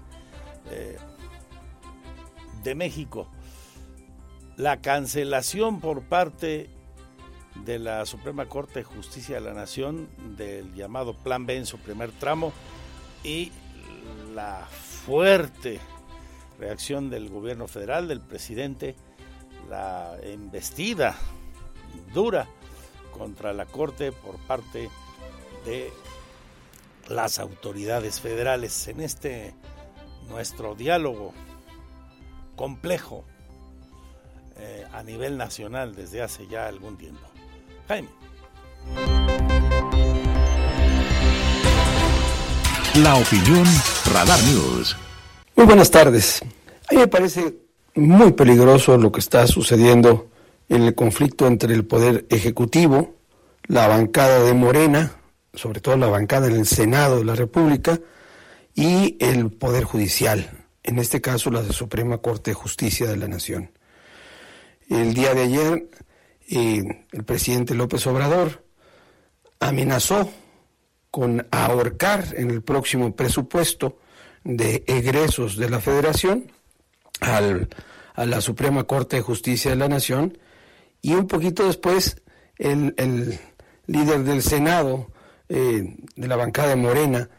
eh, 0.69 0.97
de 2.63 2.75
México. 2.75 3.27
La 4.55 4.79
cancelación 4.79 5.81
por 5.81 6.03
parte 6.03 6.69
de 7.65 7.77
la 7.77 8.05
Suprema 8.05 8.45
Corte 8.45 8.79
de 8.79 8.83
Justicia 8.85 9.35
de 9.35 9.41
la 9.41 9.53
Nación 9.53 10.07
del 10.37 10.73
llamado 10.73 11.13
Plan 11.13 11.45
B 11.45 11.57
en 11.57 11.65
su 11.65 11.77
primer 11.77 12.09
tramo 12.09 12.53
y 13.21 13.51
la 14.33 14.65
fuerte 15.05 15.81
reacción 16.57 17.09
del 17.09 17.27
gobierno 17.27 17.67
federal, 17.67 18.07
del 18.07 18.21
presidente, 18.21 18.95
la 19.71 20.17
embestida 20.21 21.15
dura 22.13 22.45
contra 23.17 23.53
la 23.53 23.65
Corte 23.65 24.11
por 24.11 24.37
parte 24.39 24.89
de 25.65 25.89
las 27.07 27.39
autoridades 27.39 28.19
federales 28.19 28.89
en 28.89 28.99
este 28.99 29.55
nuestro 30.29 30.75
diálogo 30.75 31.33
complejo 32.57 33.23
eh, 34.57 34.85
a 34.91 35.03
nivel 35.03 35.37
nacional 35.37 35.95
desde 35.95 36.21
hace 36.21 36.47
ya 36.47 36.67
algún 36.67 36.97
tiempo. 36.97 37.25
Jaime. 37.87 38.09
La 42.95 43.15
opinión 43.15 43.65
Radar 44.13 44.43
News. 44.43 44.97
Muy 45.55 45.65
buenas 45.65 45.89
tardes. 45.89 46.41
A 46.89 46.93
mí 46.93 46.99
me 46.99 47.07
parece 47.07 47.70
muy 47.95 48.31
peligroso 48.33 48.97
lo 48.97 49.11
que 49.11 49.19
está 49.19 49.47
sucediendo 49.47 50.29
en 50.69 50.83
el 50.83 50.95
conflicto 50.95 51.47
entre 51.47 51.73
el 51.73 51.85
poder 51.85 52.25
ejecutivo, 52.29 53.15
la 53.67 53.87
bancada 53.87 54.43
de 54.43 54.53
Morena, 54.53 55.19
sobre 55.53 55.81
todo 55.81 55.97
la 55.97 56.07
bancada 56.07 56.47
en 56.47 56.55
el 56.55 56.65
Senado 56.65 57.17
de 57.17 57.25
la 57.25 57.35
República, 57.35 57.99
y 58.73 59.17
el 59.19 59.51
poder 59.51 59.83
judicial, 59.83 60.49
en 60.83 60.99
este 60.99 61.19
caso 61.19 61.51
la 61.51 61.61
de 61.61 61.73
Suprema 61.73 62.19
Corte 62.19 62.51
de 62.51 62.55
Justicia 62.55 63.07
de 63.07 63.17
la 63.17 63.27
Nación. 63.27 63.71
El 64.89 65.13
día 65.13 65.33
de 65.33 65.41
ayer, 65.41 65.89
eh, 66.49 67.05
el 67.11 67.23
presidente 67.23 67.75
López 67.75 68.07
Obrador 68.07 68.63
amenazó 69.59 70.31
con 71.11 71.45
ahorcar 71.51 72.25
en 72.37 72.49
el 72.49 72.61
próximo 72.61 73.13
presupuesto 73.13 73.99
de 74.43 74.83
egresos 74.87 75.57
de 75.57 75.69
la 75.69 75.81
Federación 75.81 76.51
al, 77.21 77.69
a 78.13 78.25
la 78.25 78.41
Suprema 78.41 78.83
Corte 78.83 79.15
de 79.17 79.21
Justicia 79.21 79.71
de 79.71 79.77
la 79.77 79.87
Nación 79.87 80.37
y 81.01 81.13
un 81.13 81.27
poquito 81.27 81.65
después 81.65 82.21
el, 82.57 82.93
el 82.97 83.39
líder 83.87 84.23
del 84.23 84.41
Senado 84.41 85.07
eh, 85.49 85.95
de 86.15 86.27
la 86.27 86.35
bancada 86.35 86.75
Morena, 86.75 87.29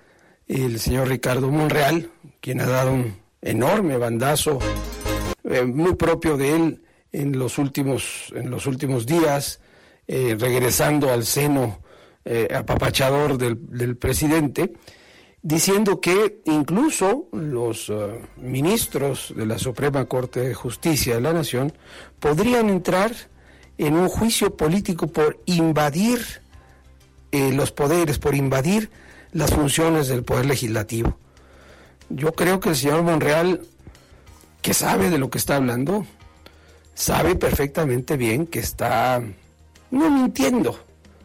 el 0.49 0.78
señor 0.80 1.09
Ricardo 1.09 1.51
Monreal, 1.51 2.11
quien 2.41 2.61
ha 2.61 2.66
dado 2.66 2.93
un 2.93 3.16
enorme 3.41 3.97
bandazo 3.97 4.59
eh, 5.45 5.62
muy 5.62 5.95
propio 5.95 6.37
de 6.37 6.57
él 6.57 6.83
en 7.12 7.39
los 7.39 7.59
últimos, 7.59 8.33
en 8.35 8.51
los 8.51 8.66
últimos 8.66 9.07
días, 9.07 9.61
eh, 10.07 10.37
regresando 10.39 11.11
al 11.11 11.24
seno 11.24 11.80
apapachador 12.55 13.37
del, 13.37 13.59
del 13.76 13.97
presidente, 13.97 14.74
diciendo 15.43 16.01
que 16.01 16.40
incluso 16.45 17.26
los 17.32 17.88
uh, 17.88 18.20
ministros 18.36 19.34
de 19.36 19.45
la 19.45 19.59
Suprema 19.59 20.05
Corte 20.05 20.40
de 20.40 20.55
Justicia 20.55 21.16
de 21.16 21.20
la 21.20 21.32
Nación 21.32 21.72
podrían 22.20 22.70
entrar 22.70 23.12
en 23.76 23.95
un 23.95 24.09
juicio 24.09 24.57
político 24.57 25.09
por 25.09 25.40
invadir 25.47 26.20
eh, 27.32 27.53
los 27.53 27.72
poderes, 27.72 28.18
por 28.18 28.34
invadir 28.34 28.90
las 29.32 29.53
funciones 29.53 30.09
del 30.09 30.22
poder 30.22 30.47
legislativo. 30.47 31.16
Yo 32.09 32.32
creo 32.32 32.61
que 32.61 32.68
el 32.68 32.76
señor 32.76 33.03
Monreal, 33.03 33.62
que 34.61 34.74
sabe 34.74 35.11
de 35.11 35.18
lo 35.18 35.30
que 35.30 35.38
está 35.38 35.57
hablando, 35.57 36.07
sabe 36.95 37.34
perfectamente 37.34 38.16
bien 38.16 38.47
que 38.47 38.61
está 38.61 39.20
no 39.90 40.11
mintiendo, 40.11 40.78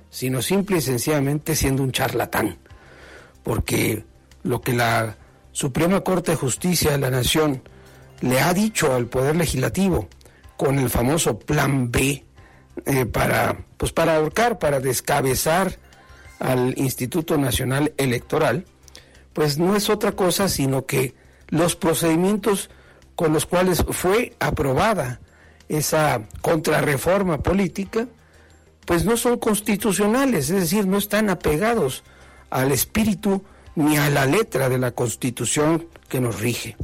sino 0.09 0.41
simple 0.41 0.77
y 0.77 0.81
sencillamente 0.81 1.55
siendo 1.55 1.83
un 1.83 1.91
charlatán 1.91 2.57
porque 3.47 4.03
lo 4.47 4.61
que 4.61 4.73
la 4.73 5.17
Suprema 5.51 6.01
Corte 6.01 6.31
de 6.31 6.37
Justicia 6.37 6.91
de 6.91 6.97
la 6.97 7.09
Nación 7.09 7.61
le 8.21 8.39
ha 8.41 8.53
dicho 8.53 8.93
al 8.93 9.07
Poder 9.07 9.35
Legislativo 9.35 10.07
con 10.55 10.79
el 10.79 10.89
famoso 10.89 11.37
Plan 11.37 11.91
B 11.91 12.25
eh, 12.85 13.05
para, 13.05 13.57
pues 13.77 13.91
para 13.91 14.15
ahorcar, 14.15 14.57
para 14.57 14.79
descabezar 14.79 15.77
al 16.39 16.73
Instituto 16.77 17.37
Nacional 17.37 17.93
Electoral, 17.97 18.65
pues 19.33 19.57
no 19.57 19.75
es 19.75 19.89
otra 19.89 20.13
cosa 20.13 20.47
sino 20.47 20.85
que 20.85 21.15
los 21.49 21.75
procedimientos 21.75 22.69
con 23.15 23.33
los 23.33 23.45
cuales 23.45 23.83
fue 23.89 24.35
aprobada 24.39 25.19
esa 25.69 26.21
contrarreforma 26.41 27.39
política, 27.39 28.07
pues 28.85 29.03
no 29.03 29.17
son 29.17 29.37
constitucionales, 29.37 30.49
es 30.49 30.61
decir, 30.61 30.87
no 30.87 30.97
están 30.97 31.29
apegados 31.29 32.03
al 32.49 32.71
espíritu 32.71 33.43
ni 33.77 33.95
a 33.95 34.09
la 34.09 34.25
letra 34.25 34.69
de 34.69 34.79
la 34.79 34.91
constitución 34.91 35.87
que 36.09 36.19
nos 36.19 36.41
rige. 36.41 36.75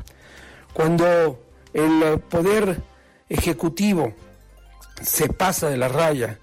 Cuando 0.73 1.43
el 1.73 2.19
poder 2.29 2.83
ejecutivo 3.29 4.13
se 5.01 5.27
pasa 5.27 5.69
de 5.69 5.77
la 5.77 5.87
raya 5.87 6.37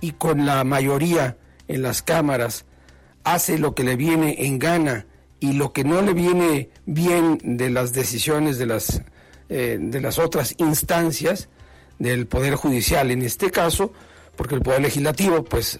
y 0.00 0.12
con 0.12 0.46
la 0.46 0.64
mayoría 0.64 1.36
en 1.68 1.82
las 1.82 2.00
cámaras 2.00 2.64
hace 3.24 3.58
lo 3.58 3.74
que 3.74 3.84
le 3.84 3.96
viene 3.96 4.46
en 4.46 4.58
gana 4.58 5.04
y 5.38 5.52
lo 5.52 5.74
que 5.74 5.84
no 5.84 6.00
le 6.00 6.14
viene 6.14 6.70
bien 6.86 7.38
de 7.42 7.68
las 7.68 7.92
decisiones 7.92 8.56
de 8.56 8.66
las, 8.66 9.02
eh, 9.50 9.76
de 9.78 10.00
las 10.00 10.18
otras 10.18 10.54
instancias 10.56 11.50
del 11.98 12.26
Poder 12.26 12.54
Judicial, 12.54 13.10
en 13.10 13.20
este 13.20 13.50
caso, 13.50 13.92
porque 14.34 14.54
el 14.54 14.62
Poder 14.62 14.80
Legislativo, 14.80 15.44
pues, 15.44 15.78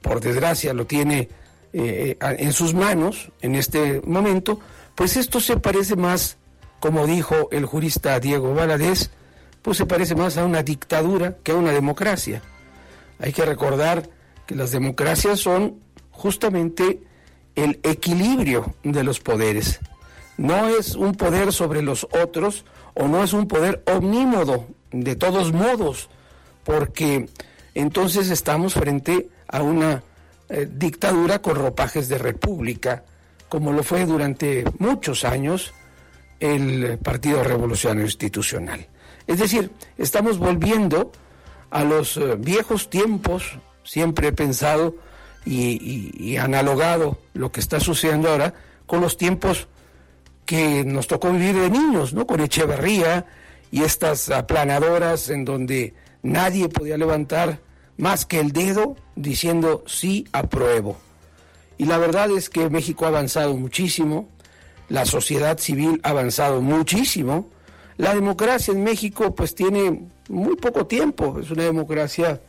por 0.00 0.20
desgracia, 0.20 0.72
lo 0.72 0.86
tiene 0.86 1.28
eh, 1.72 2.18
en 2.20 2.52
sus 2.52 2.74
manos 2.74 3.30
en 3.40 3.54
este 3.54 4.02
momento, 4.04 4.60
pues 4.94 5.16
esto 5.16 5.40
se 5.40 5.56
parece 5.56 5.96
más, 5.96 6.36
como 6.80 7.06
dijo 7.06 7.48
el 7.50 7.64
jurista 7.66 8.20
Diego 8.20 8.54
Valadez, 8.54 9.10
pues 9.62 9.78
se 9.78 9.86
parece 9.86 10.14
más 10.14 10.36
a 10.36 10.44
una 10.44 10.62
dictadura 10.62 11.36
que 11.42 11.52
a 11.52 11.56
una 11.56 11.72
democracia. 11.72 12.42
Hay 13.18 13.32
que 13.32 13.44
recordar 13.44 14.08
que 14.46 14.54
las 14.54 14.72
democracias 14.72 15.40
son 15.40 15.76
justamente 16.10 17.00
el 17.54 17.80
equilibrio 17.82 18.74
de 18.82 19.04
los 19.04 19.20
poderes. 19.20 19.80
No 20.36 20.68
es 20.68 20.94
un 20.94 21.14
poder 21.14 21.52
sobre 21.52 21.82
los 21.82 22.06
otros 22.12 22.64
o 22.94 23.06
no 23.08 23.22
es 23.22 23.32
un 23.32 23.46
poder 23.46 23.82
omnímodo, 23.86 24.66
de 24.90 25.16
todos 25.16 25.52
modos, 25.52 26.10
porque 26.64 27.28
entonces 27.74 28.30
estamos 28.30 28.74
frente 28.74 29.28
a 29.48 29.62
una 29.62 30.02
eh, 30.54 30.68
dictadura 30.70 31.40
con 31.40 31.56
ropajes 31.56 32.10
de 32.10 32.18
república, 32.18 33.04
como 33.48 33.72
lo 33.72 33.82
fue 33.82 34.04
durante 34.04 34.64
muchos 34.78 35.24
años 35.24 35.72
el 36.40 36.98
Partido 36.98 37.42
Revolucionario 37.42 38.04
Institucional. 38.04 38.86
Es 39.26 39.38
decir, 39.38 39.70
estamos 39.96 40.36
volviendo 40.36 41.10
a 41.70 41.84
los 41.84 42.18
eh, 42.18 42.36
viejos 42.38 42.90
tiempos, 42.90 43.58
siempre 43.82 44.28
he 44.28 44.32
pensado 44.32 44.94
y, 45.46 46.36
analogado 46.36 47.18
lo 47.32 47.50
que 47.50 47.60
está 47.60 47.80
sucediendo 47.80 48.28
ahora 48.28 48.52
con 48.86 49.00
los 49.00 49.16
tiempos 49.16 49.68
que 50.44 50.84
nos 50.84 51.06
tocó 51.06 51.32
vivir 51.32 51.54
de 51.54 51.70
niños, 51.70 52.12
¿no? 52.12 52.26
Con 52.26 52.40
Echeverría 52.40 53.24
y 53.70 53.84
estas 53.84 54.28
aplanadoras 54.28 55.30
en 55.30 55.46
donde 55.46 55.94
nadie 56.22 56.68
podía 56.68 56.98
levantar 56.98 57.58
más 58.02 58.26
que 58.26 58.40
el 58.40 58.50
dedo 58.50 58.96
diciendo 59.14 59.84
sí 59.86 60.26
apruebo. 60.32 60.96
Y 61.78 61.84
la 61.84 61.98
verdad 61.98 62.32
es 62.32 62.50
que 62.50 62.68
México 62.68 63.04
ha 63.04 63.08
avanzado 63.08 63.56
muchísimo, 63.56 64.28
la 64.88 65.06
sociedad 65.06 65.56
civil 65.58 66.00
ha 66.02 66.10
avanzado 66.10 66.60
muchísimo, 66.60 67.46
la 67.98 68.12
democracia 68.12 68.72
en 68.74 68.82
México 68.82 69.32
pues 69.36 69.54
tiene 69.54 70.08
muy 70.28 70.56
poco 70.56 70.84
tiempo, 70.84 71.38
es 71.38 71.52
una 71.52 71.62
democracia 71.62 72.40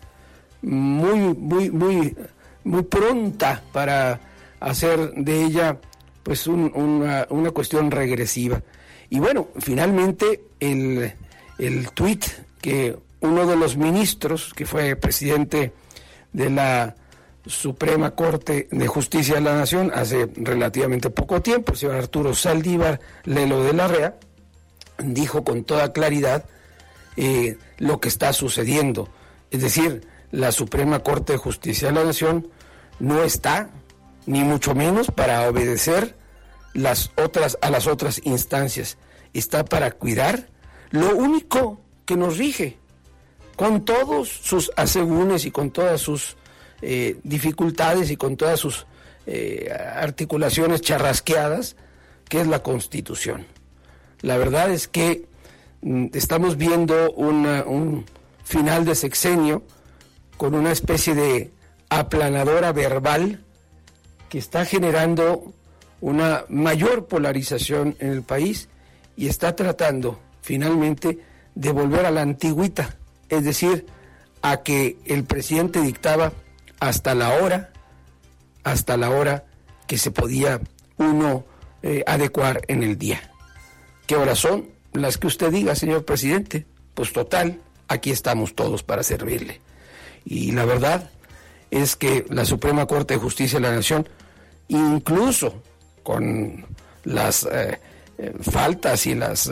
muy, 0.64 1.20
muy, 1.20 1.70
muy, 1.70 2.18
muy 2.64 2.82
pronta 2.82 3.62
para 3.72 4.20
hacer 4.60 5.14
de 5.14 5.44
ella 5.44 5.78
pues 6.24 6.48
una, 6.48 7.28
una, 7.30 7.52
cuestión 7.52 7.92
regresiva. 7.92 8.60
Y 9.12 9.20
bueno, 9.20 9.50
finalmente 9.60 10.46
el, 10.60 11.14
el 11.60 11.92
tuit 11.92 12.26
que 12.60 12.98
uno 13.24 13.48
de 13.48 13.56
los 13.56 13.78
ministros, 13.78 14.54
que 14.54 14.66
fue 14.66 14.96
presidente 14.98 15.74
de 16.34 16.50
la 16.50 16.96
Suprema 17.46 18.12
Corte 18.12 18.68
de 18.70 18.88
Justicia 18.88 19.36
de 19.36 19.42
la 19.42 19.56
Nación 19.56 19.92
hace 19.96 20.30
relativamente 20.36 21.10
poco 21.10 21.42
tiempo, 21.42 21.72
el 21.72 21.78
señor 21.78 21.96
Arturo 21.96 22.36
Saldívar 22.36 23.00
Lelo 23.24 23.64
de 23.64 23.74
la 23.74 23.88
Rea, 23.88 24.16
dijo 24.98 25.46
con 25.46 25.64
toda 25.64 25.94
claridad 25.94 26.46
eh, 27.16 27.58
lo 27.78 28.02
que 28.02 28.10
está 28.10 28.34
sucediendo. 28.34 29.08
Es 29.52 29.62
decir, 29.62 30.06
la 30.32 30.52
Suprema 30.52 31.00
Corte 31.00 31.34
de 31.34 31.40
Justicia 31.40 31.88
de 31.88 31.94
la 31.96 32.04
Nación 32.04 32.50
no 33.00 33.24
está, 33.24 33.70
ni 34.26 34.44
mucho 34.44 34.76
menos, 34.76 35.08
para 35.12 35.48
obedecer 35.50 36.18
las 36.74 37.12
otras, 37.16 37.58
a 37.62 37.70
las 37.70 37.88
otras 37.88 38.20
instancias. 38.26 38.98
Está 39.34 39.64
para 39.64 39.92
cuidar 39.92 40.50
lo 40.92 41.16
único 41.16 41.80
que 42.06 42.18
nos 42.18 42.38
rige, 42.38 42.78
con 43.56 43.86
todos 43.86 44.30
sus 44.30 44.72
asegúnes 44.76 45.46
y 45.46 45.52
con 45.52 45.72
todas 45.72 46.02
sus 46.02 46.36
eh, 46.82 47.18
dificultades 47.24 48.12
y 48.12 48.18
con 48.18 48.36
todas 48.38 48.60
sus 48.60 48.86
eh, 49.26 49.72
articulaciones 49.96 50.82
charrasqueadas, 50.82 51.76
que 52.28 52.42
es 52.42 52.48
la 52.48 52.64
Constitución. 52.64 53.46
La 54.22 54.38
verdad 54.38 54.72
es 54.72 54.88
que 54.88 55.26
mm, 55.82 56.08
estamos 56.14 56.58
viendo 56.58 57.12
un 57.12 58.06
final 58.44 58.86
de 58.86 58.96
sexenio 58.96 59.64
con 60.38 60.56
una 60.56 60.72
especie 60.72 61.16
de 61.16 61.52
aplanadora 61.90 62.72
verbal 62.72 63.40
que 64.30 64.40
está 64.40 64.66
generando 64.66 65.54
una 66.02 66.44
mayor 66.50 67.08
polarización 67.08 67.96
en 68.00 68.12
el 68.12 68.24
país 68.24 68.68
y 69.16 69.28
está 69.28 69.56
tratando 69.56 70.20
finalmente 70.42 71.20
de 71.56 71.72
volver 71.72 72.06
a 72.06 72.12
la 72.12 72.24
antigüita, 72.24 72.98
es 73.34 73.44
decir, 73.44 73.86
a 74.42 74.62
que 74.62 74.98
el 75.06 75.24
presidente 75.24 75.82
dictaba 75.82 76.34
hasta 76.80 77.16
la 77.16 77.34
hora, 77.36 77.72
hasta 78.64 78.98
la 78.98 79.10
hora 79.10 79.46
que 79.88 79.98
se 79.98 80.12
podía 80.12 80.60
uno 80.98 81.46
eh, 81.82 82.04
adecuar 82.06 82.62
en 82.68 82.84
el 82.84 82.98
día. 82.98 83.32
¿Qué 84.06 84.16
horas 84.16 84.40
son? 84.40 84.70
Las 84.92 85.18
que 85.18 85.28
usted 85.28 85.52
diga, 85.52 85.76
señor 85.76 86.06
presidente. 86.06 86.66
Pues 86.94 87.14
total, 87.14 87.62
aquí 87.88 88.12
estamos 88.12 88.54
todos 88.54 88.84
para 88.84 89.02
servirle. 89.02 89.62
Y 90.26 90.52
la 90.52 90.66
verdad 90.66 91.10
es 91.72 91.96
que 91.96 92.26
la 92.30 92.46
Suprema 92.46 92.86
Corte 92.86 93.16
de 93.16 93.20
Justicia 93.20 93.60
de 93.60 93.68
la 93.68 93.76
Nación, 93.76 94.08
incluso 94.68 95.64
con 96.04 96.66
las 97.06 97.44
eh, 97.46 97.80
eh, 98.18 98.34
faltas 98.42 99.06
y 99.08 99.16
las 99.16 99.50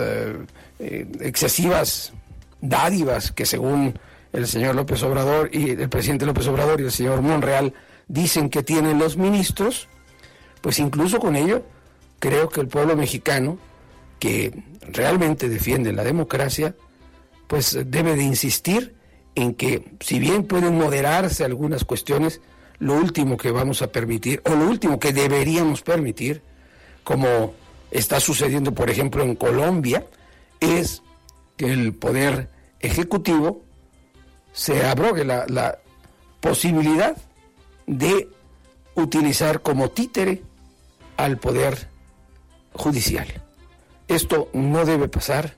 excesivas 0.79 2.13
dádivas 2.61 3.31
que 3.31 3.45
según 3.45 3.99
el 4.33 4.47
señor 4.47 4.75
López 4.75 5.03
Obrador 5.03 5.49
y 5.51 5.71
el 5.71 5.89
presidente 5.89 6.25
López 6.25 6.47
Obrador 6.47 6.79
y 6.79 6.85
el 6.85 6.91
señor 6.91 7.21
Monreal 7.21 7.73
dicen 8.07 8.49
que 8.49 8.63
tienen 8.63 8.99
los 8.99 9.17
ministros, 9.17 9.87
pues 10.61 10.79
incluso 10.79 11.19
con 11.19 11.35
ello 11.35 11.63
creo 12.19 12.49
que 12.49 12.61
el 12.61 12.67
pueblo 12.67 12.95
mexicano 12.95 13.57
que 14.19 14.53
realmente 14.81 15.49
defiende 15.49 15.91
la 15.91 16.03
democracia, 16.03 16.75
pues 17.47 17.77
debe 17.87 18.15
de 18.15 18.23
insistir 18.23 18.95
en 19.35 19.55
que 19.55 19.91
si 19.99 20.19
bien 20.19 20.43
pueden 20.43 20.77
moderarse 20.77 21.43
algunas 21.43 21.85
cuestiones, 21.85 22.41
lo 22.79 22.93
último 22.93 23.37
que 23.37 23.51
vamos 23.51 23.81
a 23.81 23.91
permitir, 23.91 24.41
o 24.45 24.51
lo 24.51 24.67
último 24.67 24.99
que 24.99 25.13
deberíamos 25.13 25.81
permitir, 25.81 26.41
como 27.03 27.53
está 27.89 28.19
sucediendo 28.19 28.73
por 28.73 28.89
ejemplo 28.89 29.23
en 29.23 29.35
Colombia, 29.35 30.05
es 30.59 31.01
que 31.61 31.71
el 31.71 31.93
poder 31.93 32.49
ejecutivo 32.79 33.63
se 34.51 34.83
abrogue 34.83 35.23
la, 35.23 35.45
la 35.47 35.77
posibilidad 36.39 37.15
de 37.85 38.29
utilizar 38.95 39.61
como 39.61 39.91
títere 39.91 40.41
al 41.17 41.37
poder 41.37 41.87
judicial. 42.73 43.27
Esto 44.07 44.49
no 44.53 44.85
debe 44.85 45.07
pasar. 45.07 45.55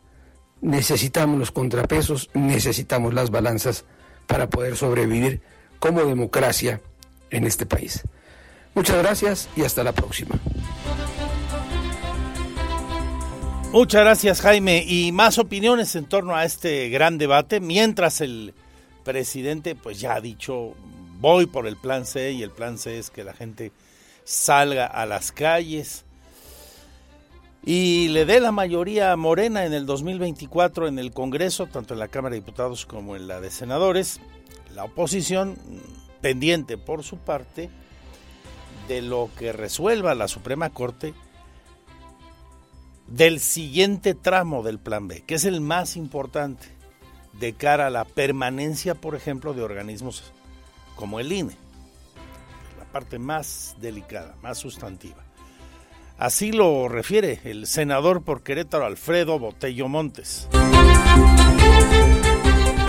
Necesitamos 0.59 1.39
los 1.39 1.51
contrapesos, 1.51 2.29
necesitamos 2.33 3.13
las 3.13 3.29
balanzas 3.29 3.85
para 4.27 4.49
poder 4.49 4.75
sobrevivir 4.75 5.41
como 5.79 6.03
democracia 6.03 6.81
en 7.29 7.45
este 7.45 7.65
país. 7.65 8.03
Muchas 8.75 8.97
gracias 8.97 9.47
y 9.55 9.63
hasta 9.63 9.85
la 9.85 9.93
próxima. 9.93 10.37
Muchas 13.73 14.01
gracias 14.01 14.41
Jaime 14.41 14.85
y 14.87 15.11
más 15.11 15.39
opiniones 15.39 15.95
en 15.95 16.05
torno 16.05 16.35
a 16.35 16.45
este 16.45 16.89
gran 16.89 17.17
debate 17.17 17.59
mientras 17.59 18.21
el 18.21 18.53
presidente 19.03 19.73
pues 19.73 19.99
ya 19.99 20.13
ha 20.13 20.21
dicho 20.21 20.75
voy 21.19 21.47
por 21.47 21.65
el 21.65 21.75
plan 21.75 22.05
C 22.05 22.33
y 22.33 22.43
el 22.43 22.51
plan 22.51 22.77
C 22.77 22.99
es 22.99 23.09
que 23.09 23.23
la 23.23 23.33
gente 23.33 23.71
salga 24.25 24.85
a 24.85 25.07
las 25.07 25.31
calles 25.31 26.05
y 27.65 28.09
le 28.09 28.25
dé 28.25 28.39
la 28.39 28.51
mayoría 28.51 29.15
morena 29.15 29.65
en 29.65 29.73
el 29.73 29.87
2024 29.87 30.87
en 30.87 30.99
el 30.99 31.11
Congreso, 31.11 31.65
tanto 31.65 31.95
en 31.95 31.99
la 31.99 32.09
Cámara 32.09 32.33
de 32.33 32.41
Diputados 32.41 32.85
como 32.85 33.15
en 33.15 33.27
la 33.27 33.41
de 33.41 33.49
Senadores. 33.49 34.19
La 34.75 34.83
oposición 34.83 35.57
pendiente 36.21 36.77
por 36.77 37.03
su 37.03 37.17
parte 37.17 37.71
de 38.87 39.01
lo 39.01 39.31
que 39.35 39.51
resuelva 39.51 40.13
la 40.13 40.27
Suprema 40.27 40.69
Corte 40.69 41.15
del 43.07 43.39
siguiente 43.39 44.13
tramo 44.13 44.63
del 44.63 44.79
Plan 44.79 45.07
B, 45.07 45.23
que 45.25 45.35
es 45.35 45.45
el 45.45 45.61
más 45.61 45.95
importante 45.97 46.67
de 47.33 47.53
cara 47.53 47.87
a 47.87 47.89
la 47.89 48.05
permanencia, 48.05 48.95
por 48.95 49.15
ejemplo, 49.15 49.53
de 49.53 49.63
organismos 49.63 50.31
como 50.95 51.19
el 51.19 51.31
INE, 51.31 51.57
la 52.77 52.85
parte 52.85 53.19
más 53.19 53.75
delicada, 53.79 54.35
más 54.41 54.57
sustantiva. 54.57 55.23
Así 56.17 56.51
lo 56.51 56.87
refiere 56.87 57.39
el 57.43 57.65
senador 57.67 58.23
por 58.23 58.43
Querétaro 58.43 58.85
Alfredo 58.85 59.39
Botello 59.39 59.87
Montes. 59.87 60.47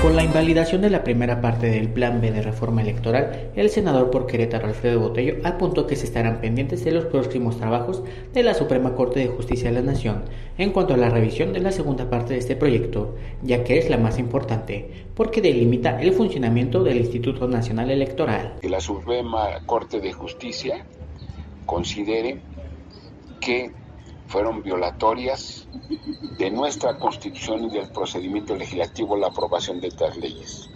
Con 0.04 0.16
la 0.16 0.22
invalidación 0.22 0.82
de 0.82 0.90
la 0.90 1.02
primera 1.02 1.40
parte 1.40 1.66
del 1.70 1.88
Plan 1.88 2.20
B 2.20 2.30
de 2.30 2.42
reforma 2.42 2.82
electoral, 2.82 3.50
el 3.56 3.70
senador 3.70 4.10
por 4.10 4.26
Querétaro 4.26 4.66
Alfredo 4.66 5.00
Botello 5.00 5.36
apuntó 5.44 5.86
que 5.86 5.96
se 5.96 6.04
estarán 6.04 6.42
pendientes 6.42 6.84
de 6.84 6.92
los 6.92 7.06
próximos 7.06 7.56
trabajos 7.56 8.02
de 8.34 8.42
la 8.42 8.52
Suprema 8.52 8.94
Corte 8.94 9.20
de 9.20 9.28
Justicia 9.28 9.70
de 9.70 9.76
la 9.76 9.92
Nación 9.92 10.24
en 10.58 10.72
cuanto 10.72 10.92
a 10.92 10.98
la 10.98 11.08
revisión 11.08 11.54
de 11.54 11.60
la 11.60 11.72
segunda 11.72 12.10
parte 12.10 12.34
de 12.34 12.40
este 12.40 12.54
proyecto, 12.54 13.14
ya 13.42 13.64
que 13.64 13.78
es 13.78 13.88
la 13.88 13.96
más 13.96 14.18
importante, 14.18 15.06
porque 15.14 15.40
delimita 15.40 15.98
el 15.98 16.12
funcionamiento 16.12 16.84
del 16.84 16.98
Instituto 16.98 17.48
Nacional 17.48 17.90
Electoral. 17.90 18.56
La 18.60 18.80
Suprema 18.80 19.60
Corte 19.64 20.02
de 20.02 20.12
Justicia 20.12 20.84
considere 21.64 22.40
que 23.40 23.70
fueron 24.26 24.62
violatorias 24.62 25.68
de 26.38 26.50
nuestra 26.50 26.98
constitución 26.98 27.64
y 27.64 27.70
del 27.70 27.90
procedimiento 27.90 28.56
legislativo 28.56 29.16
la 29.16 29.28
aprobación 29.28 29.80
de 29.80 29.88
estas 29.88 30.16
leyes. 30.16 30.68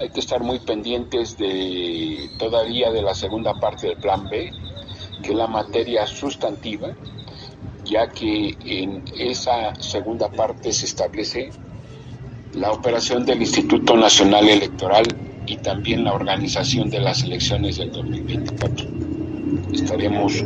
Hay 0.00 0.10
que 0.10 0.20
estar 0.20 0.42
muy 0.42 0.60
pendientes 0.60 1.36
de 1.36 2.30
todavía 2.38 2.92
de 2.92 3.02
la 3.02 3.14
segunda 3.14 3.54
parte 3.54 3.88
del 3.88 3.96
plan 3.96 4.28
B, 4.28 4.52
que 5.22 5.30
es 5.30 5.36
la 5.36 5.48
materia 5.48 6.06
sustantiva, 6.06 6.90
ya 7.84 8.08
que 8.08 8.56
en 8.60 9.02
esa 9.18 9.74
segunda 9.80 10.30
parte 10.30 10.72
se 10.72 10.86
establece 10.86 11.50
la 12.54 12.70
operación 12.70 13.24
del 13.24 13.40
Instituto 13.40 13.96
Nacional 13.96 14.48
Electoral 14.48 15.04
y 15.46 15.56
también 15.56 16.04
la 16.04 16.12
organización 16.12 16.90
de 16.90 17.00
las 17.00 17.22
elecciones 17.24 17.78
del 17.78 17.90
2024. 17.90 19.27
Estaremos 19.72 20.44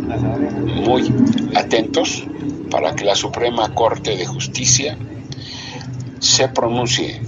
muy 0.86 1.12
atentos 1.54 2.24
para 2.70 2.94
que 2.94 3.04
la 3.04 3.14
Suprema 3.14 3.74
Corte 3.74 4.16
de 4.16 4.26
Justicia 4.26 4.96
se 6.18 6.48
pronuncie 6.48 7.20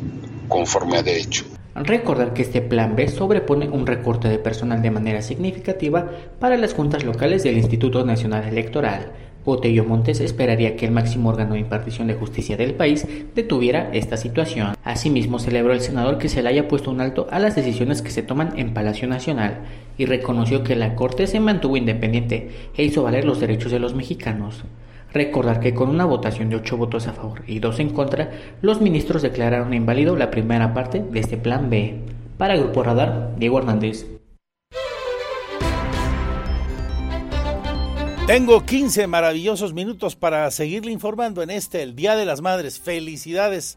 conforme 0.48 0.98
a 0.98 1.02
derecho. 1.02 1.44
Recordar 1.74 2.32
que 2.34 2.42
este 2.42 2.62
plan 2.62 2.94
B 2.94 3.08
sobrepone 3.08 3.68
un 3.68 3.86
recorte 3.86 4.28
de 4.28 4.38
personal 4.38 4.80
de 4.80 4.92
manera 4.92 5.22
significativa 5.22 6.08
para 6.38 6.56
las 6.56 6.72
juntas 6.72 7.04
locales 7.04 7.42
del 7.42 7.58
Instituto 7.58 8.04
Nacional 8.04 8.44
Electoral. 8.44 9.12
Botello 9.45 9.84
Montes 9.84 10.20
esperaría 10.20 10.76
que 10.76 10.86
el 10.86 10.92
máximo 10.92 11.28
órgano 11.28 11.55
de 11.55 11.61
impartición 11.61 12.09
de 12.09 12.14
justicia 12.14 12.57
del 12.57 12.74
país 12.74 13.07
detuviera 13.34 13.90
esta 13.92 14.16
situación. 14.16 14.76
Asimismo, 14.84 15.38
celebró 15.38 15.72
el 15.72 15.80
senador 15.80 16.18
que 16.18 16.28
se 16.28 16.42
le 16.42 16.49
haya 16.49 16.68
puesto 16.68 16.90
un 16.90 17.01
alto 17.01 17.26
a 17.30 17.38
las 17.38 17.55
decisiones 17.55 18.03
que 18.03 18.11
se 18.11 18.22
toman 18.22 18.59
en 18.59 18.72
Palacio 18.72 19.07
Nacional 19.07 19.61
y 19.99 20.07
reconoció 20.07 20.64
que 20.64 20.76
la 20.76 20.95
Corte 20.95 21.26
se 21.26 21.40
mantuvo 21.40 21.76
independiente 21.76 22.51
e 22.76 22.84
hizo 22.84 23.03
valer 23.03 23.24
los 23.24 23.40
derechos 23.40 23.70
de 23.70 23.80
los 23.80 23.95
mexicanos. 23.95 24.64
Recordar 25.12 25.61
que 25.61 25.74
con 25.74 25.90
una 25.90 26.05
votación 26.07 26.49
de 26.49 26.57
8 26.57 26.76
votos 26.76 27.07
a 27.07 27.12
favor 27.12 27.42
y 27.47 27.61
2 27.61 27.80
en 27.80 27.90
contra, 27.90 28.32
los 28.62 28.80
ministros 28.80 29.22
declararon 29.22 29.72
inválido 29.72 30.16
la 30.16 30.30
primera 30.30 30.74
parte 30.74 31.05
de 31.09 31.20
este 31.20 31.36
plan 31.36 31.70
B. 31.70 32.01
Para 32.36 32.57
Grupo 32.57 32.82
Radar, 32.82 33.34
Diego 33.38 33.59
Hernández. 33.59 34.07
Tengo 38.26 38.64
15 38.64 39.06
maravillosos 39.06 39.74
minutos 39.74 40.16
para 40.16 40.50
seguirle 40.50 40.90
informando 40.90 41.42
en 41.42 41.50
este, 41.50 41.82
el 41.82 41.94
Día 41.94 42.16
de 42.16 42.24
las 42.24 42.40
Madres. 42.40 42.80
Felicidades 42.80 43.76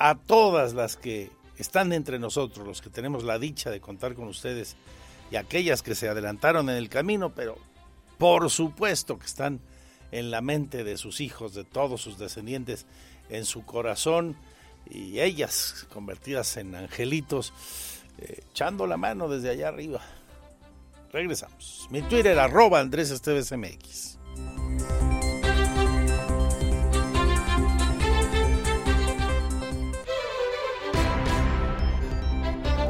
a 0.00 0.16
todas 0.16 0.74
las 0.74 0.96
que 0.96 1.30
están 1.58 1.92
entre 1.92 2.18
nosotros, 2.18 2.66
los 2.66 2.82
que 2.82 2.90
tenemos 2.90 3.22
la 3.22 3.38
dicha 3.38 3.70
de 3.70 3.80
contar 3.80 4.14
con 4.14 4.26
ustedes 4.26 4.74
y 5.30 5.36
aquellas 5.36 5.82
que 5.82 5.94
se 5.94 6.08
adelantaron 6.08 6.68
en 6.70 6.76
el 6.76 6.88
camino, 6.88 7.32
pero 7.32 7.56
por 8.18 8.50
supuesto 8.50 9.16
que 9.16 9.26
están 9.26 9.60
en 10.10 10.32
la 10.32 10.40
mente 10.40 10.82
de 10.82 10.96
sus 10.96 11.20
hijos, 11.20 11.54
de 11.54 11.62
todos 11.62 12.00
sus 12.00 12.18
descendientes, 12.18 12.84
en 13.30 13.44
su 13.44 13.64
corazón 13.64 14.34
y 14.90 15.20
ellas 15.20 15.86
convertidas 15.94 16.56
en 16.56 16.74
angelitos, 16.74 17.52
eh, 18.18 18.42
echando 18.50 18.88
la 18.88 18.96
mano 18.96 19.28
desde 19.28 19.50
allá 19.50 19.68
arriba. 19.68 20.00
Regresamos. 21.18 21.88
Mi 21.90 22.00
Twitter 22.02 22.38
arroba 22.38 22.78
Andrés 22.78 23.10
Esteves 23.10 23.50
MX. 23.50 24.18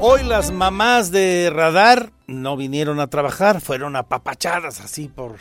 Hoy 0.03 0.24
las 0.24 0.51
mamás 0.51 1.11
de 1.11 1.51
Radar 1.51 2.12
no 2.26 2.59
vinieron 2.59 3.01
a 3.01 3.07
trabajar, 3.07 3.62
fueron 3.62 3.97
apapachadas 3.97 4.83
así 4.83 5.09
por 5.09 5.37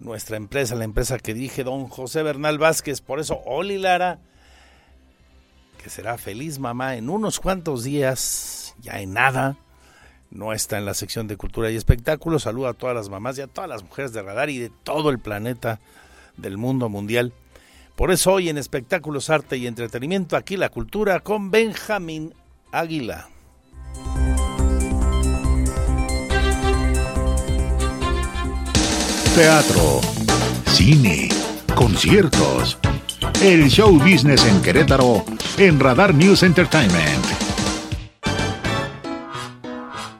nuestra 0.00 0.36
empresa, 0.36 0.74
la 0.74 0.82
empresa 0.82 1.20
que 1.20 1.32
dirige 1.32 1.62
don 1.62 1.86
José 1.86 2.24
Bernal 2.24 2.58
Vázquez. 2.58 3.02
Por 3.02 3.20
eso, 3.20 3.40
Oli 3.46 3.78
Lara, 3.78 4.18
que 5.80 5.88
será 5.90 6.18
feliz 6.18 6.58
mamá 6.58 6.96
en 6.96 7.08
unos 7.08 7.38
cuantos 7.38 7.84
días, 7.84 8.74
ya 8.80 9.00
en 9.00 9.12
nada, 9.12 9.56
no 10.30 10.52
está 10.52 10.78
en 10.78 10.84
la 10.84 10.94
sección 10.94 11.28
de 11.28 11.36
cultura 11.36 11.70
y 11.70 11.76
espectáculos. 11.76 12.42
Saluda 12.42 12.70
a 12.70 12.74
todas 12.74 12.94
las 12.94 13.08
mamás 13.08 13.38
y 13.38 13.42
a 13.42 13.46
todas 13.46 13.70
las 13.70 13.82
mujeres 13.82 14.12
de 14.12 14.22
radar 14.22 14.50
y 14.50 14.58
de 14.58 14.70
todo 14.82 15.10
el 15.10 15.18
planeta 15.18 15.80
del 16.36 16.58
mundo 16.58 16.88
mundial. 16.88 17.32
Por 17.94 18.10
eso 18.10 18.32
hoy 18.32 18.50
en 18.50 18.58
espectáculos, 18.58 19.30
arte 19.30 19.56
y 19.56 19.66
entretenimiento, 19.66 20.36
aquí 20.36 20.56
la 20.56 20.68
cultura 20.68 21.20
con 21.20 21.50
Benjamín 21.50 22.34
Águila. 22.70 23.28
Teatro, 29.34 30.00
cine, 30.66 31.28
conciertos. 31.74 32.78
El 33.42 33.68
show 33.68 33.92
business 33.98 34.44
en 34.46 34.62
Querétaro 34.62 35.24
en 35.58 35.78
Radar 35.78 36.14
News 36.14 36.42
Entertainment. 36.42 37.45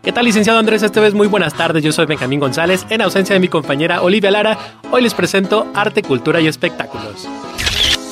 ¿Qué 0.06 0.12
tal, 0.12 0.24
licenciado 0.24 0.60
Andrés 0.60 0.84
Esteves? 0.84 1.14
Muy 1.14 1.26
buenas 1.26 1.52
tardes, 1.54 1.82
yo 1.82 1.90
soy 1.90 2.06
Benjamín 2.06 2.38
González. 2.38 2.86
En 2.90 3.02
ausencia 3.02 3.34
de 3.34 3.40
mi 3.40 3.48
compañera 3.48 4.02
Olivia 4.02 4.30
Lara, 4.30 4.56
hoy 4.92 5.02
les 5.02 5.14
presento 5.14 5.66
Arte, 5.74 6.00
Cultura 6.04 6.40
y 6.40 6.46
Espectáculos. 6.46 7.26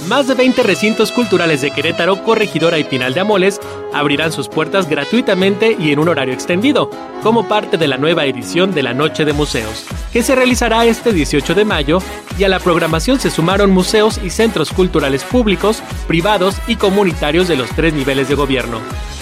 Más 0.08 0.26
de 0.28 0.34
20 0.34 0.62
recintos 0.62 1.12
culturales 1.12 1.62
de 1.62 1.70
Querétaro, 1.70 2.22
Corregidora 2.22 2.78
y 2.78 2.84
Pinal 2.84 3.14
de 3.14 3.20
Amoles 3.20 3.58
abrirán 3.94 4.32
sus 4.32 4.48
puertas 4.48 4.86
gratuitamente 4.88 5.74
y 5.78 5.92
en 5.92 5.98
un 5.98 6.08
horario 6.08 6.34
extendido, 6.34 6.90
como 7.22 7.48
parte 7.48 7.78
de 7.78 7.88
la 7.88 7.96
nueva 7.96 8.26
edición 8.26 8.72
de 8.72 8.82
la 8.82 8.92
Noche 8.92 9.24
de 9.24 9.32
Museos, 9.32 9.86
que 10.12 10.22
se 10.22 10.34
realizará 10.34 10.84
este 10.84 11.12
18 11.12 11.54
de 11.54 11.64
mayo, 11.64 11.98
y 12.38 12.44
a 12.44 12.50
la 12.50 12.60
programación 12.60 13.18
se 13.18 13.30
sumaron 13.30 13.70
museos 13.70 14.20
y 14.22 14.28
centros 14.28 14.72
culturales 14.72 15.24
públicos, 15.24 15.82
privados 16.06 16.56
y 16.66 16.76
comunitarios 16.76 17.48
de 17.48 17.56
los 17.56 17.70
tres 17.70 17.94
niveles 17.94 18.28
de 18.28 18.34
gobierno. 18.34 18.80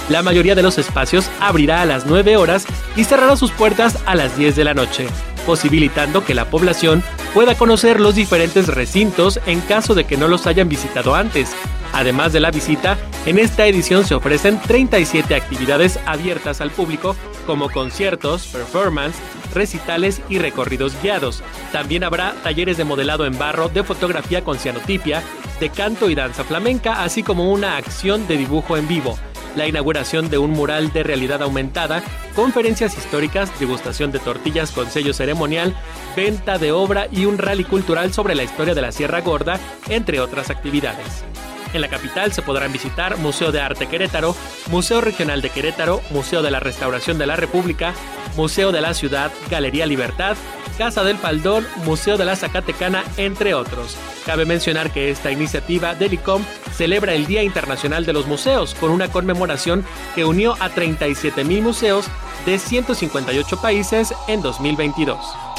La 0.08 0.22
mayoría 0.22 0.56
de 0.56 0.62
los 0.62 0.78
espacios 0.78 1.30
abrirá 1.38 1.82
a 1.82 1.86
las 1.86 2.06
9 2.06 2.36
horas 2.36 2.66
y 2.96 3.04
cerrará 3.04 3.36
sus 3.36 3.52
puertas 3.52 3.98
a 4.04 4.16
las 4.16 4.36
10 4.36 4.56
de 4.56 4.64
la 4.64 4.74
noche 4.74 5.06
posibilitando 5.42 6.24
que 6.24 6.34
la 6.34 6.46
población 6.46 7.02
pueda 7.34 7.54
conocer 7.54 8.00
los 8.00 8.14
diferentes 8.14 8.68
recintos 8.68 9.40
en 9.46 9.60
caso 9.60 9.94
de 9.94 10.04
que 10.04 10.16
no 10.16 10.28
los 10.28 10.46
hayan 10.46 10.68
visitado 10.68 11.14
antes. 11.14 11.50
Además 11.92 12.32
de 12.32 12.40
la 12.40 12.50
visita, 12.50 12.96
en 13.26 13.38
esta 13.38 13.66
edición 13.66 14.04
se 14.06 14.14
ofrecen 14.14 14.60
37 14.60 15.34
actividades 15.34 15.98
abiertas 16.06 16.60
al 16.60 16.70
público 16.70 17.16
como 17.46 17.68
conciertos, 17.70 18.46
performance, 18.46 19.16
recitales 19.52 20.22
y 20.28 20.38
recorridos 20.38 20.94
guiados. 21.02 21.42
También 21.70 22.04
habrá 22.04 22.34
talleres 22.42 22.76
de 22.76 22.84
modelado 22.84 23.26
en 23.26 23.38
barro, 23.38 23.68
de 23.68 23.84
fotografía 23.84 24.42
con 24.42 24.58
cianotipia, 24.58 25.22
de 25.60 25.70
canto 25.70 26.08
y 26.08 26.14
danza 26.14 26.44
flamenca, 26.44 27.02
así 27.02 27.22
como 27.22 27.52
una 27.52 27.76
acción 27.76 28.26
de 28.26 28.38
dibujo 28.38 28.76
en 28.76 28.88
vivo 28.88 29.18
la 29.56 29.66
inauguración 29.66 30.30
de 30.30 30.38
un 30.38 30.50
mural 30.50 30.92
de 30.92 31.02
realidad 31.02 31.42
aumentada, 31.42 32.02
conferencias 32.34 32.96
históricas, 32.96 33.58
degustación 33.58 34.12
de 34.12 34.18
tortillas 34.18 34.70
con 34.70 34.90
sello 34.90 35.12
ceremonial, 35.12 35.74
venta 36.16 36.58
de 36.58 36.72
obra 36.72 37.08
y 37.10 37.24
un 37.24 37.38
rally 37.38 37.64
cultural 37.64 38.12
sobre 38.12 38.34
la 38.34 38.42
historia 38.42 38.74
de 38.74 38.82
la 38.82 38.92
Sierra 38.92 39.20
Gorda, 39.20 39.58
entre 39.88 40.20
otras 40.20 40.50
actividades. 40.50 41.24
En 41.72 41.80
la 41.80 41.88
capital 41.88 42.32
se 42.32 42.42
podrán 42.42 42.72
visitar 42.72 43.16
Museo 43.16 43.50
de 43.50 43.60
Arte 43.60 43.86
Querétaro, 43.86 44.36
Museo 44.70 45.00
Regional 45.00 45.40
de 45.40 45.48
Querétaro, 45.48 46.02
Museo 46.10 46.42
de 46.42 46.50
la 46.50 46.60
Restauración 46.60 47.16
de 47.16 47.26
la 47.26 47.36
República, 47.36 47.94
Museo 48.36 48.72
de 48.72 48.82
la 48.82 48.92
Ciudad, 48.92 49.32
Galería 49.50 49.86
Libertad, 49.86 50.36
Casa 50.72 51.04
del 51.04 51.18
Faldón, 51.18 51.66
Museo 51.84 52.16
de 52.16 52.24
la 52.24 52.36
Zacatecana, 52.36 53.04
entre 53.16 53.54
otros. 53.54 53.96
Cabe 54.26 54.44
mencionar 54.44 54.92
que 54.92 55.10
esta 55.10 55.30
iniciativa 55.30 55.94
del 55.94 56.14
ICOM 56.14 56.42
celebra 56.74 57.14
el 57.14 57.26
Día 57.26 57.42
Internacional 57.42 58.06
de 58.06 58.12
los 58.12 58.26
Museos 58.26 58.74
con 58.74 58.90
una 58.90 59.08
conmemoración 59.08 59.84
que 60.14 60.24
unió 60.24 60.54
a 60.60 60.70
37.000 60.70 61.62
museos 61.62 62.06
de 62.46 62.58
158 62.58 63.60
países 63.60 64.14
en 64.28 64.42
2022. 64.42 65.51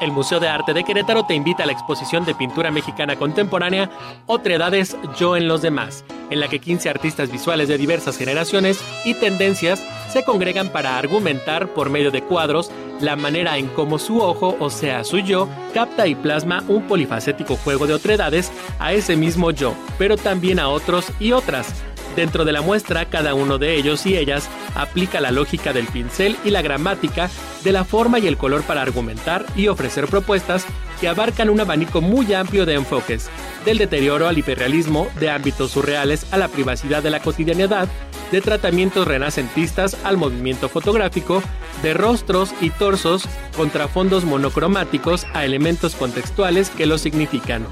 El 0.00 0.12
Museo 0.12 0.38
de 0.38 0.48
Arte 0.48 0.74
de 0.74 0.84
Querétaro 0.84 1.24
te 1.24 1.34
invita 1.34 1.64
a 1.64 1.66
la 1.66 1.72
exposición 1.72 2.24
de 2.24 2.34
pintura 2.34 2.70
mexicana 2.70 3.16
contemporánea 3.16 3.90
Otredades 4.26 4.96
Yo 5.18 5.36
en 5.36 5.48
los 5.48 5.62
demás, 5.62 6.04
en 6.30 6.40
la 6.40 6.48
que 6.48 6.60
15 6.60 6.88
artistas 6.88 7.30
visuales 7.30 7.68
de 7.68 7.78
diversas 7.78 8.16
generaciones 8.16 8.80
y 9.04 9.14
tendencias 9.14 9.84
se 10.08 10.24
congregan 10.24 10.68
para 10.68 10.98
argumentar 10.98 11.68
por 11.68 11.90
medio 11.90 12.10
de 12.10 12.22
cuadros 12.22 12.70
la 13.00 13.16
manera 13.16 13.58
en 13.58 13.66
cómo 13.68 13.98
su 13.98 14.20
ojo, 14.20 14.56
o 14.60 14.70
sea, 14.70 15.04
su 15.04 15.18
yo, 15.18 15.48
capta 15.74 16.06
y 16.06 16.14
plasma 16.14 16.64
un 16.68 16.86
polifacético 16.86 17.56
juego 17.56 17.86
de 17.86 17.94
otredades 17.94 18.52
a 18.78 18.92
ese 18.92 19.16
mismo 19.16 19.50
yo, 19.50 19.74
pero 19.98 20.16
también 20.16 20.58
a 20.58 20.68
otros 20.68 21.12
y 21.20 21.32
otras, 21.32 21.74
Dentro 22.16 22.44
de 22.44 22.52
la 22.52 22.62
muestra, 22.62 23.04
cada 23.06 23.34
uno 23.34 23.58
de 23.58 23.76
ellos 23.76 24.04
y 24.06 24.16
ellas 24.16 24.48
aplica 24.74 25.20
la 25.20 25.30
lógica 25.30 25.72
del 25.72 25.86
pincel 25.86 26.36
y 26.44 26.50
la 26.50 26.62
gramática 26.62 27.30
de 27.62 27.72
la 27.72 27.84
forma 27.84 28.18
y 28.18 28.26
el 28.26 28.36
color 28.36 28.62
para 28.62 28.82
argumentar 28.82 29.46
y 29.56 29.68
ofrecer 29.68 30.06
propuestas 30.06 30.66
que 31.00 31.08
abarcan 31.08 31.48
un 31.48 31.60
abanico 31.60 32.00
muy 32.00 32.32
amplio 32.34 32.66
de 32.66 32.74
enfoques, 32.74 33.30
del 33.64 33.78
deterioro 33.78 34.26
al 34.26 34.38
hiperrealismo, 34.38 35.08
de 35.20 35.30
ámbitos 35.30 35.70
surreales 35.70 36.26
a 36.32 36.38
la 36.38 36.48
privacidad 36.48 37.02
de 37.02 37.10
la 37.10 37.20
cotidianidad, 37.20 37.88
de 38.32 38.40
tratamientos 38.40 39.06
renacentistas 39.06 39.96
al 40.04 40.16
movimiento 40.16 40.68
fotográfico, 40.68 41.42
de 41.82 41.94
rostros 41.94 42.52
y 42.60 42.70
torsos 42.70 43.24
contra 43.56 43.88
fondos 43.88 44.24
monocromáticos 44.24 45.26
a 45.34 45.44
elementos 45.44 45.94
contextuales 45.94 46.70
que 46.70 46.86
lo 46.86 46.98
significan. 46.98 47.66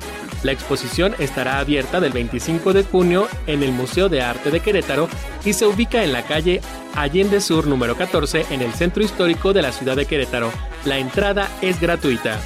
La 0.46 0.52
exposición 0.52 1.12
estará 1.18 1.58
abierta 1.58 1.98
del 1.98 2.12
25 2.12 2.72
de 2.72 2.84
junio 2.84 3.26
en 3.48 3.64
el 3.64 3.72
Museo 3.72 4.08
de 4.08 4.22
Arte 4.22 4.52
de 4.52 4.60
Querétaro 4.60 5.08
y 5.44 5.54
se 5.54 5.66
ubica 5.66 6.04
en 6.04 6.12
la 6.12 6.22
calle 6.22 6.60
Allende 6.94 7.40
Sur 7.40 7.66
número 7.66 7.96
14 7.96 8.46
en 8.50 8.62
el 8.62 8.72
centro 8.72 9.02
histórico 9.02 9.52
de 9.52 9.62
la 9.62 9.72
ciudad 9.72 9.96
de 9.96 10.06
Querétaro. 10.06 10.52
La 10.84 10.98
entrada 10.98 11.50
es 11.62 11.80
gratuita. 11.80 12.38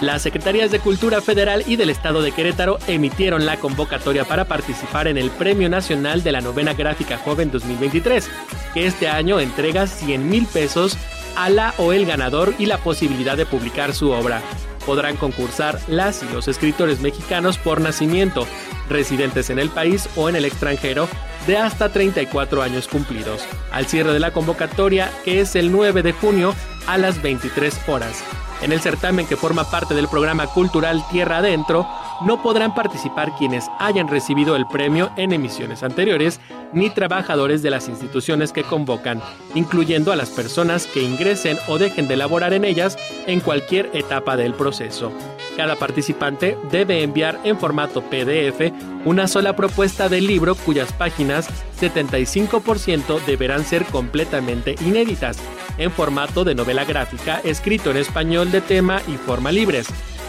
Las 0.00 0.22
Secretarías 0.22 0.70
de 0.70 0.78
Cultura 0.78 1.20
Federal 1.20 1.62
y 1.66 1.76
del 1.76 1.90
Estado 1.90 2.22
de 2.22 2.32
Querétaro 2.32 2.78
emitieron 2.86 3.44
la 3.44 3.58
convocatoria 3.58 4.24
para 4.24 4.46
participar 4.46 5.06
en 5.06 5.18
el 5.18 5.30
Premio 5.30 5.68
Nacional 5.68 6.22
de 6.22 6.32
la 6.32 6.40
Novena 6.40 6.72
Gráfica 6.72 7.18
Joven 7.18 7.50
2023, 7.50 8.30
que 8.72 8.86
este 8.86 9.08
año 9.08 9.40
entrega 9.40 9.86
100 9.86 10.26
mil 10.26 10.46
pesos 10.46 10.96
a 11.36 11.50
la 11.50 11.74
o 11.76 11.92
el 11.92 12.06
ganador 12.06 12.54
y 12.58 12.64
la 12.64 12.78
posibilidad 12.78 13.36
de 13.36 13.44
publicar 13.44 13.92
su 13.92 14.10
obra. 14.10 14.40
Podrán 14.86 15.16
concursar 15.16 15.80
las 15.88 16.22
y 16.22 16.26
los 16.32 16.48
escritores 16.48 17.00
mexicanos 17.00 17.58
por 17.58 17.80
nacimiento, 17.80 18.46
residentes 18.88 19.50
en 19.50 19.58
el 19.58 19.70
país 19.70 20.08
o 20.16 20.28
en 20.28 20.36
el 20.36 20.44
extranjero, 20.44 21.08
de 21.46 21.58
hasta 21.58 21.90
34 21.90 22.62
años 22.62 22.88
cumplidos, 22.88 23.42
al 23.70 23.86
cierre 23.86 24.12
de 24.12 24.20
la 24.20 24.32
convocatoria, 24.32 25.10
que 25.24 25.40
es 25.40 25.56
el 25.56 25.72
9 25.72 26.02
de 26.02 26.12
junio 26.12 26.54
a 26.86 26.98
las 26.98 27.22
23 27.22 27.88
horas. 27.88 28.22
En 28.62 28.72
el 28.72 28.80
certamen 28.80 29.26
que 29.26 29.36
forma 29.36 29.70
parte 29.70 29.94
del 29.94 30.08
programa 30.08 30.46
cultural 30.46 31.04
Tierra 31.10 31.38
Adentro, 31.38 31.86
no 32.24 32.42
podrán 32.42 32.74
participar 32.74 33.34
quienes 33.36 33.70
hayan 33.78 34.08
recibido 34.08 34.56
el 34.56 34.66
premio 34.66 35.10
en 35.16 35.32
emisiones 35.32 35.82
anteriores, 35.82 36.40
ni 36.72 36.90
trabajadores 36.90 37.62
de 37.62 37.70
las 37.70 37.88
instituciones 37.88 38.52
que 38.52 38.64
convocan, 38.64 39.20
incluyendo 39.54 40.12
a 40.12 40.16
las 40.16 40.30
personas 40.30 40.86
que 40.86 41.02
ingresen 41.02 41.58
o 41.68 41.78
dejen 41.78 42.08
de 42.08 42.16
laborar 42.16 42.52
en 42.52 42.64
ellas 42.64 42.96
en 43.26 43.40
cualquier 43.40 43.90
etapa 43.92 44.36
del 44.36 44.54
proceso. 44.54 45.12
Cada 45.56 45.76
participante 45.76 46.58
debe 46.70 47.02
enviar 47.02 47.38
en 47.44 47.58
formato 47.58 48.02
PDF 48.02 48.72
una 49.04 49.28
sola 49.28 49.54
propuesta 49.54 50.08
de 50.08 50.20
libro 50.20 50.54
cuyas 50.54 50.92
páginas 50.92 51.48
75% 51.80 53.24
deberán 53.24 53.64
ser 53.64 53.84
completamente 53.84 54.74
inéditas, 54.80 55.38
en 55.78 55.90
formato 55.90 56.44
de 56.44 56.54
novela 56.54 56.84
gráfica 56.84 57.40
escrito 57.44 57.90
en 57.90 57.98
español 57.98 58.50
de 58.50 58.60
tema 58.60 59.00
y 59.06 59.16
forma 59.16 59.52
libres. 59.52 59.86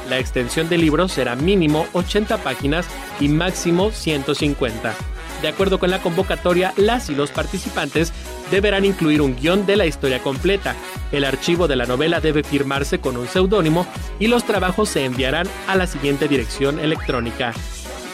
La 0.09 0.19
extensión 0.19 0.69
del 0.69 0.81
libro 0.81 1.07
será 1.07 1.35
mínimo 1.35 1.87
80 1.93 2.37
páginas 2.39 2.85
y 3.19 3.27
máximo 3.27 3.91
150. 3.91 4.93
De 5.41 5.47
acuerdo 5.47 5.79
con 5.79 5.91
la 5.91 6.01
convocatoria, 6.01 6.73
las 6.77 7.09
y 7.09 7.15
los 7.15 7.31
participantes 7.31 8.13
deberán 8.51 8.85
incluir 8.85 9.21
un 9.21 9.35
guion 9.35 9.65
de 9.65 9.75
la 9.75 9.85
historia 9.85 10.19
completa. 10.19 10.75
El 11.11 11.23
archivo 11.23 11.67
de 11.67 11.75
la 11.75 11.85
novela 11.85 12.19
debe 12.19 12.43
firmarse 12.43 12.99
con 12.99 13.17
un 13.17 13.27
seudónimo 13.27 13.85
y 14.19 14.27
los 14.27 14.45
trabajos 14.45 14.89
se 14.89 15.05
enviarán 15.05 15.47
a 15.67 15.75
la 15.75 15.87
siguiente 15.87 16.27
dirección 16.27 16.79
electrónica. 16.79 17.53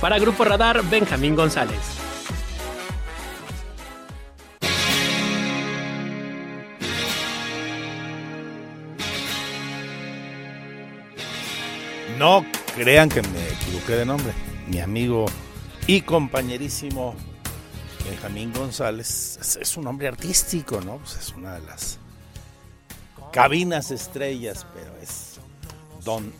Para 0.01 0.19
Grupo 0.19 0.43
Radar, 0.43 0.83
Benjamín 0.89 1.35
González. 1.35 2.06
No 12.17 12.43
crean 12.75 13.09
que 13.09 13.21
me 13.21 13.47
equivoqué 13.47 13.93
de 13.93 14.05
nombre. 14.05 14.33
Mi 14.67 14.79
amigo 14.79 15.27
y 15.85 16.01
compañerísimo 16.01 17.13
Benjamín 18.09 18.51
González 18.53 19.37
es, 19.61 19.77
un 19.77 19.85
hombre 19.85 20.07
artístico, 20.07 20.81
¿no? 20.81 20.97
Pues 20.97 21.15
es 21.17 21.33
una 21.35 21.53
de 21.59 21.67
las 21.67 21.99
cabinas 23.31 23.91
estrellas, 23.91 24.65
pero 24.73 24.97
es 24.99 25.39
don 26.03 26.33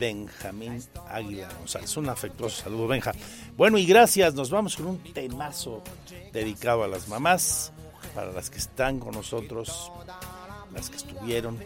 Benjamín 0.00 0.82
Águila 1.08 1.48
González. 1.60 1.96
Un 1.96 2.08
afectuoso 2.08 2.64
saludo, 2.64 2.88
Benja. 2.88 3.12
Bueno, 3.56 3.78
y 3.78 3.86
gracias. 3.86 4.34
Nos 4.34 4.50
vamos 4.50 4.74
con 4.74 4.86
un 4.86 4.98
temazo 5.12 5.84
dedicado 6.32 6.82
a 6.82 6.88
las 6.88 7.06
mamás, 7.06 7.72
para 8.16 8.32
las 8.32 8.50
que 8.50 8.58
están 8.58 8.98
con 8.98 9.14
nosotros, 9.14 9.92
las 10.74 10.90
que 10.90 10.96
estuvieron, 10.96 11.56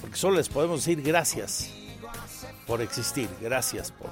porque 0.00 0.16
solo 0.16 0.36
les 0.36 0.48
podemos 0.48 0.84
decir 0.84 1.02
gracias 1.02 1.72
por 2.66 2.82
existir, 2.82 3.28
gracias 3.40 3.92
por 3.92 4.10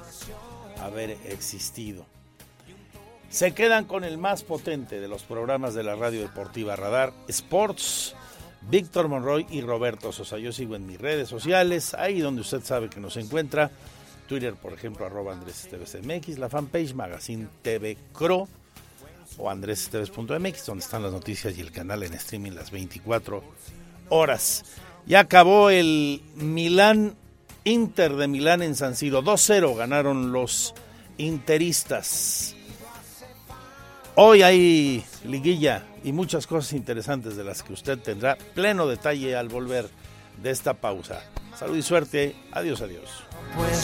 haber 0.81 1.11
existido. 1.25 2.05
Se 3.29 3.53
quedan 3.53 3.85
con 3.85 4.03
el 4.03 4.17
más 4.17 4.43
potente 4.43 4.99
de 4.99 5.07
los 5.07 5.23
programas 5.23 5.73
de 5.73 5.83
la 5.83 5.95
radio 5.95 6.21
deportiva 6.21 6.75
Radar 6.75 7.11
Sports, 7.27 8.15
Víctor 8.69 9.09
Monroy 9.09 9.45
y 9.49 9.61
Roberto 9.61 10.11
Sosa. 10.11 10.37
Yo 10.37 10.51
sigo 10.51 10.75
en 10.75 10.87
mis 10.87 10.99
redes 10.99 11.27
sociales, 11.27 11.93
ahí 11.93 12.19
donde 12.19 12.41
usted 12.41 12.63
sabe 12.63 12.89
que 12.89 12.99
nos 12.99 13.17
encuentra. 13.17 13.71
Twitter, 14.27 14.55
por 14.55 14.73
ejemplo, 14.73 15.05
arroba 15.05 15.33
Andrés 15.33 15.67
MX, 16.01 16.39
la 16.39 16.49
fanpage 16.49 16.93
Magazine 16.93 17.47
TV 17.61 17.97
Cro 18.13 18.47
o 19.37 19.49
andresesteves.mx, 19.49 20.65
donde 20.65 20.83
están 20.83 21.03
las 21.03 21.11
noticias 21.11 21.57
y 21.57 21.61
el 21.61 21.71
canal 21.71 22.03
en 22.03 22.13
streaming 22.13 22.51
las 22.51 22.71
24 22.71 23.43
horas. 24.09 24.63
Ya 25.05 25.19
acabó 25.19 25.69
el 25.69 26.21
Milán 26.35 27.15
Inter 27.65 28.15
de 28.15 28.27
Milán 28.27 28.61
en 28.61 28.75
San 28.75 28.95
Siro. 28.95 29.21
2-0 29.21 29.75
ganaron 29.75 30.31
los 30.31 30.73
interistas. 31.17 32.55
Hoy 34.15 34.43
hay 34.43 35.03
liguilla 35.25 35.83
y 36.03 36.13
muchas 36.13 36.47
cosas 36.47 36.71
interesantes 36.73 37.35
de 37.35 37.43
las 37.43 37.63
que 37.63 37.73
usted 37.73 37.99
tendrá 37.99 38.37
pleno 38.53 38.87
detalle 38.87 39.35
al 39.35 39.49
volver 39.49 39.89
de 40.41 40.51
esta 40.51 40.73
pausa. 40.73 41.21
Salud 41.57 41.75
y 41.75 41.81
suerte. 41.81 42.35
Adiós, 42.51 42.81
adiós. 42.81 43.09
Pues 43.57 43.83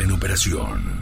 En 0.00 0.12
operación. 0.12 0.97